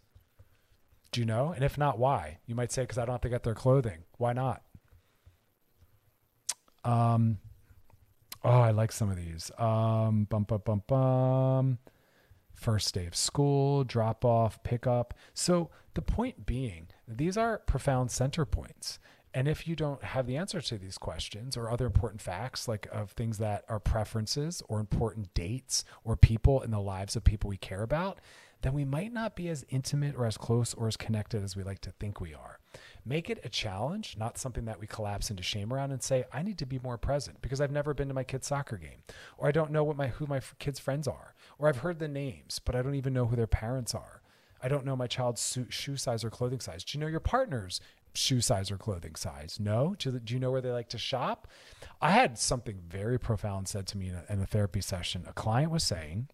Do 1.12 1.20
you 1.20 1.26
know? 1.26 1.52
And 1.52 1.64
if 1.64 1.78
not, 1.78 1.98
why? 1.98 2.38
You 2.46 2.54
might 2.54 2.72
say, 2.72 2.82
because 2.82 2.98
I 2.98 3.04
don't 3.04 3.14
have 3.14 3.20
to 3.22 3.28
get 3.28 3.42
their 3.42 3.54
clothing. 3.54 4.04
Why 4.18 4.32
not? 4.32 4.62
Um, 6.84 7.38
oh, 8.44 8.50
I 8.60 8.70
like 8.70 8.92
some 8.92 9.10
of 9.10 9.16
these. 9.16 9.50
Um, 9.58 10.26
bum, 10.28 10.44
bum, 10.44 10.62
bum, 10.64 10.82
bum. 10.86 11.78
First 12.54 12.94
day 12.94 13.06
of 13.06 13.14
school, 13.14 13.84
drop 13.84 14.24
off, 14.24 14.62
pickup. 14.62 15.14
So 15.32 15.70
the 15.94 16.02
point 16.02 16.44
being, 16.44 16.88
these 17.06 17.36
are 17.36 17.58
profound 17.58 18.10
center 18.10 18.44
points. 18.44 18.98
And 19.34 19.46
if 19.46 19.68
you 19.68 19.76
don't 19.76 20.02
have 20.02 20.26
the 20.26 20.36
answer 20.36 20.60
to 20.60 20.78
these 20.78 20.98
questions 20.98 21.56
or 21.56 21.70
other 21.70 21.86
important 21.86 22.20
facts, 22.20 22.66
like 22.66 22.88
of 22.90 23.12
things 23.12 23.38
that 23.38 23.64
are 23.68 23.78
preferences 23.78 24.62
or 24.68 24.80
important 24.80 25.32
dates 25.34 25.84
or 26.02 26.16
people 26.16 26.62
in 26.62 26.70
the 26.70 26.80
lives 26.80 27.14
of 27.14 27.24
people 27.24 27.48
we 27.48 27.56
care 27.56 27.82
about, 27.82 28.20
then 28.62 28.72
we 28.72 28.84
might 28.84 29.12
not 29.12 29.36
be 29.36 29.48
as 29.48 29.64
intimate 29.68 30.16
or 30.16 30.26
as 30.26 30.36
close 30.36 30.74
or 30.74 30.88
as 30.88 30.96
connected 30.96 31.42
as 31.42 31.56
we 31.56 31.62
like 31.62 31.80
to 31.80 31.92
think 31.92 32.20
we 32.20 32.34
are. 32.34 32.58
Make 33.04 33.30
it 33.30 33.40
a 33.44 33.48
challenge, 33.48 34.16
not 34.18 34.38
something 34.38 34.64
that 34.66 34.80
we 34.80 34.86
collapse 34.86 35.30
into 35.30 35.42
shame 35.42 35.72
around 35.72 35.92
and 35.92 36.02
say, 36.02 36.24
I 36.32 36.42
need 36.42 36.58
to 36.58 36.66
be 36.66 36.78
more 36.78 36.98
present 36.98 37.40
because 37.40 37.60
I've 37.60 37.70
never 37.70 37.94
been 37.94 38.08
to 38.08 38.14
my 38.14 38.24
kid's 38.24 38.48
soccer 38.48 38.76
game, 38.76 39.02
or 39.38 39.48
I 39.48 39.52
don't 39.52 39.70
know 39.70 39.84
what 39.84 39.96
my 39.96 40.08
who 40.08 40.26
my 40.26 40.40
kids' 40.58 40.78
friends 40.78 41.08
are, 41.08 41.34
or 41.58 41.68
I've 41.68 41.78
heard 41.78 41.98
the 41.98 42.08
names, 42.08 42.58
but 42.58 42.74
I 42.74 42.82
don't 42.82 42.94
even 42.94 43.14
know 43.14 43.26
who 43.26 43.36
their 43.36 43.46
parents 43.46 43.94
are. 43.94 44.22
I 44.62 44.68
don't 44.68 44.84
know 44.84 44.96
my 44.96 45.06
child's 45.06 45.58
shoe 45.68 45.96
size 45.96 46.24
or 46.24 46.30
clothing 46.30 46.60
size. 46.60 46.84
Do 46.84 46.98
you 46.98 47.00
know 47.00 47.10
your 47.10 47.20
partner's 47.20 47.80
shoe 48.14 48.40
size 48.40 48.70
or 48.70 48.76
clothing 48.76 49.14
size? 49.14 49.58
No. 49.60 49.94
Do, 49.98 50.18
do 50.18 50.34
you 50.34 50.40
know 50.40 50.50
where 50.50 50.60
they 50.60 50.72
like 50.72 50.88
to 50.90 50.98
shop? 50.98 51.46
I 52.00 52.10
had 52.10 52.38
something 52.38 52.80
very 52.88 53.18
profound 53.18 53.68
said 53.68 53.86
to 53.88 53.98
me 53.98 54.08
in 54.08 54.16
a, 54.16 54.24
in 54.28 54.40
a 54.40 54.46
therapy 54.46 54.80
session. 54.80 55.24
A 55.28 55.32
client 55.32 55.70
was 55.70 55.84
saying, 55.84 56.28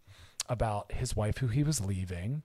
about 0.48 0.92
his 0.92 1.16
wife 1.16 1.38
who 1.38 1.48
he 1.48 1.62
was 1.62 1.84
leaving. 1.84 2.42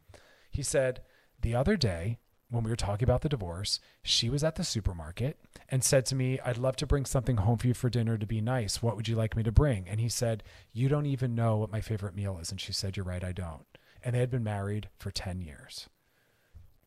He 0.51 0.63
said, 0.63 1.01
The 1.41 1.55
other 1.55 1.77
day, 1.77 2.19
when 2.49 2.63
we 2.63 2.69
were 2.69 2.75
talking 2.75 3.05
about 3.05 3.21
the 3.21 3.29
divorce, 3.29 3.79
she 4.01 4.29
was 4.29 4.43
at 4.43 4.55
the 4.55 4.63
supermarket 4.63 5.39
and 5.69 5.83
said 5.83 6.05
to 6.07 6.15
me, 6.15 6.39
I'd 6.43 6.57
love 6.57 6.75
to 6.77 6.87
bring 6.87 7.05
something 7.05 7.37
home 7.37 7.57
for 7.57 7.67
you 7.67 7.73
for 7.73 7.89
dinner 7.89 8.17
to 8.17 8.25
be 8.25 8.41
nice. 8.41 8.81
What 8.81 8.95
would 8.95 9.07
you 9.07 9.15
like 9.15 9.35
me 9.35 9.43
to 9.43 9.51
bring? 9.51 9.87
And 9.87 9.99
he 9.99 10.09
said, 10.09 10.43
You 10.73 10.89
don't 10.89 11.05
even 11.05 11.35
know 11.35 11.57
what 11.57 11.71
my 11.71 11.81
favorite 11.81 12.15
meal 12.15 12.39
is. 12.41 12.51
And 12.51 12.59
she 12.59 12.73
said, 12.73 12.97
You're 12.97 13.05
right, 13.05 13.23
I 13.23 13.31
don't. 13.31 13.65
And 14.03 14.15
they 14.15 14.19
had 14.19 14.31
been 14.31 14.43
married 14.43 14.89
for 14.97 15.11
10 15.11 15.41
years. 15.41 15.87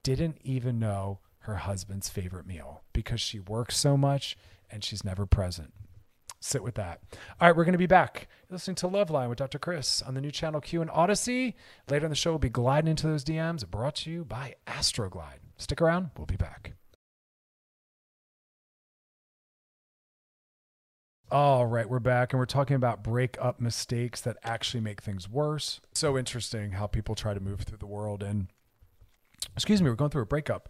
Didn't 0.03 0.39
even 0.43 0.79
know 0.79 1.21
her 1.41 1.57
husband's 1.57 2.09
favorite 2.09 2.47
meal 2.47 2.83
because 2.93 3.21
she 3.21 3.39
works 3.39 3.77
so 3.77 3.97
much 3.97 4.37
and 4.71 4.83
she's 4.83 5.05
never 5.05 5.27
present 5.27 5.73
sit 6.43 6.63
with 6.63 6.75
that. 6.75 7.01
All 7.41 7.49
right, 7.49 7.57
we're 7.57 7.65
going 7.65 7.73
to 7.73 7.79
be 7.79 7.87
back 7.87 8.29
You're 8.49 8.57
listening 8.57 8.75
to 8.77 8.89
Loveline 8.89 9.29
with 9.29 9.39
Dr. 9.39 9.59
Chris 9.59 10.03
on 10.03 10.15
the 10.15 10.21
new 10.21 10.31
channel 10.31 10.61
Q 10.61 10.83
and 10.83 10.91
Audacy. 10.91 11.55
Later 11.89 12.07
in 12.07 12.11
the 12.11 12.17
show, 12.17 12.33
we'll 12.33 12.39
be 12.39 12.49
gliding 12.49 12.91
into 12.91 13.07
those 13.07 13.25
DMs 13.25 13.69
brought 13.69 13.97
to 13.97 14.11
you 14.11 14.25
by 14.25 14.55
Astroglide. 14.67 15.41
Stick 15.57 15.81
around, 15.81 16.11
we'll 16.17 16.27
be 16.27 16.37
back. 16.37 16.73
All 21.31 21.65
right, 21.65 21.89
we're 21.89 21.99
back 21.99 22.35
and 22.35 22.39
we're 22.39 22.45
talking 22.45 22.77
about 22.77 23.03
breakup 23.03 23.59
mistakes 23.59 24.21
that 24.21 24.37
actually 24.45 24.83
make 24.83 25.01
things 25.01 25.31
worse. 25.31 25.81
So 25.95 26.19
interesting 26.19 26.73
how 26.73 26.87
people 26.87 27.15
try 27.15 27.33
to 27.33 27.41
move 27.41 27.63
through 27.63 27.79
the 27.79 27.87
world 27.87 28.23
and 28.23 28.49
excuse 29.55 29.81
me, 29.81 29.89
we're 29.89 29.97
going 29.97 30.11
through 30.11 30.23
a 30.23 30.27
breakup 30.27 30.69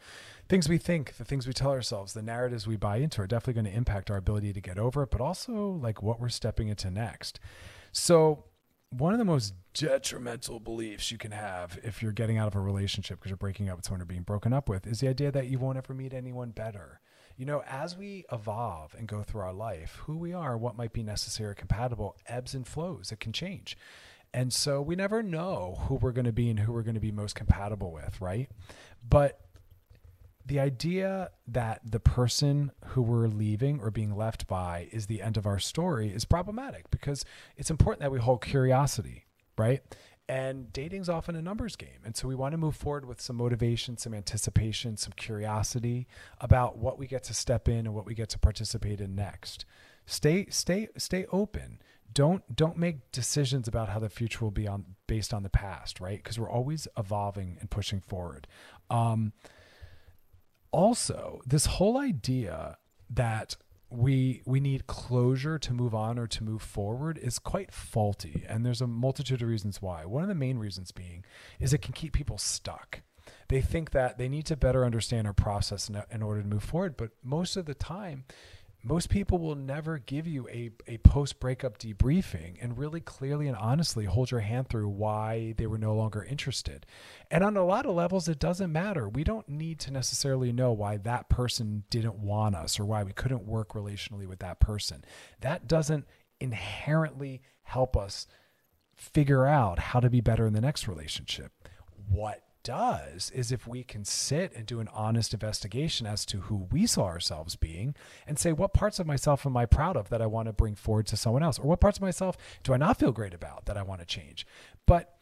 things 0.53 0.69
we 0.69 0.77
think, 0.77 1.17
the 1.17 1.25
things 1.25 1.47
we 1.47 1.55
tell 1.55 1.71
ourselves, 1.71 2.12
the 2.12 2.21
narratives 2.21 2.67
we 2.67 2.77
buy 2.77 2.99
into 2.99 3.23
are 3.23 3.27
definitely 3.27 3.55
going 3.55 3.73
to 3.73 3.75
impact 3.75 4.11
our 4.11 4.19
ability 4.19 4.53
to 4.53 4.61
get 4.61 4.79
over 4.79 5.05
it, 5.05 5.11
but 5.11 5.19
also 5.19 5.81
like 5.81 6.03
what 6.03 6.21
we're 6.21 6.29
stepping 6.29 6.69
into 6.69 6.91
next. 6.91 7.41
So, 7.91 8.45
one 8.91 9.15
of 9.15 9.19
the 9.19 9.25
most 9.25 9.55
detrimental 9.73 10.61
beliefs 10.61 11.11
you 11.11 11.17
can 11.17 11.31
have 11.31 11.79
if 11.83 12.03
you're 12.03 12.12
getting 12.12 12.37
out 12.37 12.49
of 12.49 12.55
a 12.55 12.61
relationship 12.61 13.19
because 13.19 13.31
you're 13.31 13.38
breaking 13.38 13.71
up 13.71 13.79
with 13.79 13.87
someone 13.87 14.03
or 14.03 14.05
being 14.05 14.25
broken 14.25 14.53
up 14.53 14.69
with 14.69 14.87
is 14.87 15.01
the 15.01 15.09
idea 15.09 15.33
that 15.33 15.47
you 15.47 15.59
won't 15.59 15.79
ever 15.79 15.95
meet 15.95 16.12
anyone 16.12 16.51
better. 16.51 17.01
You 17.38 17.47
know, 17.47 17.62
as 17.67 17.97
we 17.97 18.27
evolve 18.31 18.95
and 18.99 19.09
go 19.09 19.23
through 19.23 19.41
our 19.41 19.55
life, 19.55 20.03
who 20.05 20.19
we 20.19 20.35
are, 20.35 20.59
what 20.59 20.77
might 20.77 20.93
be 20.93 21.03
necessary 21.03 21.53
or 21.53 21.55
compatible, 21.55 22.15
ebbs 22.27 22.53
and 22.53 22.69
flows. 22.69 23.11
It 23.11 23.21
can 23.21 23.33
change. 23.33 23.75
And 24.35 24.53
so 24.53 24.83
we 24.83 24.97
never 24.97 25.23
know 25.23 25.79
who 25.88 25.95
we're 25.95 26.12
going 26.12 26.27
to 26.27 26.33
be 26.33 26.51
and 26.51 26.61
who 26.61 26.75
we're 26.75 26.83
going 26.83 26.95
to 26.95 27.01
be 27.01 27.11
most 27.11 27.35
compatible 27.35 27.91
with, 27.91 28.21
right? 28.21 28.51
But 29.09 29.41
the 30.45 30.59
idea 30.59 31.31
that 31.47 31.81
the 31.85 32.01
person 32.01 32.73
who 32.87 33.03
we're 33.03 33.29
leaving 33.29 33.81
or 33.81 33.91
being 33.91 34.17
left 34.17 34.47
by 34.47 34.89
is 34.91 35.07
the 35.07 35.23
end 35.23 35.37
of 35.37 35.47
our 35.47 35.59
story 35.59 36.09
is 36.09 36.25
problematic 36.25 36.91
because 36.91 37.25
it's 37.57 37.71
important 37.71 38.01
that 38.01 38.11
we 38.11 38.19
hold 38.19 38.43
curiosity, 38.43 39.25
right? 39.57 39.83
And 40.29 40.73
dating's 40.73 41.09
often 41.09 41.37
a 41.37 41.43
numbers 41.43 41.77
game. 41.77 42.01
And 42.05 42.17
so 42.17 42.27
we 42.27 42.35
want 42.35 42.53
to 42.53 42.59
move 42.59 42.77
forward 42.77 43.05
with 43.05 43.21
some 43.21 43.37
motivation, 43.37 43.97
some 43.99 44.15
anticipation, 44.15 44.97
some 44.97 45.13
curiosity 45.13 46.07
about 46.41 46.79
what 46.79 46.99
we 46.99 47.07
get 47.07 47.25
to 47.25 47.35
step 47.35 47.69
in 47.69 47.87
and 47.87 47.95
what 47.95 48.07
we 48.07 48.15
get 48.15 48.29
to 48.31 48.39
participate 48.39 49.01
in 49.01 49.15
next. 49.15 49.65
Stay 50.07 50.47
stay 50.49 50.89
stay 50.97 51.27
open. 51.33 51.81
Don't 52.13 52.55
don't 52.55 52.77
make 52.77 53.11
decisions 53.13 53.69
about 53.69 53.89
how 53.89 53.99
the 53.99 54.09
future 54.09 54.45
will 54.45 54.51
be 54.51 54.67
on 54.67 54.85
based 55.07 55.33
on 55.33 55.43
the 55.43 55.51
past, 55.51 56.01
right? 56.01 56.23
Because 56.23 56.39
we're 56.39 56.51
always 56.51 56.89
evolving 56.97 57.57
and 57.61 57.71
pushing 57.71 58.01
forward. 58.01 58.47
Um, 58.91 59.33
also 60.73 61.41
this 61.47 61.67
whole 61.67 61.99
idea 61.99 62.79
that 63.11 63.57
we 63.91 64.43
we 64.47 64.59
need 64.59 64.87
closure 64.87 65.59
to 65.59 65.75
move 65.75 65.95
on 65.95 66.19
or 66.19 66.27
to 66.27 66.43
move 66.43 66.63
forward 66.63 67.19
is 67.19 67.39
quite 67.39 67.71
faulty 67.71 68.45
and 68.49 68.65
there's 68.65 68.81
a 68.81 68.87
multitude 68.87 69.43
of 69.43 69.49
reasons 69.49 69.83
why. 69.83 70.05
One 70.05 70.23
of 70.23 70.29
the 70.29 70.35
main 70.35 70.59
reasons 70.59 70.93
being 70.93 71.25
is 71.61 71.73
it 71.73 71.83
can 71.83 71.93
keep 71.93 72.15
people 72.15 72.39
stuck. 72.39 73.03
They 73.49 73.61
think 73.61 73.91
that 73.91 74.17
they 74.19 74.29
need 74.29 74.47
to 74.47 74.57
better 74.57 74.85
understand 74.85 75.27
our 75.27 75.35
process 75.35 75.88
in, 75.88 76.03
in 76.11 76.23
order 76.23 76.42
to 76.42 76.49
move 76.49 76.65
forward 76.65 76.96
but 76.96 77.11
most 77.23 77.57
of 77.57 77.67
the 77.67 77.75
time 77.75 78.25
most 78.85 79.11
people 79.11 79.39
will 79.39 79.55
never 79.55 79.99
give 79.99 80.27
you 80.27 80.49
a, 80.49 80.71
a 80.89 80.99
post 80.99 81.39
breakup 81.39 81.79
debriefing 81.79 82.57
and 82.61 82.77
really 82.77 83.01
clearly 83.01 83.47
and 83.47 83.57
honestly 83.57 84.07
hold 84.07 84.33
your 84.33 84.41
hand 84.41 84.69
through 84.69 84.89
why 84.89 85.55
they 85.57 85.67
were 85.67 85.79
no 85.79 85.95
longer 85.95 86.25
interested. 86.25 86.85
And 87.31 87.45
on 87.45 87.57
a 87.57 87.65
lot 87.65 87.87
of 87.87 87.95
levels, 87.95 88.29
it 88.29 88.41
doesn't 88.41 88.73
matter. 88.73 89.09
We 89.09 89.23
don't 89.23 89.49
need 89.49 89.79
to 89.81 89.93
necessarily 89.93 90.53
know 90.53 90.73
why 90.73 90.97
that 90.99 91.29
person 91.29 91.85
didn't 91.91 92.19
want 92.19 92.57
us 92.57 92.81
or 92.81 92.85
why 92.85 93.05
we 93.05 93.13
couldn't 93.13 93.47
work 93.47 93.75
relationally 93.75 94.27
with 94.27 94.41
that 94.41 94.59
person. 94.59 95.05
That 95.41 95.69
doesn't 95.69 96.07
inherently 96.41 97.41
help 97.63 97.97
us 97.97 98.27
figure 98.97 99.47
out 99.47 99.79
how 99.79 100.01
to 100.01 100.11
be 100.11 100.21
better 100.21 100.47
in 100.47 100.55
the 100.55 100.61
next 100.61 100.89
relationship. 100.89 101.53
What 102.09 102.43
does 102.63 103.31
is 103.35 103.52
if 103.52 103.67
we 103.67 103.83
can 103.83 104.04
sit 104.04 104.52
and 104.54 104.67
do 104.67 104.81
an 104.81 104.88
honest 104.92 105.35
investigation 105.35 106.06
as 106.06 106.25
to 106.27 106.42
who 106.42 106.69
we 106.71 106.87
saw 106.87 107.04
ourselves 107.04 107.56
being 107.56 107.94
and 108.27 108.38
say, 108.38 108.52
what 108.52 108.73
parts 108.73 108.98
of 108.98 109.06
myself 109.06 109.44
am 109.46 109.56
I 109.56 109.67
proud 109.67 109.96
of 109.96 110.08
that 110.10 110.23
I 110.23 110.27
want 110.27 110.46
to 110.46 110.52
bring 110.52 110.75
forward 110.75 111.06
to 111.08 111.17
someone 111.17 111.42
else? 111.42 111.58
Or 111.58 111.67
what 111.67 111.81
parts 111.81 111.98
of 111.98 112.02
myself 112.02 112.37
do 112.63 112.73
I 112.73 112.77
not 112.77 112.98
feel 112.98 113.13
great 113.13 113.35
about 113.35 113.67
that 113.67 113.77
I 113.77 113.83
want 113.83 114.00
to 114.00 114.06
change? 114.06 114.46
But 114.87 115.15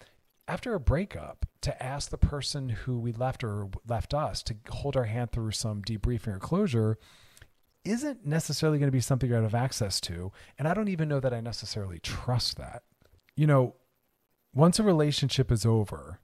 after 0.48 0.74
a 0.74 0.80
breakup, 0.80 1.46
to 1.62 1.82
ask 1.82 2.10
the 2.10 2.18
person 2.18 2.70
who 2.70 2.98
we 2.98 3.12
left 3.12 3.44
or 3.44 3.68
left 3.86 4.14
us 4.14 4.42
to 4.44 4.56
hold 4.70 4.96
our 4.96 5.04
hand 5.04 5.30
through 5.30 5.50
some 5.52 5.82
debriefing 5.82 6.34
or 6.34 6.38
closure 6.38 6.98
isn't 7.84 8.26
necessarily 8.26 8.78
going 8.78 8.88
to 8.88 8.92
be 8.92 9.00
something 9.00 9.32
I 9.32 9.40
have 9.40 9.54
access 9.54 10.00
to. 10.02 10.32
And 10.58 10.66
I 10.66 10.74
don't 10.74 10.88
even 10.88 11.08
know 11.08 11.20
that 11.20 11.34
I 11.34 11.40
necessarily 11.40 11.98
trust 11.98 12.56
that. 12.56 12.82
You 13.36 13.46
know, 13.46 13.74
once 14.54 14.78
a 14.78 14.82
relationship 14.82 15.50
is 15.52 15.64
over, 15.64 16.20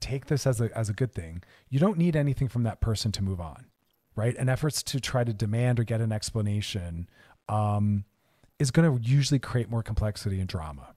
take 0.00 0.26
this 0.26 0.46
as 0.46 0.60
a, 0.60 0.76
as 0.76 0.88
a 0.88 0.92
good 0.92 1.12
thing. 1.12 1.42
You 1.68 1.78
don't 1.78 1.98
need 1.98 2.16
anything 2.16 2.48
from 2.48 2.62
that 2.64 2.80
person 2.80 3.12
to 3.12 3.22
move 3.22 3.40
on, 3.40 3.66
right? 4.14 4.34
And 4.36 4.50
efforts 4.50 4.82
to 4.84 5.00
try 5.00 5.24
to 5.24 5.32
demand 5.32 5.80
or 5.80 5.84
get 5.84 6.00
an 6.00 6.12
explanation 6.12 7.08
um, 7.48 8.04
is 8.58 8.70
going 8.70 8.90
to 8.90 9.08
usually 9.08 9.38
create 9.38 9.70
more 9.70 9.82
complexity 9.82 10.40
and 10.40 10.48
drama. 10.48 10.94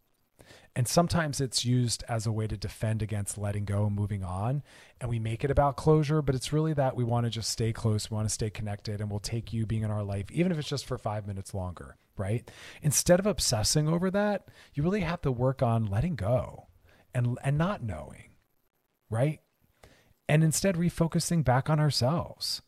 And 0.76 0.88
sometimes 0.88 1.41
it's 1.41 1.66
used 1.66 2.04
as 2.08 2.26
a 2.26 2.32
way 2.32 2.47
to 2.47 2.56
defend 2.56 3.02
against 3.02 3.38
letting 3.38 3.66
go 3.66 3.86
and 3.86 3.95
moving 3.95 4.24
on. 4.24 4.64
And 5.02 5.10
we 5.10 5.20
make 5.20 5.43
it 5.43 5.52
about 5.52 5.78
closure, 5.78 6.22
but 6.22 6.36
it's 6.36 6.54
really 6.54 6.74
that 6.74 6.95
we 6.95 7.04
want 7.04 7.26
to 7.26 7.30
just 7.30 7.50
stay 7.50 7.74
close, 7.74 8.10
we 8.10 8.16
want 8.16 8.30
to 8.30 8.34
stay 8.34 8.50
connected, 8.50 9.02
and 9.02 9.10
we'll 9.10 9.20
take 9.20 9.52
you 9.52 9.66
being 9.66 9.82
in 9.82 9.91
our 9.91 10.04
life, 10.04 10.32
even 10.32 10.52
if 10.52 10.60
it's 10.60 10.70
just 10.70 10.86
for 10.86 10.97
five 10.97 11.28
minutes 11.28 11.54
longer, 11.54 11.97
right? 12.18 12.50
Instead 12.82 13.20
of 13.20 13.26
obsessing 13.26 13.89
over 13.89 14.12
that, 14.12 14.47
you 14.74 14.84
really 14.84 15.02
have 15.02 15.22
to 15.22 15.32
work 15.32 15.62
on 15.62 15.86
letting 15.86 16.16
go 16.16 16.68
and, 17.14 17.38
and 17.43 17.58
not 17.58 17.84
knowing, 17.84 18.29
right? 19.10 19.39
And 20.28 20.43
instead 20.43 20.76
refocusing 20.76 21.43
back 21.43 21.70
on 21.70 21.80
ourselves 21.80 22.62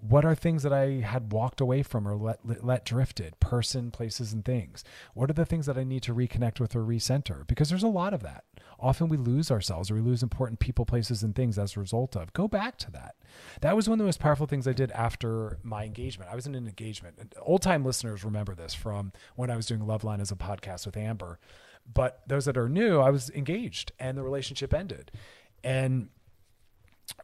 what 0.00 0.24
are 0.24 0.34
things 0.34 0.62
that 0.62 0.72
I 0.72 1.00
had 1.00 1.32
walked 1.32 1.60
away 1.60 1.82
from 1.82 2.08
or 2.08 2.16
let, 2.16 2.46
let, 2.46 2.64
let 2.64 2.84
drifted, 2.84 3.38
person, 3.38 3.90
places, 3.90 4.32
and 4.32 4.44
things? 4.44 4.82
What 5.14 5.28
are 5.30 5.34
the 5.34 5.44
things 5.44 5.66
that 5.66 5.76
I 5.76 5.84
need 5.84 6.02
to 6.04 6.14
reconnect 6.14 6.58
with 6.58 6.74
or 6.74 6.82
recenter? 6.82 7.46
Because 7.46 7.68
there's 7.68 7.82
a 7.82 7.88
lot 7.88 8.14
of 8.14 8.22
that. 8.22 8.44
Often 8.78 9.08
we 9.08 9.18
lose 9.18 9.50
ourselves 9.50 9.90
or 9.90 9.94
we 9.94 10.00
lose 10.00 10.22
important 10.22 10.58
people, 10.58 10.86
places, 10.86 11.22
and 11.22 11.34
things 11.34 11.58
as 11.58 11.76
a 11.76 11.80
result 11.80 12.16
of. 12.16 12.32
Go 12.32 12.48
back 12.48 12.78
to 12.78 12.90
that. 12.92 13.16
That 13.60 13.76
was 13.76 13.88
one 13.88 13.94
of 13.94 13.98
the 13.98 14.08
most 14.08 14.20
powerful 14.20 14.46
things 14.46 14.66
I 14.66 14.72
did 14.72 14.90
after 14.92 15.58
my 15.62 15.84
engagement. 15.84 16.30
I 16.32 16.34
was 16.34 16.46
in 16.46 16.54
an 16.54 16.66
engagement. 16.66 17.34
Old 17.40 17.62
time 17.62 17.84
listeners 17.84 18.24
remember 18.24 18.54
this 18.54 18.72
from 18.72 19.12
when 19.36 19.50
I 19.50 19.56
was 19.56 19.66
doing 19.66 19.82
Loveline 19.82 20.20
as 20.20 20.32
a 20.32 20.36
podcast 20.36 20.86
with 20.86 20.96
Amber. 20.96 21.38
But 21.92 22.22
those 22.26 22.44
that 22.46 22.56
are 22.56 22.68
new, 22.68 23.00
I 23.00 23.10
was 23.10 23.30
engaged 23.30 23.92
and 23.98 24.16
the 24.16 24.22
relationship 24.22 24.72
ended. 24.72 25.10
And 25.62 26.08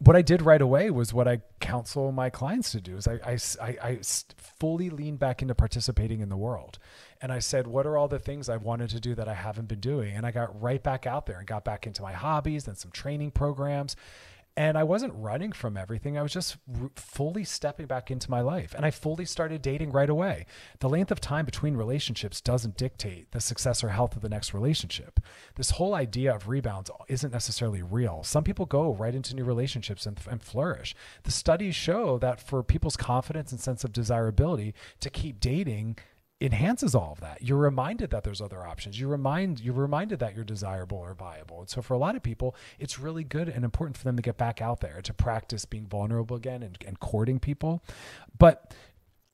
what 0.01 0.17
I 0.17 0.23
did 0.23 0.43
right 0.43 0.61
away 0.61 0.91
was 0.91 1.15
what 1.15 1.29
I 1.29 1.41
counsel 1.61 2.13
my 2.13 2.29
clients 2.29 2.73
to 2.73 2.81
do 2.81 2.97
is 2.97 3.09
I, 3.09 3.39
I, 3.63 3.77
I, 3.83 3.99
fully 4.59 4.91
leaned 4.91 5.19
back 5.19 5.43
into 5.43 5.55
participating 5.55 6.21
in 6.21 6.29
the 6.29 6.37
world. 6.37 6.79
And 7.23 7.33
I 7.33 7.39
said, 7.39 7.67
what 7.67 7.87
are 7.87 7.97
all 7.97 8.09
the 8.09 8.19
things 8.19 8.49
I've 8.49 8.63
wanted 8.63 8.91
to 8.91 9.01
do 9.01 9.15
that 9.15 9.29
I 9.29 9.35
haven't 9.35 9.69
been 9.69 9.81
doing? 9.81 10.15
And 10.15 10.27
I 10.27 10.33
got 10.33 10.61
right 10.61 10.83
back 10.83 11.07
out 11.07 11.27
there 11.27 11.39
and 11.39 11.47
got 11.47 11.65
back 11.65 11.87
into 11.87 12.03
my 12.03 12.13
hobbies 12.13 12.69
and 12.69 12.77
some 12.77 12.91
training 12.91 13.31
programs. 13.31 13.97
And 14.59 14.79
I 14.79 14.85
wasn't 14.85 15.13
running 15.15 15.53
from 15.53 15.77
everything. 15.77 16.17
I 16.17 16.23
was 16.23 16.33
just 16.33 16.57
r- 16.81 16.91
fully 16.97 17.45
stepping 17.45 17.85
back 17.85 18.11
into 18.11 18.31
my 18.31 18.41
life. 18.41 18.75
And 18.75 18.87
I 18.87 18.91
fully 18.91 19.27
started 19.27 19.61
dating 19.61 19.93
right 19.93 20.09
away. 20.09 20.47
The 20.79 20.89
length 20.89 21.11
of 21.11 21.21
time 21.21 21.45
between 21.45 21.77
relationships 21.77 22.41
doesn't 22.41 22.79
dictate 22.79 23.33
the 23.33 23.41
success 23.41 23.85
or 23.85 23.91
health 23.91 24.17
of 24.17 24.23
the 24.23 24.31
next 24.31 24.55
relationship. 24.55 25.21
This 25.57 25.73
whole 25.73 25.95
idea 25.95 26.35
of 26.35 26.49
rebounds 26.49 26.91
isn't 27.07 27.33
necessarily 27.35 27.83
real. 27.83 28.23
Some 28.23 28.45
people 28.45 28.65
go 28.65 28.95
right 28.95 29.15
into 29.15 29.37
new 29.37 29.45
relationships 29.45 30.07
and, 30.07 30.19
and 30.31 30.43
flourish. 30.43 30.95
The 31.25 31.33
studies 31.33 31.75
show 31.75 32.19
that 32.19 32.41
for 32.41 32.63
people's 32.63 32.97
confidence 32.97 33.53
and 33.53 33.61
sense 33.61 33.85
of 33.85 33.93
desirability 33.93 34.73
to 35.01 35.11
keep 35.11 35.39
dating, 35.39 35.99
enhances 36.41 36.95
all 36.95 37.13
of 37.13 37.21
that. 37.21 37.43
You're 37.43 37.59
reminded 37.59 38.11
that 38.11 38.25
there's 38.25 38.41
other 38.41 38.67
options. 38.67 39.01
You 39.01 39.09
remind 39.09 39.61
you're 39.61 39.75
reminded 39.75 40.19
that 40.19 40.35
you're 40.35 40.45
desirable 40.45 40.99
or 40.99 41.15
viable. 41.15 41.61
And 41.61 41.69
so 41.69 41.81
for 41.81 41.95
a 41.95 41.99
lot 41.99 42.15
of 42.15 42.23
people, 42.23 42.55
it's 42.79 42.99
really 42.99 43.25
good 43.25 43.49
and 43.49 43.65
important 43.65 43.97
for 43.97 44.05
them 44.05 44.17
to 44.17 44.23
get 44.23 44.37
back 44.37 44.61
out 44.61 44.81
there 44.81 45.01
to 45.03 45.15
practice 45.15 45.65
being 45.65 45.87
vulnerable 45.87 46.37
again 46.37 46.63
and, 46.63 46.77
and 46.87 47.01
courting 47.01 47.39
people. 47.39 47.83
But 48.39 48.75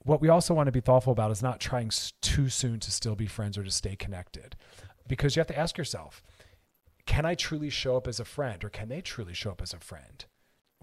what 0.04 0.20
we 0.20 0.28
also 0.28 0.54
want 0.54 0.68
to 0.68 0.72
be 0.72 0.80
thoughtful 0.80 1.12
about 1.12 1.30
is 1.30 1.42
not 1.42 1.60
trying 1.60 1.90
too 2.20 2.48
soon 2.48 2.80
to 2.80 2.90
still 2.90 3.16
be 3.16 3.26
friends 3.26 3.58
or 3.58 3.64
to 3.64 3.70
stay 3.70 3.96
connected. 3.96 4.56
Because 5.08 5.34
you 5.34 5.40
have 5.40 5.48
to 5.48 5.58
ask 5.58 5.76
yourself, 5.76 6.22
can 7.06 7.24
I 7.24 7.34
truly 7.34 7.70
show 7.70 7.96
up 7.96 8.06
as 8.06 8.20
a 8.20 8.24
friend 8.24 8.62
or 8.62 8.68
can 8.68 8.88
they 8.88 9.00
truly 9.00 9.34
show 9.34 9.50
up 9.50 9.60
as 9.60 9.72
a 9.72 9.78
friend? 9.80 10.24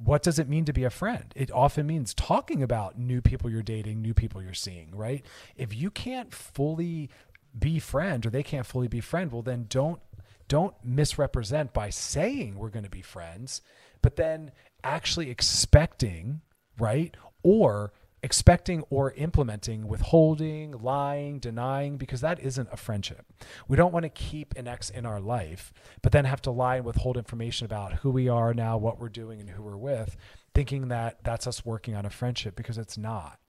What 0.04 0.24
does 0.24 0.40
it 0.40 0.50
mean 0.50 0.66
to 0.66 0.74
be 0.74 0.84
a 0.84 0.90
friend? 0.90 1.34
It 1.36 1.52
often 1.52 1.88
means 1.88 2.14
talking 2.14 2.64
about 2.64 2.98
new 2.98 3.22
people 3.22 3.50
you're 3.50 3.62
dating, 3.62 4.02
new 4.02 4.14
people 4.14 4.42
you're 4.42 4.54
seeing, 4.54 4.96
right? 4.96 5.26
If 5.56 5.76
you 5.76 5.92
can't 5.92 6.34
fully 6.34 7.10
be 7.58 7.80
friend 7.80 8.26
or 8.26 8.30
they 8.30 8.44
can't 8.44 8.66
fully 8.66 8.88
be 8.88 9.02
friend, 9.02 9.32
well 9.32 9.42
then 9.42 9.66
don't 9.70 10.00
don't 10.48 10.74
misrepresent 10.84 11.74
by 11.74 11.92
saying 11.92 12.56
we're 12.58 12.70
going 12.70 12.84
to 12.84 12.90
be 12.90 13.04
friends, 13.04 13.62
but 14.02 14.16
then 14.16 14.52
actually 14.84 15.30
expecting, 15.30 16.42
right? 16.80 17.16
Or 17.44 17.94
expecting 18.22 18.84
or 18.90 19.12
implementing 19.14 19.88
withholding, 19.88 20.72
lying, 20.72 21.40
denying, 21.40 21.98
because 21.98 22.22
that 22.22 22.40
isn't 22.40 22.70
a 22.72 22.78
friendship. 22.78 23.26
We 23.68 23.78
don't 23.78 23.94
want 23.94 24.04
to 24.04 24.10
keep 24.10 24.56
an 24.56 24.68
ex 24.68 24.90
in 24.90 25.06
our 25.06 25.20
life, 25.20 25.72
but 26.02 26.12
then 26.12 26.26
have 26.26 26.42
to 26.44 26.52
lie 26.52 26.78
and 26.78 26.86
withhold 26.86 27.18
information 27.18 27.66
about 27.66 27.94
who 27.94 28.10
we 28.10 28.28
are 28.28 28.54
now, 28.54 28.78
what 28.78 29.00
we're 29.00 29.10
doing, 29.10 29.40
and 29.40 29.50
who 29.50 29.64
we're 29.64 29.78
with, 29.78 30.18
thinking 30.54 30.90
that 30.90 31.24
that's 31.24 31.48
us 31.48 31.66
working 31.66 31.96
on 31.96 32.06
a 32.06 32.10
friendship 32.10 32.56
because 32.56 32.78
it's 32.78 32.98
not. 32.98 33.40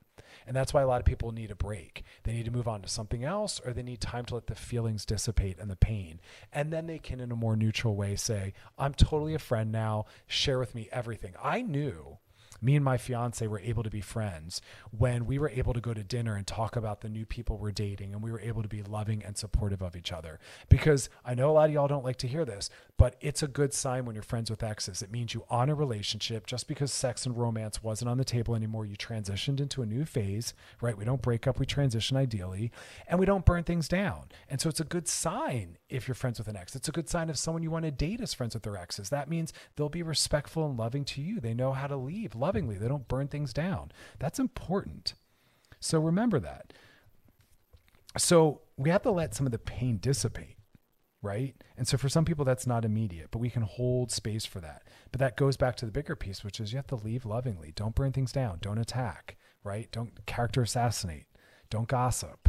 And 0.46 0.56
that's 0.56 0.72
why 0.72 0.82
a 0.82 0.86
lot 0.86 1.00
of 1.00 1.06
people 1.06 1.32
need 1.32 1.50
a 1.50 1.56
break. 1.56 2.02
They 2.24 2.32
need 2.32 2.46
to 2.46 2.50
move 2.50 2.66
on 2.66 2.82
to 2.82 2.88
something 2.88 3.24
else, 3.24 3.60
or 3.64 3.72
they 3.72 3.82
need 3.82 4.00
time 4.00 4.24
to 4.26 4.34
let 4.34 4.46
the 4.46 4.54
feelings 4.54 5.04
dissipate 5.04 5.58
and 5.58 5.70
the 5.70 5.76
pain. 5.76 6.20
And 6.52 6.72
then 6.72 6.86
they 6.86 6.98
can, 6.98 7.20
in 7.20 7.30
a 7.30 7.36
more 7.36 7.56
neutral 7.56 7.94
way, 7.94 8.16
say, 8.16 8.54
I'm 8.78 8.94
totally 8.94 9.34
a 9.34 9.38
friend 9.38 9.70
now. 9.70 10.06
Share 10.26 10.58
with 10.58 10.74
me 10.74 10.88
everything. 10.90 11.34
I 11.42 11.62
knew 11.62 12.18
me 12.62 12.76
and 12.76 12.84
my 12.84 12.96
fiance 12.96 13.46
were 13.46 13.60
able 13.60 13.82
to 13.82 13.90
be 13.90 14.00
friends 14.00 14.60
when 14.90 15.26
we 15.26 15.38
were 15.38 15.50
able 15.50 15.72
to 15.72 15.80
go 15.80 15.94
to 15.94 16.02
dinner 16.02 16.36
and 16.36 16.46
talk 16.46 16.76
about 16.76 17.00
the 17.00 17.08
new 17.08 17.24
people 17.26 17.58
we're 17.58 17.70
dating 17.70 18.12
and 18.12 18.22
we 18.22 18.30
were 18.30 18.40
able 18.40 18.62
to 18.62 18.68
be 18.68 18.82
loving 18.82 19.22
and 19.24 19.36
supportive 19.36 19.82
of 19.82 19.96
each 19.96 20.12
other. 20.12 20.38
Because 20.68 21.08
I 21.24 21.34
know 21.34 21.50
a 21.50 21.52
lot 21.52 21.68
of 21.68 21.74
y'all 21.74 21.88
don't 21.88 22.04
like 22.04 22.18
to 22.18 22.28
hear 22.28 22.44
this, 22.44 22.70
but 22.96 23.16
it's 23.20 23.42
a 23.42 23.48
good 23.48 23.72
sign 23.72 24.04
when 24.04 24.14
you're 24.14 24.22
friends 24.22 24.50
with 24.50 24.62
exes. 24.62 25.02
It 25.02 25.10
means 25.10 25.32
you 25.32 25.44
honor 25.48 25.74
relationship 25.74 26.46
just 26.46 26.68
because 26.68 26.92
sex 26.92 27.24
and 27.24 27.36
romance 27.36 27.82
wasn't 27.82 28.10
on 28.10 28.18
the 28.18 28.24
table 28.24 28.54
anymore. 28.54 28.84
You 28.86 28.96
transitioned 28.96 29.60
into 29.60 29.82
a 29.82 29.86
new 29.86 30.04
phase, 30.04 30.52
right? 30.80 30.96
We 30.96 31.04
don't 31.04 31.22
break 31.22 31.46
up, 31.46 31.58
we 31.58 31.66
transition 31.66 32.16
ideally, 32.16 32.70
and 33.08 33.18
we 33.18 33.26
don't 33.26 33.46
burn 33.46 33.64
things 33.64 33.88
down. 33.88 34.26
And 34.48 34.60
so 34.60 34.68
it's 34.68 34.80
a 34.80 34.84
good 34.84 35.08
sign 35.08 35.78
if 35.88 36.06
you're 36.06 36.14
friends 36.14 36.38
with 36.38 36.48
an 36.48 36.56
ex. 36.56 36.76
It's 36.76 36.88
a 36.88 36.92
good 36.92 37.08
sign 37.08 37.30
if 37.30 37.36
someone 37.36 37.62
you 37.62 37.70
want 37.70 37.84
to 37.86 37.90
date 37.90 38.20
is 38.20 38.34
friends 38.34 38.54
with 38.54 38.62
their 38.64 38.76
exes. 38.76 39.10
That 39.10 39.30
means 39.30 39.52
they'll 39.76 39.88
be 39.88 40.02
respectful 40.02 40.66
and 40.66 40.78
loving 40.78 41.04
to 41.06 41.22
you. 41.22 41.40
They 41.40 41.54
know 41.54 41.72
how 41.72 41.86
to 41.86 41.96
leave. 41.96 42.34
Love 42.34 42.49
lovingly. 42.50 42.76
They 42.76 42.88
don't 42.88 43.06
burn 43.06 43.28
things 43.28 43.52
down. 43.52 43.92
That's 44.18 44.40
important. 44.40 45.14
So 45.78 46.00
remember 46.00 46.40
that. 46.40 46.72
So 48.18 48.62
we 48.76 48.90
have 48.90 49.02
to 49.02 49.12
let 49.12 49.36
some 49.36 49.46
of 49.46 49.52
the 49.52 49.58
pain 49.58 49.98
dissipate, 49.98 50.56
right? 51.22 51.54
And 51.76 51.86
so 51.86 51.96
for 51.96 52.08
some 52.08 52.24
people, 52.24 52.44
that's 52.44 52.66
not 52.66 52.84
immediate, 52.84 53.28
but 53.30 53.38
we 53.38 53.50
can 53.50 53.62
hold 53.62 54.10
space 54.10 54.44
for 54.44 54.60
that. 54.62 54.82
But 55.12 55.20
that 55.20 55.36
goes 55.36 55.56
back 55.56 55.76
to 55.76 55.86
the 55.86 55.92
bigger 55.92 56.16
piece, 56.16 56.42
which 56.42 56.58
is 56.58 56.72
you 56.72 56.78
have 56.78 56.88
to 56.88 56.96
leave 56.96 57.24
lovingly. 57.24 57.70
Don't 57.76 57.94
burn 57.94 58.10
things 58.10 58.32
down. 58.32 58.58
Don't 58.60 58.78
attack, 58.78 59.36
right? 59.62 59.88
Don't 59.92 60.26
character 60.26 60.62
assassinate. 60.62 61.26
Don't 61.70 61.86
gossip 61.86 62.48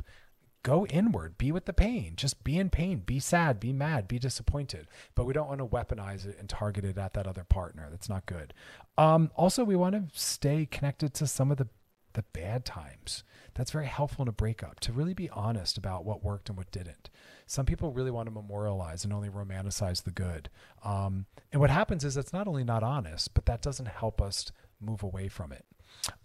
go 0.64 0.86
inward, 0.88 1.38
be 1.38 1.52
with 1.52 1.66
the 1.66 1.74
pain. 1.74 2.14
Just 2.16 2.44
be 2.44 2.58
in 2.58 2.70
pain, 2.70 3.00
be 3.00 3.20
sad, 3.20 3.60
be 3.60 3.74
mad, 3.74 4.08
be 4.08 4.20
disappointed. 4.20 4.88
But 5.16 5.26
we 5.26 5.34
don't 5.34 5.48
want 5.48 5.60
to 5.60 5.66
weaponize 5.66 6.26
it 6.26 6.38
and 6.40 6.48
target 6.48 6.86
it 6.86 6.98
at 6.98 7.14
that 7.14 7.28
other 7.28 7.44
partner. 7.44 7.88
That's 7.90 8.10
not 8.10 8.26
good. 8.26 8.54
Um, 8.98 9.32
also, 9.36 9.64
we 9.64 9.76
want 9.76 9.96
to 9.96 10.20
stay 10.20 10.66
connected 10.66 11.14
to 11.16 11.28
some 11.28 11.52
of 11.52 11.58
the 11.58 11.68
the 12.14 12.24
bad 12.34 12.66
times. 12.66 13.24
That's 13.54 13.72
very 13.72 13.86
helpful 13.86 14.24
in 14.24 14.28
a 14.28 14.34
breakup 14.34 14.80
to 14.82 14.94
really 14.94 15.14
be 15.14 15.30
honest 15.30 15.78
about 15.78 16.06
what 16.06 16.24
worked 16.24 16.50
and 16.50 16.58
what 16.58 16.72
didn't. 16.72 17.10
Some 17.46 17.66
people 17.66 17.92
really 17.92 18.12
want 18.12 18.28
to 18.28 18.34
memorialize 18.34 19.04
and 19.04 19.14
only 19.14 19.30
romanticize 19.30 20.04
the 20.04 20.12
good. 20.12 20.50
Um, 20.84 21.26
and 21.52 21.60
what 21.60 21.70
happens 21.70 22.04
is 22.06 22.18
it's 22.18 22.34
not 22.34 22.48
only 22.48 22.64
not 22.64 22.84
honest, 22.84 23.34
but 23.34 23.46
that 23.46 23.62
doesn't 23.62 23.88
help 23.88 24.22
us 24.22 24.52
move 24.80 25.04
away 25.04 25.28
from 25.28 25.52
it. 25.52 25.66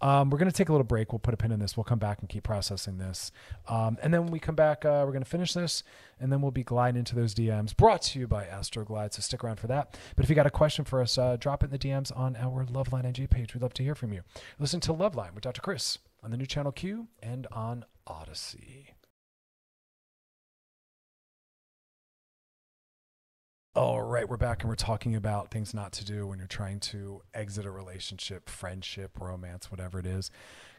Um, 0.01 0.29
we're 0.29 0.37
going 0.37 0.49
to 0.49 0.55
take 0.55 0.69
a 0.69 0.71
little 0.71 0.85
break. 0.85 1.11
We'll 1.11 1.19
put 1.19 1.33
a 1.33 1.37
pin 1.37 1.51
in 1.51 1.59
this. 1.59 1.77
We'll 1.77 1.83
come 1.83 1.99
back 1.99 2.19
and 2.19 2.29
keep 2.29 2.43
processing 2.43 2.97
this. 2.97 3.31
Um, 3.67 3.97
and 4.01 4.13
then 4.13 4.23
when 4.23 4.31
we 4.31 4.39
come 4.39 4.55
back, 4.55 4.85
uh, 4.85 5.03
we're 5.05 5.11
going 5.11 5.23
to 5.23 5.29
finish 5.29 5.53
this 5.53 5.83
and 6.19 6.31
then 6.31 6.41
we'll 6.41 6.51
be 6.51 6.63
gliding 6.63 6.99
into 6.99 7.15
those 7.15 7.33
DMs 7.35 7.75
brought 7.75 8.01
to 8.03 8.19
you 8.19 8.27
by 8.27 8.45
Astroglide. 8.45 9.13
So 9.13 9.21
stick 9.21 9.43
around 9.43 9.59
for 9.59 9.67
that. 9.67 9.97
But 10.15 10.23
if 10.23 10.29
you 10.29 10.35
got 10.35 10.47
a 10.47 10.51
question 10.51 10.85
for 10.85 11.01
us, 11.01 11.17
uh, 11.17 11.37
drop 11.39 11.63
it 11.63 11.67
in 11.67 11.71
the 11.71 11.79
DMs 11.79 12.15
on 12.17 12.35
our 12.35 12.65
Loveline 12.65 13.05
IG 13.05 13.29
page. 13.29 13.53
We'd 13.53 13.61
love 13.61 13.73
to 13.75 13.83
hear 13.83 13.95
from 13.95 14.13
you. 14.13 14.21
Listen 14.59 14.79
to 14.81 14.93
Loveline 14.93 15.33
with 15.33 15.43
Dr. 15.43 15.61
Chris 15.61 15.99
on 16.23 16.31
the 16.31 16.37
new 16.37 16.45
channel 16.45 16.71
Q 16.71 17.07
and 17.21 17.47
on 17.51 17.85
Audacy. 18.07 18.96
All 23.77 24.01
right, 24.01 24.27
we're 24.27 24.37
back 24.37 24.63
and 24.63 24.69
we're 24.69 24.75
talking 24.75 25.15
about 25.15 25.51
things 25.51 25.71
not 25.71 25.91
to 25.91 26.03
do 26.03 26.25
when 26.25 26.39
you're 26.39 26.47
trying 26.47 26.79
to 26.79 27.21
exit 27.35 27.63
a 27.63 27.69
relationship, 27.69 28.49
friendship, 28.49 29.11
romance, 29.19 29.69
whatever 29.69 29.99
it 29.99 30.07
is. 30.07 30.31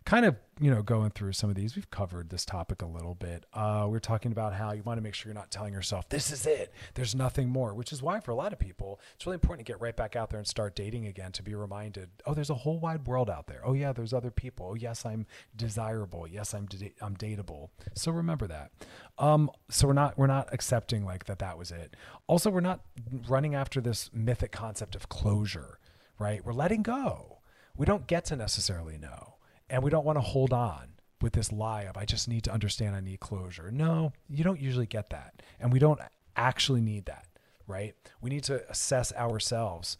Kind 0.08 0.24
of, 0.24 0.36
you 0.58 0.70
know, 0.70 0.80
going 0.80 1.10
through 1.10 1.32
some 1.32 1.50
of 1.50 1.56
these. 1.56 1.76
We've 1.76 1.90
covered 1.90 2.30
this 2.30 2.46
topic 2.46 2.80
a 2.80 2.86
little 2.86 3.14
bit. 3.14 3.44
Uh, 3.52 3.86
we're 3.90 3.98
talking 3.98 4.32
about 4.32 4.54
how 4.54 4.72
you 4.72 4.82
want 4.82 4.96
to 4.96 5.02
make 5.02 5.12
sure 5.12 5.28
you're 5.28 5.38
not 5.38 5.50
telling 5.50 5.74
yourself, 5.74 6.08
this 6.08 6.32
is 6.32 6.46
it, 6.46 6.72
there's 6.94 7.14
nothing 7.14 7.50
more, 7.50 7.74
which 7.74 7.92
is 7.92 8.02
why 8.02 8.18
for 8.18 8.30
a 8.30 8.34
lot 8.34 8.54
of 8.54 8.58
people, 8.58 9.00
it's 9.14 9.26
really 9.26 9.34
important 9.34 9.66
to 9.66 9.70
get 9.70 9.82
right 9.82 9.94
back 9.94 10.16
out 10.16 10.30
there 10.30 10.38
and 10.38 10.46
start 10.46 10.74
dating 10.74 11.06
again 11.06 11.30
to 11.32 11.42
be 11.42 11.54
reminded, 11.54 12.08
oh, 12.24 12.32
there's 12.32 12.48
a 12.48 12.54
whole 12.54 12.78
wide 12.78 13.06
world 13.06 13.28
out 13.28 13.48
there. 13.48 13.60
Oh, 13.62 13.74
yeah, 13.74 13.92
there's 13.92 14.14
other 14.14 14.30
people. 14.30 14.68
Oh, 14.70 14.74
yes, 14.74 15.04
I'm 15.04 15.26
desirable. 15.54 16.26
Yes, 16.26 16.54
I'm, 16.54 16.66
I'm 17.02 17.14
dateable. 17.14 17.68
So 17.92 18.10
remember 18.10 18.46
that. 18.46 18.70
Um, 19.18 19.50
so 19.68 19.88
we're 19.88 19.92
not, 19.92 20.16
we're 20.16 20.26
not 20.26 20.48
accepting 20.52 21.04
like 21.04 21.26
that 21.26 21.38
that 21.40 21.58
was 21.58 21.70
it. 21.70 21.96
Also, 22.26 22.48
we're 22.48 22.60
not 22.60 22.80
running 23.28 23.54
after 23.54 23.82
this 23.82 24.08
mythic 24.14 24.52
concept 24.52 24.96
of 24.96 25.10
closure, 25.10 25.78
right? 26.18 26.42
We're 26.42 26.54
letting 26.54 26.82
go. 26.82 27.40
We 27.76 27.84
don't 27.84 28.06
get 28.06 28.24
to 28.24 28.36
necessarily 28.36 28.96
know. 28.96 29.34
And 29.70 29.82
we 29.82 29.90
don't 29.90 30.04
want 30.04 30.16
to 30.16 30.22
hold 30.22 30.52
on 30.52 30.94
with 31.20 31.32
this 31.32 31.52
lie 31.52 31.82
of, 31.82 31.96
I 31.96 32.04
just 32.04 32.28
need 32.28 32.44
to 32.44 32.52
understand 32.52 32.94
I 32.94 33.00
need 33.00 33.20
closure. 33.20 33.70
No, 33.70 34.12
you 34.28 34.44
don't 34.44 34.60
usually 34.60 34.86
get 34.86 35.10
that. 35.10 35.42
And 35.60 35.72
we 35.72 35.78
don't 35.78 36.00
actually 36.36 36.80
need 36.80 37.06
that, 37.06 37.26
right? 37.66 37.94
We 38.20 38.30
need 38.30 38.44
to 38.44 38.68
assess 38.70 39.12
ourselves. 39.14 39.98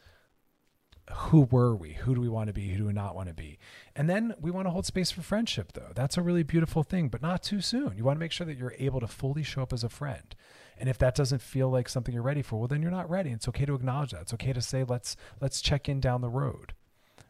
Who 1.10 1.42
were 1.50 1.74
we? 1.74 1.94
Who 1.94 2.14
do 2.14 2.20
we 2.20 2.28
want 2.28 2.48
to 2.48 2.52
be? 2.52 2.68
Who 2.68 2.78
do 2.78 2.86
we 2.86 2.92
not 2.92 3.14
want 3.14 3.28
to 3.28 3.34
be? 3.34 3.58
And 3.96 4.08
then 4.08 4.34
we 4.40 4.50
want 4.50 4.66
to 4.66 4.70
hold 4.70 4.86
space 4.86 5.10
for 5.10 5.22
friendship, 5.22 5.72
though. 5.72 5.90
That's 5.94 6.18
a 6.18 6.22
really 6.22 6.42
beautiful 6.42 6.82
thing, 6.82 7.08
but 7.08 7.22
not 7.22 7.42
too 7.42 7.60
soon. 7.62 7.96
You 7.96 8.04
want 8.04 8.16
to 8.16 8.20
make 8.20 8.32
sure 8.32 8.46
that 8.46 8.58
you're 8.58 8.74
able 8.78 9.00
to 9.00 9.08
fully 9.08 9.42
show 9.42 9.62
up 9.62 9.72
as 9.72 9.82
a 9.82 9.88
friend. 9.88 10.34
And 10.76 10.88
if 10.88 10.98
that 10.98 11.14
doesn't 11.14 11.42
feel 11.42 11.70
like 11.70 11.88
something 11.88 12.14
you're 12.14 12.22
ready 12.22 12.42
for, 12.42 12.58
well, 12.58 12.68
then 12.68 12.82
you're 12.82 12.90
not 12.90 13.10
ready. 13.10 13.30
It's 13.30 13.48
okay 13.48 13.64
to 13.64 13.74
acknowledge 13.74 14.12
that. 14.12 14.22
It's 14.22 14.34
okay 14.34 14.52
to 14.52 14.62
say, 14.62 14.84
let's 14.84 15.16
let's 15.40 15.60
check 15.60 15.88
in 15.88 15.98
down 15.98 16.20
the 16.20 16.28
road, 16.28 16.74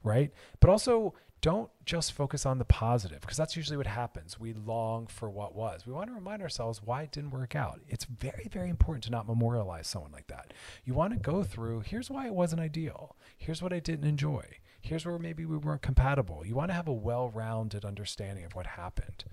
right? 0.03 0.32
But 0.61 0.70
also 0.70 1.14
don't 1.41 1.70
just 1.84 2.12
focus 2.12 2.45
on 2.45 2.59
the 2.59 2.64
positive 2.64 3.20
because 3.20 3.36
that's 3.36 3.57
usually 3.57 3.76
what 3.76 3.86
happens. 3.86 4.41
We 4.41 4.53
long 4.53 5.07
for 5.07 5.30
what 5.30 5.55
was. 5.55 5.86
We 5.86 5.93
want 5.93 6.09
to 6.09 6.14
remind 6.14 6.43
ourselves 6.43 6.82
why 6.82 7.03
it 7.03 7.12
didn't 7.12 7.30
work 7.30 7.55
out. 7.55 7.80
It's 7.89 8.05
very, 8.05 8.49
very 8.51 8.68
important 8.68 9.05
to 9.05 9.11
not 9.11 9.28
memorialize 9.28 9.86
someone 9.86 10.12
like 10.12 10.26
that. 10.28 10.53
You 10.84 10.95
want 10.95 11.12
to 11.12 11.18
go 11.18 11.43
through 11.43 11.80
here's 11.80 12.11
why 12.11 12.26
it 12.26 12.34
wasn't 12.34 12.61
ideal. 12.61 13.16
Here's 13.36 13.62
what 13.62 13.72
I 13.72 13.78
didn't 13.78 14.09
enjoy. 14.09 14.45
Here's 14.80 15.05
where 15.05 15.18
maybe 15.18 15.45
we 15.45 15.57
weren't 15.57 15.82
compatible. 15.82 16.45
You 16.45 16.55
want 16.55 16.70
to 16.70 16.74
have 16.74 16.89
a 16.89 16.93
well 16.93 17.28
rounded 17.28 17.84
understanding 17.84 18.45
of 18.45 18.55
what 18.55 18.66
happened, 18.66 19.24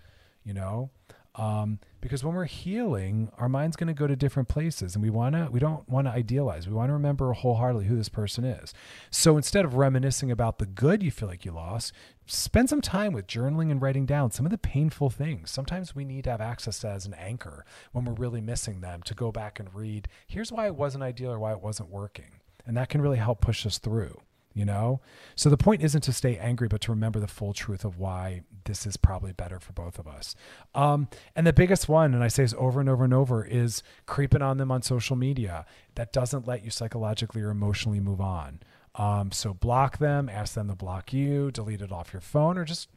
you 0.43 0.53
know? 0.53 0.89
Um, 1.38 1.79
because 1.99 2.23
when 2.23 2.36
we're 2.36 2.45
healing, 2.45 3.29
our 3.38 3.49
mind's 3.49 3.75
going 3.75 3.88
to 3.88 3.93
go 3.93 4.07
to 4.07 4.15
different 4.15 4.47
places, 4.47 4.95
and 4.95 5.03
we 5.03 5.09
want 5.09 5.36
to 5.36 5.49
we 5.51 5.59
don't 5.59 5.88
want 5.89 6.07
to 6.07 6.11
idealize. 6.11 6.67
We 6.67 6.73
want 6.73 6.89
to 6.89 6.93
remember 6.93 7.33
wholeheartedly 7.33 7.86
who 7.86 7.97
this 7.97 8.09
person 8.09 8.45
is. 8.45 8.73
So 9.09 9.36
instead 9.36 9.65
of 9.65 9.75
reminiscing 9.75 10.31
about 10.31 10.59
the 10.59 10.65
good 10.65 11.03
you 11.03 11.11
feel 11.11 11.27
like 11.27 11.43
you 11.43 11.51
lost, 11.51 11.93
spend 12.25 12.69
some 12.69 12.81
time 12.81 13.11
with 13.11 13.27
journaling 13.27 13.71
and 13.71 13.81
writing 13.81 14.05
down 14.05 14.31
some 14.31 14.45
of 14.45 14.51
the 14.51 14.57
painful 14.57 15.09
things. 15.09 15.51
Sometimes 15.51 15.95
we 15.95 16.05
need 16.05 16.23
to 16.25 16.31
have 16.31 16.41
access 16.41 16.79
to 16.79 16.89
as 16.89 17.05
an 17.05 17.15
anchor 17.15 17.65
when 17.91 18.05
we're 18.05 18.13
really 18.13 18.41
missing 18.41 18.81
them 18.81 19.01
to 19.03 19.13
go 19.13 19.31
back 19.31 19.59
and 19.59 19.73
read. 19.73 20.07
Here's 20.27 20.51
why 20.51 20.67
it 20.67 20.75
wasn't 20.75 21.03
ideal 21.03 21.31
or 21.31 21.39
why 21.39 21.51
it 21.51 21.61
wasn't 21.61 21.89
working, 21.89 22.39
and 22.65 22.77
that 22.77 22.89
can 22.89 23.01
really 23.01 23.17
help 23.17 23.41
push 23.41 23.65
us 23.65 23.77
through 23.77 24.21
you 24.56 24.66
know? 24.66 25.01
So 25.36 25.49
the 25.49 25.58
point 25.58 25.84
isn't 25.84 26.01
to 26.01 26.14
stay 26.14 26.38
angry, 26.38 26.68
but 26.68 26.82
to 26.82 26.91
remember 26.91 27.20
the 27.20 27.28
full 27.28 27.53
truth 27.53 27.86
of 27.86 27.99
why 27.99 28.41
this 28.64 28.88
is 28.88 28.97
probably 28.97 29.34
better 29.34 29.60
for 29.60 29.74
both 29.74 29.99
of 29.99 30.08
us. 30.08 30.36
Um, 30.74 31.08
and 31.36 31.45
the 31.45 31.53
biggest 31.53 31.88
one, 31.88 32.16
and 32.16 32.24
I 32.24 32.30
say 32.30 32.43
this 32.43 32.56
over 32.58 32.80
and 32.80 32.89
over 32.89 33.03
and 33.03 33.14
over, 33.14 33.45
is 33.45 33.84
creeping 34.08 34.41
on 34.41 34.58
them 34.58 34.72
on 34.72 34.82
social 34.82 35.16
media. 35.16 35.66
That 35.93 36.12
doesn't 36.12 36.47
let 36.47 36.64
you 36.64 36.72
psychologically 36.72 37.43
or 37.43 37.51
emotionally 37.51 37.99
move 37.99 38.22
on. 38.22 38.62
Um, 38.95 39.32
so 39.32 39.53
block 39.53 39.97
them, 39.97 40.30
ask 40.30 40.53
them 40.53 40.70
to 40.70 40.76
block 40.76 41.12
you, 41.12 41.51
delete 41.51 41.82
it 41.82 41.91
off 41.91 42.14
your 42.14 42.22
phone, 42.22 42.58
or 42.58 42.64
just 42.64 42.89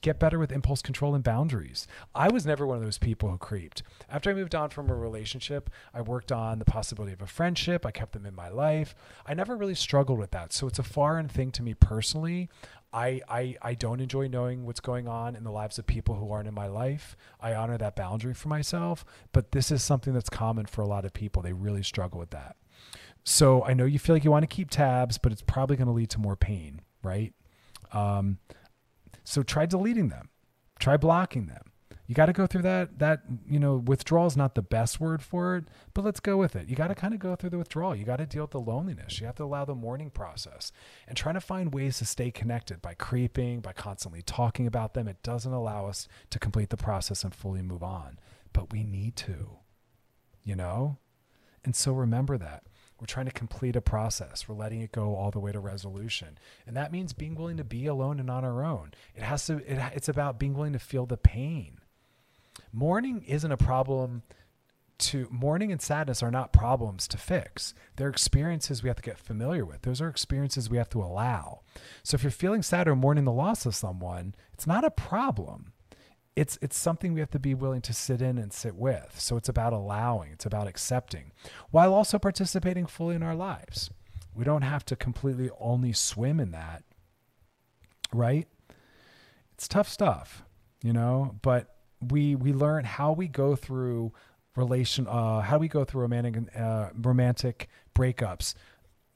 get 0.00 0.18
better 0.18 0.38
with 0.38 0.52
impulse 0.52 0.82
control 0.82 1.14
and 1.14 1.24
boundaries. 1.24 1.86
I 2.14 2.28
was 2.28 2.46
never 2.46 2.66
one 2.66 2.78
of 2.78 2.84
those 2.84 2.98
people 2.98 3.30
who 3.30 3.38
creeped. 3.38 3.82
After 4.08 4.30
I 4.30 4.34
moved 4.34 4.54
on 4.54 4.70
from 4.70 4.90
a 4.90 4.94
relationship, 4.94 5.70
I 5.94 6.00
worked 6.00 6.32
on 6.32 6.58
the 6.58 6.64
possibility 6.64 7.12
of 7.12 7.22
a 7.22 7.26
friendship. 7.26 7.84
I 7.84 7.90
kept 7.90 8.12
them 8.12 8.26
in 8.26 8.34
my 8.34 8.48
life. 8.48 8.94
I 9.26 9.34
never 9.34 9.56
really 9.56 9.74
struggled 9.74 10.18
with 10.18 10.30
that. 10.32 10.52
So 10.52 10.66
it's 10.66 10.78
a 10.78 10.84
foreign 10.84 11.28
thing 11.28 11.50
to 11.52 11.62
me 11.62 11.74
personally. 11.74 12.48
I, 12.92 13.20
I, 13.28 13.56
I 13.60 13.74
don't 13.74 14.00
enjoy 14.00 14.28
knowing 14.28 14.64
what's 14.64 14.80
going 14.80 15.06
on 15.06 15.36
in 15.36 15.44
the 15.44 15.50
lives 15.50 15.78
of 15.78 15.86
people 15.86 16.14
who 16.14 16.30
aren't 16.30 16.48
in 16.48 16.54
my 16.54 16.68
life. 16.68 17.16
I 17.40 17.54
honor 17.54 17.76
that 17.78 17.96
boundary 17.96 18.32
for 18.32 18.48
myself, 18.48 19.04
but 19.32 19.52
this 19.52 19.70
is 19.70 19.82
something 19.82 20.14
that's 20.14 20.30
common 20.30 20.66
for 20.66 20.80
a 20.82 20.86
lot 20.86 21.04
of 21.04 21.12
people. 21.12 21.42
They 21.42 21.52
really 21.52 21.82
struggle 21.82 22.18
with 22.18 22.30
that. 22.30 22.56
So 23.24 23.64
I 23.64 23.74
know 23.74 23.84
you 23.84 23.98
feel 23.98 24.14
like 24.14 24.24
you 24.24 24.30
want 24.30 24.44
to 24.44 24.54
keep 24.54 24.70
tabs, 24.70 25.18
but 25.18 25.32
it's 25.32 25.42
probably 25.42 25.76
going 25.76 25.88
to 25.88 25.92
lead 25.92 26.10
to 26.10 26.20
more 26.20 26.36
pain, 26.36 26.80
right? 27.02 27.34
Um, 27.92 28.38
so 29.26 29.42
try 29.42 29.66
deleting 29.66 30.08
them. 30.08 30.30
Try 30.78 30.96
blocking 30.96 31.46
them. 31.46 31.72
You 32.06 32.14
got 32.14 32.26
to 32.26 32.32
go 32.32 32.46
through 32.46 32.62
that 32.62 33.00
that 33.00 33.22
you 33.48 33.58
know 33.58 33.76
withdrawal 33.76 34.28
is 34.28 34.36
not 34.36 34.54
the 34.54 34.62
best 34.62 35.00
word 35.00 35.22
for 35.22 35.56
it, 35.56 35.64
but 35.92 36.04
let's 36.04 36.20
go 36.20 36.36
with 36.36 36.54
it. 36.54 36.68
You 36.68 36.76
got 36.76 36.88
to 36.88 36.94
kind 36.94 37.12
of 37.12 37.18
go 37.18 37.34
through 37.34 37.50
the 37.50 37.58
withdrawal. 37.58 37.96
You 37.96 38.04
got 38.04 38.18
to 38.18 38.26
deal 38.26 38.44
with 38.44 38.52
the 38.52 38.60
loneliness. 38.60 39.18
You 39.18 39.26
have 39.26 39.34
to 39.36 39.44
allow 39.44 39.64
the 39.64 39.74
mourning 39.74 40.10
process 40.10 40.70
and 41.08 41.16
trying 41.16 41.34
to 41.34 41.40
find 41.40 41.74
ways 41.74 41.98
to 41.98 42.04
stay 42.04 42.30
connected 42.30 42.80
by 42.80 42.94
creeping, 42.94 43.60
by 43.60 43.72
constantly 43.72 44.22
talking 44.22 44.68
about 44.68 44.94
them. 44.94 45.08
It 45.08 45.22
doesn't 45.24 45.52
allow 45.52 45.86
us 45.86 46.06
to 46.30 46.38
complete 46.38 46.70
the 46.70 46.76
process 46.76 47.24
and 47.24 47.34
fully 47.34 47.62
move 47.62 47.82
on, 47.82 48.20
but 48.52 48.72
we 48.72 48.84
need 48.84 49.16
to. 49.16 49.58
You 50.44 50.54
know? 50.54 50.98
And 51.64 51.74
so 51.74 51.92
remember 51.92 52.38
that. 52.38 52.62
We're 53.00 53.06
trying 53.06 53.26
to 53.26 53.32
complete 53.32 53.76
a 53.76 53.82
process. 53.82 54.48
We're 54.48 54.54
letting 54.54 54.80
it 54.80 54.92
go 54.92 55.16
all 55.16 55.30
the 55.30 55.38
way 55.38 55.52
to 55.52 55.60
resolution. 55.60 56.38
And 56.66 56.76
that 56.76 56.92
means 56.92 57.12
being 57.12 57.34
willing 57.34 57.58
to 57.58 57.64
be 57.64 57.86
alone 57.86 58.18
and 58.20 58.30
on 58.30 58.44
our 58.44 58.64
own. 58.64 58.92
It 59.14 59.22
has 59.22 59.46
to 59.46 59.58
it, 59.58 59.78
it's 59.94 60.08
about 60.08 60.38
being 60.38 60.54
willing 60.54 60.72
to 60.72 60.78
feel 60.78 61.04
the 61.06 61.16
pain. 61.16 61.78
Mourning 62.72 63.22
isn't 63.26 63.52
a 63.52 63.56
problem 63.56 64.22
to 64.98 65.28
mourning 65.30 65.70
and 65.70 65.82
sadness 65.82 66.22
are 66.22 66.30
not 66.30 66.54
problems 66.54 67.06
to 67.08 67.18
fix. 67.18 67.74
They're 67.96 68.08
experiences 68.08 68.82
we 68.82 68.88
have 68.88 68.96
to 68.96 69.02
get 69.02 69.18
familiar 69.18 69.64
with. 69.64 69.82
Those 69.82 70.00
are 70.00 70.08
experiences 70.08 70.70
we 70.70 70.78
have 70.78 70.88
to 70.90 71.02
allow. 71.02 71.60
So 72.02 72.14
if 72.14 72.22
you're 72.22 72.30
feeling 72.30 72.62
sad 72.62 72.88
or 72.88 72.96
mourning 72.96 73.24
the 73.24 73.32
loss 73.32 73.66
of 73.66 73.74
someone, 73.74 74.34
it's 74.54 74.66
not 74.66 74.84
a 74.84 74.90
problem 74.90 75.72
it's 76.36 76.58
it's 76.60 76.76
something 76.76 77.14
we 77.14 77.20
have 77.20 77.30
to 77.30 77.38
be 77.38 77.54
willing 77.54 77.80
to 77.80 77.94
sit 77.94 78.20
in 78.20 78.36
and 78.36 78.52
sit 78.52 78.76
with. 78.76 79.16
So 79.18 79.36
it's 79.36 79.48
about 79.48 79.72
allowing, 79.72 80.30
it's 80.32 80.46
about 80.46 80.68
accepting, 80.68 81.32
while 81.70 81.94
also 81.94 82.18
participating 82.18 82.86
fully 82.86 83.16
in 83.16 83.22
our 83.22 83.34
lives. 83.34 83.90
We 84.34 84.44
don't 84.44 84.62
have 84.62 84.84
to 84.86 84.96
completely 84.96 85.48
only 85.58 85.94
swim 85.94 86.38
in 86.38 86.50
that, 86.50 86.84
right? 88.12 88.46
It's 89.54 89.66
tough 89.66 89.88
stuff, 89.88 90.42
you 90.82 90.92
know, 90.92 91.36
but 91.40 91.74
we 92.06 92.34
we 92.34 92.52
learn 92.52 92.84
how 92.84 93.12
we 93.12 93.28
go 93.28 93.56
through 93.56 94.12
relation 94.54 95.06
uh 95.06 95.40
how 95.40 95.58
we 95.58 95.68
go 95.68 95.84
through 95.84 96.02
romantic 96.02 96.36
uh, 96.56 96.88
romantic 96.94 97.68
breakups 97.94 98.54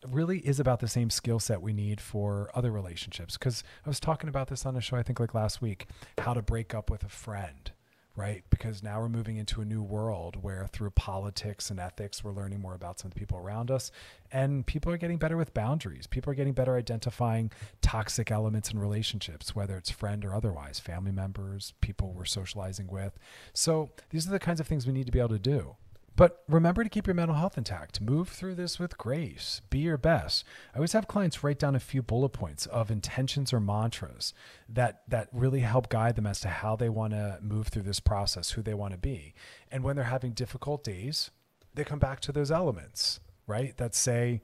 really 0.08 0.38
is 0.38 0.58
about 0.60 0.80
the 0.80 0.88
same 0.88 1.10
skill 1.10 1.38
set 1.38 1.62
we 1.62 1.72
need 1.72 2.00
for 2.00 2.50
other 2.54 2.70
relationships. 2.70 3.36
Because 3.36 3.62
I 3.84 3.88
was 3.88 4.00
talking 4.00 4.28
about 4.28 4.48
this 4.48 4.64
on 4.64 4.76
a 4.76 4.80
show, 4.80 4.96
I 4.96 5.02
think 5.02 5.20
like 5.20 5.34
last 5.34 5.60
week, 5.60 5.86
how 6.18 6.34
to 6.34 6.42
break 6.42 6.74
up 6.74 6.90
with 6.90 7.02
a 7.04 7.08
friend, 7.08 7.70
right? 8.16 8.42
Because 8.50 8.82
now 8.82 9.00
we're 9.00 9.08
moving 9.08 9.36
into 9.36 9.60
a 9.60 9.64
new 9.64 9.82
world 9.82 10.42
where 10.42 10.66
through 10.66 10.90
politics 10.90 11.70
and 11.70 11.78
ethics, 11.78 12.24
we're 12.24 12.32
learning 12.32 12.60
more 12.60 12.74
about 12.74 12.98
some 12.98 13.08
of 13.08 13.14
the 13.14 13.20
people 13.20 13.38
around 13.38 13.70
us. 13.70 13.90
And 14.32 14.66
people 14.66 14.92
are 14.92 14.96
getting 14.96 15.18
better 15.18 15.36
with 15.36 15.54
boundaries. 15.54 16.06
People 16.06 16.32
are 16.32 16.36
getting 16.36 16.54
better 16.54 16.76
identifying 16.76 17.50
toxic 17.82 18.30
elements 18.30 18.70
in 18.70 18.78
relationships, 18.78 19.54
whether 19.54 19.76
it's 19.76 19.90
friend 19.90 20.24
or 20.24 20.34
otherwise, 20.34 20.80
family 20.80 21.12
members, 21.12 21.74
people 21.80 22.12
we're 22.12 22.24
socializing 22.24 22.88
with. 22.88 23.18
So 23.52 23.90
these 24.10 24.26
are 24.26 24.30
the 24.30 24.38
kinds 24.38 24.60
of 24.60 24.66
things 24.66 24.86
we 24.86 24.92
need 24.92 25.06
to 25.06 25.12
be 25.12 25.18
able 25.18 25.30
to 25.30 25.38
do. 25.38 25.76
But 26.16 26.42
remember 26.48 26.84
to 26.84 26.90
keep 26.90 27.06
your 27.06 27.14
mental 27.14 27.36
health 27.36 27.56
intact. 27.56 28.00
Move 28.00 28.28
through 28.28 28.54
this 28.54 28.78
with 28.78 28.98
grace. 28.98 29.62
Be 29.70 29.78
your 29.78 29.96
best. 29.96 30.44
I 30.74 30.78
always 30.78 30.92
have 30.92 31.08
clients 31.08 31.42
write 31.42 31.58
down 31.58 31.74
a 31.74 31.80
few 31.80 32.02
bullet 32.02 32.30
points 32.30 32.66
of 32.66 32.90
intentions 32.90 33.52
or 33.52 33.60
mantras 33.60 34.34
that 34.68 35.02
that 35.08 35.28
really 35.32 35.60
help 35.60 35.88
guide 35.88 36.16
them 36.16 36.26
as 36.26 36.40
to 36.40 36.48
how 36.48 36.76
they 36.76 36.88
want 36.88 37.12
to 37.12 37.38
move 37.40 37.68
through 37.68 37.84
this 37.84 38.00
process, 38.00 38.50
who 38.50 38.62
they 38.62 38.74
want 38.74 38.92
to 38.92 38.98
be. 38.98 39.34
And 39.70 39.82
when 39.82 39.96
they're 39.96 40.04
having 40.04 40.32
difficult 40.32 40.84
days, 40.84 41.30
they 41.74 41.84
come 41.84 41.98
back 41.98 42.20
to 42.20 42.32
those 42.32 42.50
elements, 42.50 43.20
right? 43.46 43.76
That 43.78 43.94
say 43.94 44.42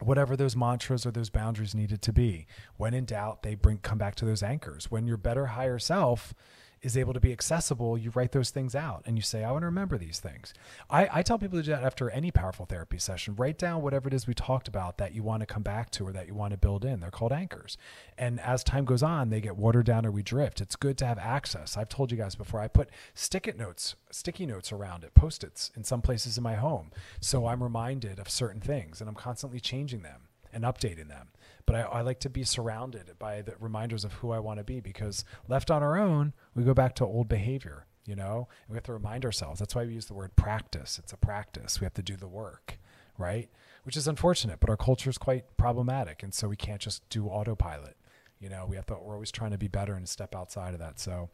whatever 0.00 0.36
those 0.36 0.56
mantras 0.56 1.06
or 1.06 1.10
those 1.10 1.30
boundaries 1.30 1.74
needed 1.74 2.02
to 2.02 2.12
be. 2.12 2.46
When 2.76 2.94
in 2.94 3.04
doubt, 3.04 3.42
they 3.42 3.54
bring 3.54 3.78
come 3.78 3.98
back 3.98 4.14
to 4.16 4.24
those 4.24 4.42
anchors. 4.42 4.90
When 4.90 5.06
your 5.06 5.16
better 5.16 5.46
higher 5.46 5.78
self 5.78 6.34
is 6.82 6.96
able 6.96 7.14
to 7.14 7.20
be 7.20 7.32
accessible, 7.32 7.96
you 7.96 8.10
write 8.10 8.32
those 8.32 8.50
things 8.50 8.74
out 8.74 9.02
and 9.06 9.16
you 9.16 9.22
say, 9.22 9.42
I 9.42 9.50
want 9.50 9.62
to 9.62 9.66
remember 9.66 9.98
these 9.98 10.20
things. 10.20 10.52
I, 10.90 11.08
I 11.12 11.22
tell 11.22 11.38
people 11.38 11.58
to 11.58 11.64
do 11.64 11.70
that 11.70 11.82
after 11.82 12.10
any 12.10 12.30
powerful 12.30 12.66
therapy 12.66 12.98
session. 12.98 13.34
Write 13.36 13.58
down 13.58 13.82
whatever 13.82 14.08
it 14.08 14.14
is 14.14 14.26
we 14.26 14.34
talked 14.34 14.68
about 14.68 14.98
that 14.98 15.14
you 15.14 15.22
want 15.22 15.40
to 15.40 15.46
come 15.46 15.62
back 15.62 15.90
to 15.92 16.06
or 16.06 16.12
that 16.12 16.26
you 16.26 16.34
want 16.34 16.52
to 16.52 16.58
build 16.58 16.84
in. 16.84 17.00
They're 17.00 17.10
called 17.10 17.32
anchors. 17.32 17.76
And 18.18 18.40
as 18.40 18.62
time 18.62 18.84
goes 18.84 19.02
on, 19.02 19.30
they 19.30 19.40
get 19.40 19.56
watered 19.56 19.86
down 19.86 20.06
or 20.06 20.10
we 20.10 20.22
drift. 20.22 20.60
It's 20.60 20.76
good 20.76 20.98
to 20.98 21.06
have 21.06 21.18
access. 21.18 21.76
I've 21.76 21.88
told 21.88 22.10
you 22.10 22.18
guys 22.18 22.34
before, 22.34 22.60
I 22.60 22.68
put 22.68 22.90
stick 23.14 23.48
it 23.48 23.58
notes, 23.58 23.96
sticky 24.10 24.46
notes 24.46 24.70
around 24.70 25.04
it, 25.04 25.14
post 25.14 25.42
its 25.42 25.72
in 25.76 25.84
some 25.84 26.02
places 26.02 26.36
in 26.36 26.44
my 26.44 26.54
home. 26.54 26.90
So 27.20 27.46
I'm 27.46 27.62
reminded 27.62 28.18
of 28.18 28.28
certain 28.28 28.60
things 28.60 29.00
and 29.00 29.08
I'm 29.08 29.16
constantly 29.16 29.60
changing 29.60 30.02
them 30.02 30.28
and 30.52 30.64
updating 30.64 31.08
them. 31.08 31.28
But 31.66 31.76
I, 31.76 31.80
I, 31.80 32.00
like 32.02 32.20
to 32.20 32.30
be 32.30 32.44
surrounded 32.44 33.12
by 33.18 33.42
the 33.42 33.54
reminders 33.58 34.04
of 34.04 34.14
who 34.14 34.30
I 34.30 34.38
want 34.38 34.58
to 34.58 34.64
be 34.64 34.80
because 34.80 35.24
left 35.48 35.70
on 35.70 35.82
our 35.82 35.98
own, 35.98 36.32
we 36.54 36.62
go 36.62 36.74
back 36.74 36.94
to 36.96 37.04
old 37.04 37.28
behavior, 37.28 37.86
you 38.06 38.14
know, 38.14 38.48
and 38.66 38.70
we 38.70 38.76
have 38.76 38.84
to 38.84 38.92
remind 38.92 39.24
ourselves. 39.24 39.58
That's 39.58 39.74
why 39.74 39.84
we 39.84 39.94
use 39.94 40.06
the 40.06 40.14
word 40.14 40.36
practice. 40.36 40.98
It's 40.98 41.12
a 41.12 41.16
practice. 41.16 41.80
We 41.80 41.84
have 41.84 41.94
to 41.94 42.02
do 42.02 42.16
the 42.16 42.28
work, 42.28 42.78
right? 43.18 43.50
Which 43.82 43.96
is 43.96 44.06
unfortunate, 44.06 44.60
but 44.60 44.70
our 44.70 44.76
culture 44.76 45.10
is 45.10 45.18
quite 45.18 45.56
problematic. 45.56 46.22
And 46.22 46.32
so 46.32 46.48
we 46.48 46.56
can't 46.56 46.80
just 46.80 47.08
do 47.08 47.26
autopilot. 47.26 47.96
You 48.38 48.48
know, 48.48 48.66
we 48.68 48.76
have 48.76 48.86
to, 48.86 48.94
we're 48.94 49.14
always 49.14 49.32
trying 49.32 49.52
to 49.52 49.58
be 49.58 49.68
better 49.68 49.94
and 49.94 50.08
step 50.08 50.34
outside 50.34 50.74
of 50.74 50.80
that. 50.80 51.00
So, 51.00 51.30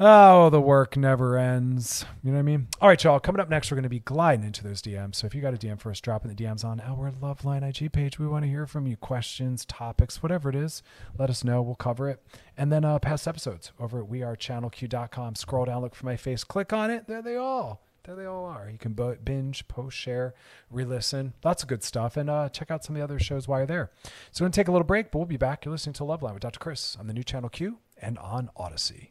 Oh, 0.00 0.48
the 0.48 0.60
work 0.60 0.96
never 0.96 1.36
ends. 1.36 2.06
You 2.22 2.30
know 2.30 2.36
what 2.36 2.40
I 2.40 2.44
mean? 2.44 2.68
All 2.80 2.88
right, 2.88 3.04
y'all. 3.04 3.20
Coming 3.20 3.40
up 3.40 3.50
next, 3.50 3.70
we're 3.70 3.76
going 3.76 3.82
to 3.82 3.90
be 3.90 4.00
gliding 4.00 4.44
into 4.44 4.64
those 4.64 4.80
DMs. 4.80 5.16
So 5.16 5.26
if 5.26 5.34
you 5.34 5.42
got 5.42 5.52
a 5.52 5.58
DM 5.58 5.78
for 5.78 5.90
us, 5.90 6.00
drop 6.00 6.24
in 6.24 6.34
the 6.34 6.44
DMs 6.44 6.64
on 6.64 6.80
our 6.80 7.12
Loveline 7.12 7.62
IG 7.62 7.92
page. 7.92 8.18
We 8.18 8.26
want 8.26 8.44
to 8.44 8.48
hear 8.48 8.66
from 8.66 8.86
you. 8.86 8.96
Questions, 8.96 9.66
topics, 9.66 10.22
whatever 10.22 10.48
it 10.48 10.56
is. 10.56 10.82
Let 11.18 11.28
us 11.28 11.44
know. 11.44 11.60
We'll 11.60 11.74
cover 11.74 12.08
it. 12.08 12.22
And 12.56 12.72
then 12.72 12.86
uh, 12.86 12.98
past 13.00 13.28
episodes 13.28 13.70
over 13.78 14.02
at 14.02 14.08
wearechannelq.com. 14.08 15.34
Scroll 15.34 15.66
down, 15.66 15.82
look 15.82 15.94
for 15.94 16.06
my 16.06 16.16
face, 16.16 16.42
click 16.42 16.72
on 16.72 16.90
it. 16.90 17.06
There 17.06 17.22
they 17.22 17.36
all. 17.36 17.82
There 18.04 18.16
they 18.16 18.24
all 18.24 18.46
are. 18.46 18.68
You 18.68 18.78
can 18.78 18.94
binge, 19.22 19.68
post, 19.68 19.96
share, 19.96 20.34
re-listen. 20.70 21.34
Lots 21.44 21.62
of 21.62 21.68
good 21.68 21.84
stuff. 21.84 22.16
And 22.16 22.28
uh, 22.30 22.48
check 22.48 22.70
out 22.70 22.82
some 22.82 22.96
of 22.96 22.98
the 22.98 23.04
other 23.04 23.20
shows 23.20 23.46
while 23.46 23.60
you're 23.60 23.66
there. 23.66 23.90
So 24.32 24.42
we're 24.42 24.46
going 24.46 24.52
to 24.52 24.60
take 24.60 24.68
a 24.68 24.72
little 24.72 24.86
break, 24.86 25.12
but 25.12 25.18
we'll 25.18 25.26
be 25.26 25.36
back. 25.36 25.64
You're 25.64 25.72
listening 25.72 25.94
to 25.94 26.02
Loveline 26.02 26.32
with 26.32 26.42
Dr. 26.42 26.58
Chris 26.58 26.96
on 26.98 27.06
the 27.06 27.14
new 27.14 27.22
Channel 27.22 27.50
Q 27.50 27.78
and 28.00 28.18
on 28.18 28.50
Audacy. 28.58 29.10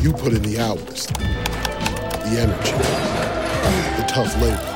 You 0.00 0.12
put 0.12 0.32
in 0.32 0.42
the 0.42 0.60
hours, 0.60 1.06
the 1.08 2.38
energy, 2.38 2.72
the 4.00 4.06
tough 4.06 4.32
labor. 4.40 4.74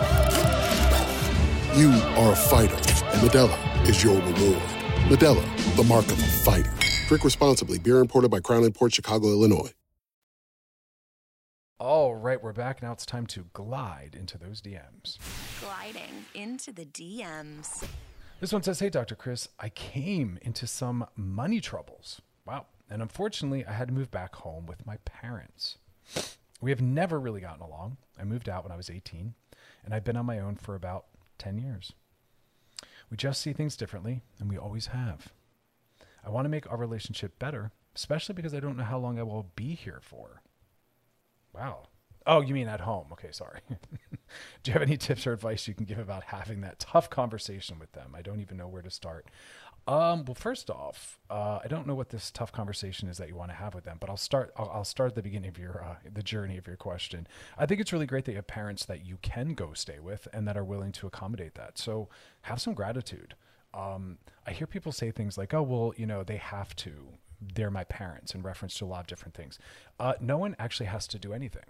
You 1.79 1.91
are 2.21 2.33
a 2.33 2.37
fighter, 2.37 2.75
and 2.75 3.31
Modelo 3.31 3.89
is 3.89 4.03
your 4.03 4.17
reward. 4.17 4.63
Modelo, 5.09 5.77
the 5.77 5.85
mark 5.85 6.07
of 6.07 6.19
a 6.19 6.27
fighter. 6.27 6.73
Drink 7.07 7.23
responsibly. 7.23 7.79
Beer 7.79 7.99
imported 7.99 8.33
by 8.33 8.41
Crown 8.41 8.65
Imports 8.65 8.97
Chicago, 8.97 9.29
Illinois. 9.29 9.73
All 11.79 12.17
right, 12.17 12.43
we're 12.43 12.53
back. 12.53 12.83
Now 12.83 12.91
it's 12.91 13.07
time 13.07 13.27
to 13.29 13.47
glide 13.53 14.17
into 14.19 14.39
those 14.39 14.61
DMs. 14.61 15.19
Gliding 15.61 16.27
into 16.35 16.73
the 16.73 16.85
DMs. 16.85 17.85
This 18.41 18.53
one 18.53 18.65
says, 18.65 18.81
Hey, 18.81 18.91
Dr. 18.91 19.15
Chris, 19.15 19.49
I 19.61 19.69
came 19.69 20.41
into 20.43 20.67
some 20.67 21.07
money 21.15 21.61
troubles. 21.61 22.21
Wow. 22.45 22.67
And 22.93 23.01
unfortunately, 23.01 23.65
I 23.65 23.73
had 23.73 23.89
to 23.89 23.95
move 23.95 24.11
back 24.11 24.35
home 24.37 24.67
with 24.67 24.85
my 24.85 24.99
parents. 24.99 25.79
We 26.61 26.71
have 26.71 26.83
never 26.83 27.19
really 27.19 27.41
gotten 27.41 27.63
along. 27.63 27.97
I 28.21 28.25
moved 28.25 28.51
out 28.51 28.65
when 28.65 28.71
I 28.71 28.77
was 28.77 28.91
18, 28.91 29.33
and 29.83 29.95
I've 29.95 30.05
been 30.05 30.17
on 30.19 30.27
my 30.27 30.39
own 30.39 30.57
for 30.57 30.75
about 30.75 31.07
10 31.39 31.57
years. 31.57 31.95
We 33.11 33.17
just 33.17 33.41
see 33.41 33.55
things 33.55 33.79
differently, 33.79 34.21
and 34.39 34.51
we 34.51 34.59
always 34.59 34.89
have. 34.89 35.33
I 36.23 36.29
want 36.29 36.45
to 36.45 36.51
make 36.51 36.71
our 36.71 36.77
relationship 36.77 37.39
better, 37.39 37.73
especially 37.97 38.35
because 38.35 38.53
I 38.53 38.61
don't 38.61 38.77
know 38.77 38.85
how 38.85 38.99
long 38.99 39.19
I 39.19 39.23
will 39.23 39.51
be 39.57 39.75
here 39.75 40.01
for. 40.03 40.43
Wow. 41.55 41.89
Oh, 42.27 42.43
you 42.43 42.53
mean 42.53 42.69
at 42.69 42.83
home? 42.83 43.07
Okay, 43.13 43.31
sorry. 43.33 43.61
Do 43.71 44.71
you 44.71 44.73
have 44.75 44.83
any 44.83 44.99
tips 44.99 45.27
or 45.27 45.33
advice 45.33 45.67
you 45.67 45.73
can 45.73 45.87
give 45.87 45.99
about 45.99 46.25
having 46.25 46.61
that 46.61 46.79
tough 46.79 47.09
conversation 47.09 47.79
with 47.79 47.93
them? 47.93 48.15
I 48.15 48.21
don't 48.21 48.41
even 48.41 48.59
know 48.59 48.69
where 48.69 48.83
to 48.83 48.91
start. 48.91 49.27
Um, 49.89 50.25
well, 50.25 50.37
first 50.37 50.71
off, 50.71 51.19
uh, 51.29 51.59
I 51.63 51.67
don't 51.67 51.89
know 51.89 51.95
what 51.97 52.11
this 52.11 52.31
tough 52.31 52.53
conversation 52.53 53.09
is 53.09 53.19
that 53.19 53.29
you 53.29 53.35
want 53.35 53.51
to 53.51 53.57
have 53.57 53.75
with 53.75 53.85
them, 53.85 53.97
but 53.99 54.09
I'll 54.09 54.17
start. 54.17 54.53
I'll, 54.57 54.71
I'll 54.73 54.85
start 54.85 55.11
at 55.11 55.15
the 55.17 55.23
beginning 55.23 55.49
of 55.49 55.59
your 55.59 55.83
uh, 55.83 55.97
the 56.13 56.23
journey 56.23 56.57
of 56.57 56.69
your 56.69 56.77
question. 56.77 57.27
I 57.59 57.67
think 57.67 57.81
it's 57.81 57.93
really 57.93 58.07
great 58.07 58.25
that 58.27 58.33
you 58.33 58.37
have 58.37 58.47
parents 58.47 58.85
that 58.87 59.05
you 59.05 59.19
can 59.23 59.55
go 59.55 59.73
stay 59.73 59.99
with 59.99 60.29
and 60.33 60.47
that 60.47 60.57
are 60.57 60.65
willing 60.65 60.93
to 60.93 61.09
accommodate 61.09 61.55
that. 61.57 61.79
So 61.79 62.09
have 62.43 62.61
some 62.61 62.75
gratitude. 62.75 63.35
Um, 63.75 64.19
I 64.47 64.53
hear 64.53 64.69
people 64.69 64.93
say 64.93 65.11
things 65.11 65.37
like, 65.37 65.53
"Oh, 65.53 65.63
well, 65.63 65.93
you 65.97 66.07
know, 66.07 66.23
they 66.23 66.37
have 66.37 66.77
to. 66.77 66.93
They're 67.41 67.71
my 67.71 67.85
parents," 67.85 68.37
in 68.37 68.43
reference 68.43 68.79
to 68.79 68.85
a 68.85 68.87
lot 68.87 69.01
of 69.01 69.07
different 69.09 69.35
things. 69.35 69.59
Uh, 69.99 70.15
no 70.21 70.39
one 70.39 70.55
actually 70.61 70.87
has 70.87 71.09
to 71.09 71.19
do 71.19 71.33
anything. 71.33 71.65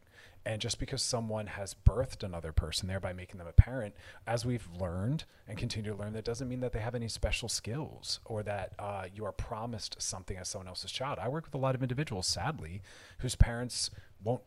And 0.45 0.61
just 0.61 0.79
because 0.79 1.03
someone 1.03 1.47
has 1.47 1.75
birthed 1.75 2.25
another 2.25 2.53
person, 2.53 2.89
thereby 2.89 3.13
making 3.13 3.39
them 3.39 3.47
a 3.47 3.53
parent, 3.53 3.95
as 4.27 4.45
we've 4.45 4.69
learned 4.79 5.25
and 5.47 5.57
continue 5.57 5.93
to 5.93 5.97
learn, 5.97 6.15
that 6.15 6.25
doesn't 6.25 6.49
mean 6.49 6.61
that 6.61 6.73
they 6.73 6.81
have 6.81 6.95
any 6.95 7.09
special 7.09 7.49
skills 7.49 8.19
or 8.25 8.43
that 8.43 8.73
uh, 8.79 9.05
you 9.15 9.25
are 9.25 9.33
promised 9.33 10.03
something 10.03 10.37
as 10.37 10.49
someone 10.49 10.69
else's 10.69 10.91
child. 10.91 11.19
I 11.21 11.29
work 11.29 11.45
with 11.45 11.55
a 11.55 11.59
lot 11.59 11.75
of 11.75 11.83
individuals, 11.83 12.27
sadly, 12.27 12.83
whose 13.19 13.37
parents 13.37 13.91
won't 14.23 14.43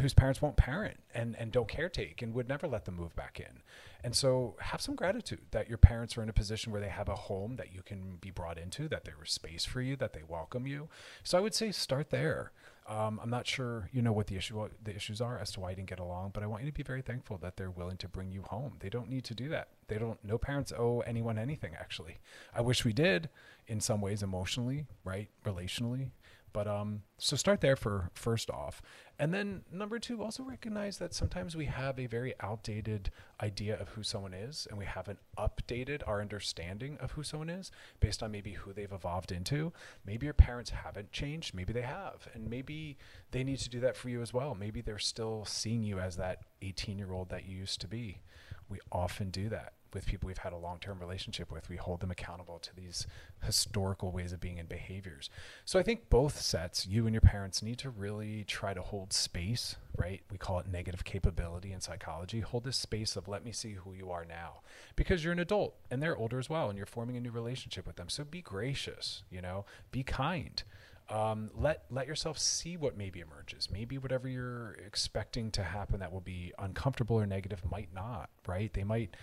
whose 0.00 0.14
parents 0.14 0.42
won't 0.42 0.56
parent 0.56 0.96
and, 1.14 1.36
and 1.38 1.52
don't 1.52 1.68
caretake 1.68 2.20
and 2.20 2.34
would 2.34 2.48
never 2.48 2.66
let 2.66 2.84
them 2.84 2.96
move 2.96 3.14
back 3.14 3.38
in. 3.38 3.62
And 4.02 4.14
so 4.14 4.56
have 4.60 4.80
some 4.80 4.96
gratitude 4.96 5.46
that 5.52 5.68
your 5.68 5.78
parents 5.78 6.18
are 6.18 6.22
in 6.22 6.28
a 6.28 6.32
position 6.32 6.72
where 6.72 6.80
they 6.80 6.88
have 6.88 7.08
a 7.08 7.14
home 7.14 7.56
that 7.56 7.72
you 7.72 7.82
can 7.82 8.16
be 8.20 8.30
brought 8.30 8.58
into, 8.58 8.88
that 8.88 9.04
there 9.04 9.14
was 9.18 9.30
space 9.30 9.64
for 9.64 9.80
you, 9.80 9.94
that 9.96 10.12
they 10.12 10.22
welcome 10.26 10.66
you. 10.66 10.88
So 11.22 11.38
I 11.38 11.40
would 11.40 11.54
say 11.54 11.70
start 11.70 12.10
there. 12.10 12.50
Um, 12.86 13.18
I'm 13.22 13.30
not 13.30 13.46
sure 13.46 13.88
you 13.92 14.02
know 14.02 14.12
what 14.12 14.26
the 14.26 14.36
issue 14.36 14.58
what 14.58 14.72
the 14.82 14.94
issues 14.94 15.22
are 15.22 15.38
as 15.38 15.50
to 15.52 15.60
why 15.60 15.70
you 15.70 15.76
didn't 15.76 15.88
get 15.88 16.00
along, 16.00 16.32
but 16.34 16.42
I 16.42 16.46
want 16.46 16.64
you 16.64 16.70
to 16.70 16.74
be 16.74 16.82
very 16.82 17.00
thankful 17.00 17.38
that 17.38 17.56
they're 17.56 17.70
willing 17.70 17.96
to 17.98 18.08
bring 18.08 18.30
you 18.30 18.42
home. 18.42 18.74
They 18.80 18.90
don't 18.90 19.08
need 19.08 19.24
to 19.24 19.34
do 19.34 19.48
that. 19.48 19.68
They 19.88 19.96
don't. 19.96 20.22
No 20.22 20.36
parents 20.36 20.72
owe 20.76 21.00
anyone 21.00 21.38
anything. 21.38 21.72
Actually, 21.78 22.18
I 22.54 22.60
wish 22.60 22.84
we 22.84 22.92
did 22.92 23.30
in 23.66 23.80
some 23.80 24.02
ways 24.02 24.22
emotionally, 24.22 24.86
right, 25.02 25.28
relationally. 25.46 26.10
But 26.54 26.68
um, 26.68 27.02
so 27.18 27.34
start 27.36 27.60
there 27.60 27.74
for 27.74 28.10
first 28.14 28.48
off, 28.48 28.80
and 29.18 29.34
then 29.34 29.62
number 29.72 29.98
two, 29.98 30.22
also 30.22 30.44
recognize 30.44 30.98
that 30.98 31.12
sometimes 31.12 31.56
we 31.56 31.64
have 31.66 31.98
a 31.98 32.06
very 32.06 32.32
outdated 32.38 33.10
idea 33.42 33.76
of 33.76 33.88
who 33.90 34.04
someone 34.04 34.32
is, 34.32 34.68
and 34.70 34.78
we 34.78 34.84
haven't 34.84 35.18
updated 35.36 36.02
our 36.06 36.20
understanding 36.20 36.96
of 37.00 37.10
who 37.12 37.24
someone 37.24 37.50
is 37.50 37.72
based 37.98 38.22
on 38.22 38.30
maybe 38.30 38.52
who 38.52 38.72
they've 38.72 38.92
evolved 38.92 39.32
into. 39.32 39.72
Maybe 40.06 40.26
your 40.26 40.32
parents 40.32 40.70
haven't 40.70 41.10
changed, 41.10 41.54
maybe 41.54 41.72
they 41.72 41.82
have, 41.82 42.28
and 42.34 42.48
maybe 42.48 42.98
they 43.32 43.42
need 43.42 43.58
to 43.58 43.68
do 43.68 43.80
that 43.80 43.96
for 43.96 44.08
you 44.08 44.22
as 44.22 44.32
well. 44.32 44.54
Maybe 44.54 44.80
they're 44.80 44.98
still 45.00 45.44
seeing 45.44 45.82
you 45.82 45.98
as 45.98 46.16
that 46.18 46.38
18 46.62 46.98
year 46.98 47.12
old 47.12 47.30
that 47.30 47.46
you 47.46 47.56
used 47.56 47.80
to 47.80 47.88
be. 47.88 48.20
We 48.68 48.78
often 48.90 49.30
do 49.30 49.48
that 49.50 49.74
with 49.94 50.06
people 50.06 50.26
we've 50.26 50.38
had 50.38 50.52
a 50.52 50.58
long 50.58 50.78
term 50.80 50.98
relationship 50.98 51.50
with. 51.50 51.70
We 51.70 51.76
hold 51.76 52.00
them 52.00 52.10
accountable 52.10 52.58
to 52.58 52.74
these 52.74 53.06
historical 53.42 54.10
ways 54.10 54.32
of 54.32 54.40
being 54.40 54.58
and 54.58 54.68
behaviors. 54.68 55.30
So 55.64 55.78
I 55.78 55.82
think 55.82 56.10
both 56.10 56.40
sets, 56.40 56.86
you 56.86 57.06
and 57.06 57.14
your 57.14 57.20
parents, 57.20 57.62
need 57.62 57.78
to 57.78 57.90
really 57.90 58.44
try 58.44 58.74
to 58.74 58.82
hold 58.82 59.12
space, 59.12 59.76
right? 59.96 60.20
We 60.30 60.36
call 60.36 60.58
it 60.58 60.66
negative 60.66 61.04
capability 61.04 61.72
in 61.72 61.80
psychology. 61.80 62.40
Hold 62.40 62.64
this 62.64 62.76
space 62.76 63.16
of 63.16 63.28
let 63.28 63.44
me 63.44 63.52
see 63.52 63.74
who 63.74 63.94
you 63.94 64.10
are 64.10 64.24
now 64.24 64.60
because 64.96 65.22
you're 65.22 65.32
an 65.32 65.38
adult 65.38 65.76
and 65.90 66.02
they're 66.02 66.16
older 66.16 66.38
as 66.38 66.50
well 66.50 66.68
and 66.68 66.76
you're 66.76 66.86
forming 66.86 67.16
a 67.16 67.20
new 67.20 67.30
relationship 67.30 67.86
with 67.86 67.96
them. 67.96 68.08
So 68.08 68.24
be 68.24 68.42
gracious, 68.42 69.22
you 69.30 69.40
know, 69.40 69.64
be 69.92 70.02
kind. 70.02 70.62
Um, 71.10 71.50
let 71.54 71.84
let 71.90 72.06
yourself 72.06 72.38
see 72.38 72.76
what 72.76 72.96
maybe 72.96 73.20
emerges. 73.20 73.68
Maybe 73.70 73.98
whatever 73.98 74.28
you're 74.28 74.72
expecting 74.86 75.50
to 75.52 75.62
happen 75.62 76.00
that 76.00 76.12
will 76.12 76.20
be 76.20 76.52
uncomfortable 76.58 77.16
or 77.16 77.26
negative 77.26 77.62
might 77.70 77.92
not. 77.94 78.30
Right? 78.46 78.72
They 78.72 78.84
might 78.84 79.14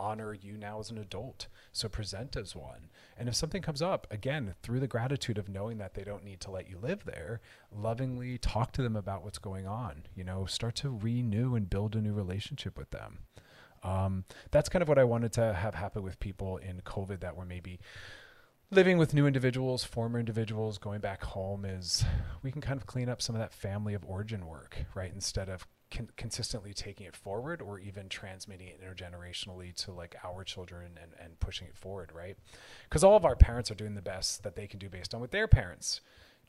honor 0.00 0.32
you 0.32 0.56
now 0.56 0.80
as 0.80 0.90
an 0.90 0.98
adult. 0.98 1.46
So 1.72 1.88
present 1.88 2.34
as 2.34 2.56
one. 2.56 2.88
And 3.16 3.28
if 3.28 3.34
something 3.34 3.60
comes 3.60 3.82
up, 3.82 4.06
again, 4.10 4.54
through 4.62 4.80
the 4.80 4.86
gratitude 4.86 5.36
of 5.36 5.48
knowing 5.48 5.78
that 5.78 5.94
they 5.94 6.02
don't 6.02 6.24
need 6.24 6.40
to 6.40 6.50
let 6.50 6.68
you 6.68 6.78
live 6.78 7.04
there, 7.04 7.40
lovingly 7.70 8.38
talk 8.38 8.72
to 8.72 8.82
them 8.82 8.96
about 8.96 9.22
what's 9.22 9.38
going 9.38 9.66
on. 9.66 10.04
You 10.14 10.24
know, 10.24 10.46
start 10.46 10.74
to 10.76 10.88
renew 10.90 11.54
and 11.54 11.68
build 11.68 11.94
a 11.94 12.00
new 12.00 12.14
relationship 12.14 12.78
with 12.78 12.90
them. 12.90 13.18
Um, 13.82 14.24
that's 14.50 14.68
kind 14.68 14.82
of 14.82 14.88
what 14.88 14.98
I 14.98 15.04
wanted 15.04 15.32
to 15.34 15.54
have 15.54 15.74
happen 15.74 16.02
with 16.02 16.18
people 16.20 16.56
in 16.58 16.80
COVID 16.80 17.20
that 17.20 17.36
were 17.36 17.46
maybe 17.46 17.78
living 18.70 18.98
with 18.98 19.12
new 19.12 19.26
individuals, 19.26 19.82
former 19.82 20.18
individuals, 20.18 20.78
going 20.78 21.00
back 21.00 21.24
home 21.24 21.64
is 21.64 22.04
we 22.42 22.52
can 22.52 22.60
kind 22.60 22.78
of 22.80 22.86
clean 22.86 23.08
up 23.08 23.20
some 23.20 23.34
of 23.34 23.40
that 23.40 23.52
family 23.52 23.94
of 23.94 24.04
origin 24.04 24.46
work, 24.46 24.84
right? 24.94 25.12
Instead 25.12 25.48
of 25.48 25.66
con- 25.90 26.10
consistently 26.16 26.72
taking 26.72 27.06
it 27.06 27.16
forward 27.16 27.60
or 27.60 27.80
even 27.80 28.08
transmitting 28.08 28.68
it 28.68 28.80
intergenerationally 28.80 29.74
to 29.74 29.90
like 29.90 30.14
our 30.24 30.44
children 30.44 30.98
and, 31.02 31.12
and 31.22 31.40
pushing 31.40 31.66
it 31.66 31.76
forward, 31.76 32.12
right? 32.14 32.36
Because 32.88 33.02
all 33.02 33.16
of 33.16 33.24
our 33.24 33.36
parents 33.36 33.70
are 33.70 33.76
doing 33.76 33.94
the 33.94 34.02
best 34.02 34.44
that 34.44 34.54
they 34.54 34.68
can 34.68 34.78
do 34.78 34.88
based 34.88 35.14
on 35.14 35.20
what 35.20 35.32
their 35.32 35.48
parents 35.48 36.00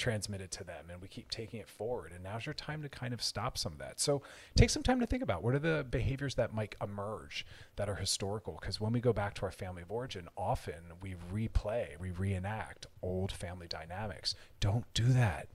transmitted 0.02 0.49
to 0.49 0.64
them 0.64 0.86
and 0.89 0.99
we 0.99 1.08
keep 1.08 1.30
taking 1.30 1.60
it 1.60 1.70
forward 1.70 2.12
and 2.12 2.24
now's 2.24 2.45
your 2.45 2.56
time 2.56 2.82
to 2.82 2.89
kind 2.89 3.14
of 3.14 3.22
stop 3.22 3.58
some 3.58 3.72
of 3.72 3.78
that. 3.78 3.99
So 3.99 4.24
take 4.56 4.72
some 4.72 4.82
time 4.82 4.99
to 4.99 5.06
think 5.06 5.22
about 5.22 5.43
what 5.43 5.54
are 5.54 5.60
the 5.60 5.86
behaviors 5.89 6.36
that 6.36 6.54
might 6.54 6.76
emerge 6.82 7.45
that 7.76 7.88
are 7.88 7.95
historical 7.95 8.58
because 8.60 8.82
when 8.82 8.91
we 8.91 8.99
go 8.99 9.14
back 9.14 9.36
to 9.36 9.43
our 9.43 9.52
family 9.52 9.84
of 9.84 9.91
origin 9.91 10.28
often 10.36 10.82
we 11.02 11.16
replay 11.32 11.99
we 11.99 12.10
reenact 12.10 12.88
old 13.04 13.32
family 13.32 13.68
dynamics. 13.68 14.34
Don't 14.60 14.91
do 14.95 15.06
that. 15.06 15.47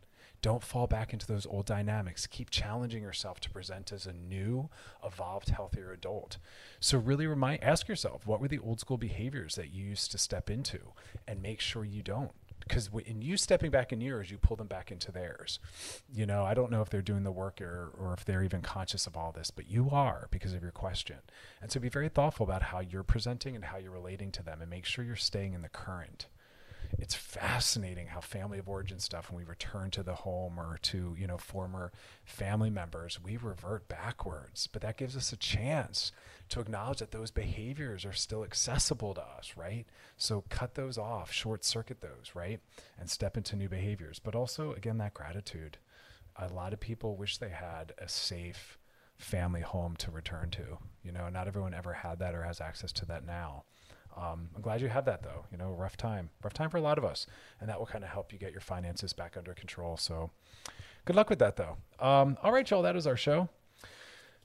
Don't 0.43 0.63
fall 0.63 0.87
back 0.87 1.13
into 1.13 1.27
those 1.27 1.47
old 1.47 1.67
dynamics. 1.67 2.27
Keep 2.27 2.51
challenging 2.51 3.03
yourself 3.03 3.41
to 3.41 3.51
present 3.51 3.91
as 3.91 4.07
a 4.07 4.13
new, 4.13 4.69
evolved, 5.05 5.49
healthier 5.49 5.91
adult. 5.91 6.39
So 6.79 6.99
really 6.99 7.27
remind 7.27 7.65
ask 7.65 7.89
yourself, 7.89 8.27
what 8.27 8.41
were 8.41 8.47
the 8.47 8.61
old 8.61 8.79
school 8.79 8.99
behaviors 8.99 9.57
that 9.57 9.73
you 9.73 9.85
used 9.85 10.13
to 10.13 10.19
step 10.19 10.49
into? 10.49 10.93
And 11.27 11.43
make 11.43 11.61
sure 11.61 11.85
you 11.85 12.03
don't 12.03 12.33
because 12.67 12.91
in 13.05 13.23
you 13.23 13.37
stepping 13.37 13.71
back 13.71 13.93
in 13.93 14.01
yours, 14.01 14.31
you 14.31 14.39
pull 14.39 14.57
them 14.57 14.67
back 14.67 14.91
into 14.91 15.13
theirs. 15.13 15.59
You 16.13 16.27
know, 16.27 16.45
I 16.45 16.55
don't 16.55 16.71
know 16.71 16.83
if 16.83 16.91
they're 16.91 17.03
doing 17.03 17.23
the 17.23 17.33
work 17.33 17.61
or, 17.61 17.93
or 17.99 18.13
if 18.13 18.25
they're 18.25 18.43
even 18.43 18.63
conscious 18.63 19.07
of 19.07 19.17
all 19.17 19.33
this, 19.33 19.51
but 19.51 19.71
you 19.71 19.91
are 19.91 20.29
because 20.31 20.53
of 20.53 20.63
your 20.63 20.73
question. 20.73 21.17
And 21.63 21.71
so 21.71 21.79
be 21.81 21.89
very 21.89 22.09
thoughtful 22.09 22.45
about 22.45 22.63
how 22.63 22.81
you're 22.81 23.03
presenting 23.03 23.55
and 23.55 23.65
how 23.65 23.77
you're 23.77 23.93
relating 23.93 24.33
to 24.33 24.43
them 24.43 24.61
and 24.61 24.71
make 24.71 24.85
sure 24.85 25.05
you're 25.05 25.17
staying 25.17 25.53
in 25.53 25.63
the 25.63 25.69
current 25.69 26.27
it's 26.99 27.15
fascinating 27.15 28.09
how 28.09 28.21
family 28.21 28.59
of 28.59 28.69
origin 28.69 28.99
stuff 28.99 29.31
when 29.31 29.39
we 29.39 29.49
return 29.49 29.91
to 29.91 30.03
the 30.03 30.15
home 30.15 30.59
or 30.59 30.79
to 30.83 31.15
you 31.19 31.27
know 31.27 31.39
former 31.39 31.93
family 32.25 32.71
members 32.71 33.21
we 33.23 33.37
revert 33.37 33.89
backwards. 33.89 34.67
But 34.67 34.83
that 34.83 34.97
gives 34.97 35.17
us 35.17 35.33
a 35.33 35.37
chance 35.37 36.13
to 36.49 36.61
acknowledge 36.61 36.99
that 36.99 37.11
those 37.11 37.31
behaviors 37.31 38.05
are 38.05 38.13
still 38.13 38.45
accessible 38.45 39.15
to 39.15 39.23
us 39.23 39.55
right? 39.57 39.87
So 40.17 40.45
cut 40.49 40.75
those 40.75 40.99
off 40.99 41.33
short 41.33 41.65
circuit 41.65 42.01
those 42.01 42.33
right? 42.35 42.61
And 42.99 43.11
step 43.11 43.37
into 43.37 43.57
new 43.57 43.69
behaviors. 43.69 44.19
But 44.19 44.35
also 44.35 44.73
again 44.73 44.99
that 44.99 45.15
gratitude. 45.15 45.79
A 46.37 46.53
lot 46.53 46.73
of 46.73 46.81
people 46.81 47.17
wish 47.17 47.39
they 47.39 47.49
had 47.49 47.95
a 47.99 48.09
safe 48.09 48.79
family 49.17 49.63
home 49.63 49.97
to 49.97 50.11
return 50.11 50.51
to. 50.51 50.79
You 51.03 51.13
know 51.13 51.29
not 51.29 51.49
everyone 51.49 51.75
ever 51.75 51.93
had 51.93 52.19
that 52.19 52.35
or 52.35 52.43
has 52.43 52.61
access 52.61 52.93
to 52.93 53.07
that 53.07 53.25
now 53.25 53.65
um, 54.17 54.49
I'm 54.55 54.63
glad 54.63 54.81
you 54.81 54.89
have 54.89 55.05
that 55.05 55.23
though. 55.23 55.45
You 55.53 55.59
know, 55.59 55.71
rough 55.73 55.97
time, 55.97 56.31
rough 56.43 56.55
time 56.55 56.71
for 56.71 56.79
a 56.79 56.83
lot 56.83 56.99
of 56.99 57.05
us, 57.05 57.27
and 57.61 57.69
that 57.69 57.79
will 57.79 57.87
kind 57.87 58.05
of 58.05 58.11
help 58.11 58.33
you 58.33 58.39
get 58.39 58.53
your 58.53 58.61
finances 58.61 59.13
back 59.13 59.37
under 59.37 59.53
control. 59.55 59.97
So, 59.97 60.31
good 61.05 61.17
luck 61.17 61.29
with 61.29 61.39
that 61.41 61.57
though. 61.57 61.77
Um, 62.01 62.39
all 62.43 62.53
right, 62.53 62.69
y'all, 62.69 62.83
that 62.83 62.97
is 62.97 63.07
our 63.07 63.17
show. 63.17 63.49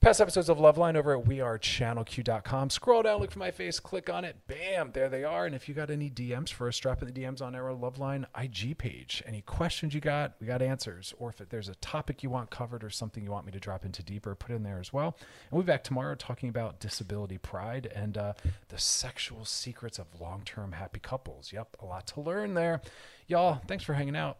Past 0.02 0.20
episodes 0.20 0.49
of 0.49 0.58
Loveline 0.58 0.95
over 0.95 1.16
at 1.16 1.26
wearechannelq.com. 1.26 2.72
Scroll 2.72 3.04
down, 3.04 3.20
look 3.20 3.30
for 3.30 3.38
my 3.38 3.52
face, 3.52 3.80
click 3.80 4.10
on 4.10 4.26
it. 4.26 4.36
Bam, 4.47 4.93
there 4.93 5.10
they 5.10 5.24
are. 5.24 5.45
And 5.45 5.54
if 5.54 5.70
you 5.70 5.76
got 5.76 5.91
any 5.91 6.10
DMs 6.10 6.49
for 6.49 6.68
us, 6.68 6.80
drop 6.80 7.04
in 7.04 7.14
the 7.14 7.22
DMs 7.22 7.39
on 7.39 7.54
our 7.54 7.70
Loveline 7.70 8.26
IG 8.36 8.80
page. 8.80 9.22
Any 9.28 9.41
questions 9.41 9.93
you 9.93 10.02
got, 10.02 10.34
we 10.41 10.47
got 10.47 10.64
answers. 10.64 11.14
Or 11.20 11.30
if 11.30 11.47
there's 11.47 11.70
a 11.70 11.76
topic 11.76 12.24
you 12.24 12.32
want 12.32 12.49
covered 12.49 12.84
or 12.84 12.89
something 12.89 13.24
you 13.24 13.30
want 13.30 13.45
me 13.45 13.52
to 13.52 13.60
drop 13.60 13.86
into 13.86 14.02
deeper, 14.02 14.34
put 14.34 14.49
in 14.49 14.64
there 14.64 14.80
as 14.80 14.91
well. 14.91 15.18
And 15.20 15.52
we'll 15.52 15.62
be 15.62 15.68
back 15.68 15.84
tomorrow 15.84 16.16
talking 16.16 16.49
about 16.49 16.80
disability 16.80 17.38
pride 17.38 17.86
and 17.93 18.18
uh, 18.18 18.34
the 18.70 18.80
sexual 18.80 19.45
secrets 19.45 19.99
of 19.99 20.08
long 20.20 20.41
term 20.43 20.72
happy 20.72 20.99
couples. 20.99 21.54
Yep, 21.54 21.78
a 21.80 21.86
lot 21.86 22.08
to 22.08 22.22
learn 22.22 22.56
there. 22.56 22.82
Y'all, 23.28 23.62
thanks 23.68 23.84
for 23.84 23.93
hanging 23.93 24.16
out 24.16 24.39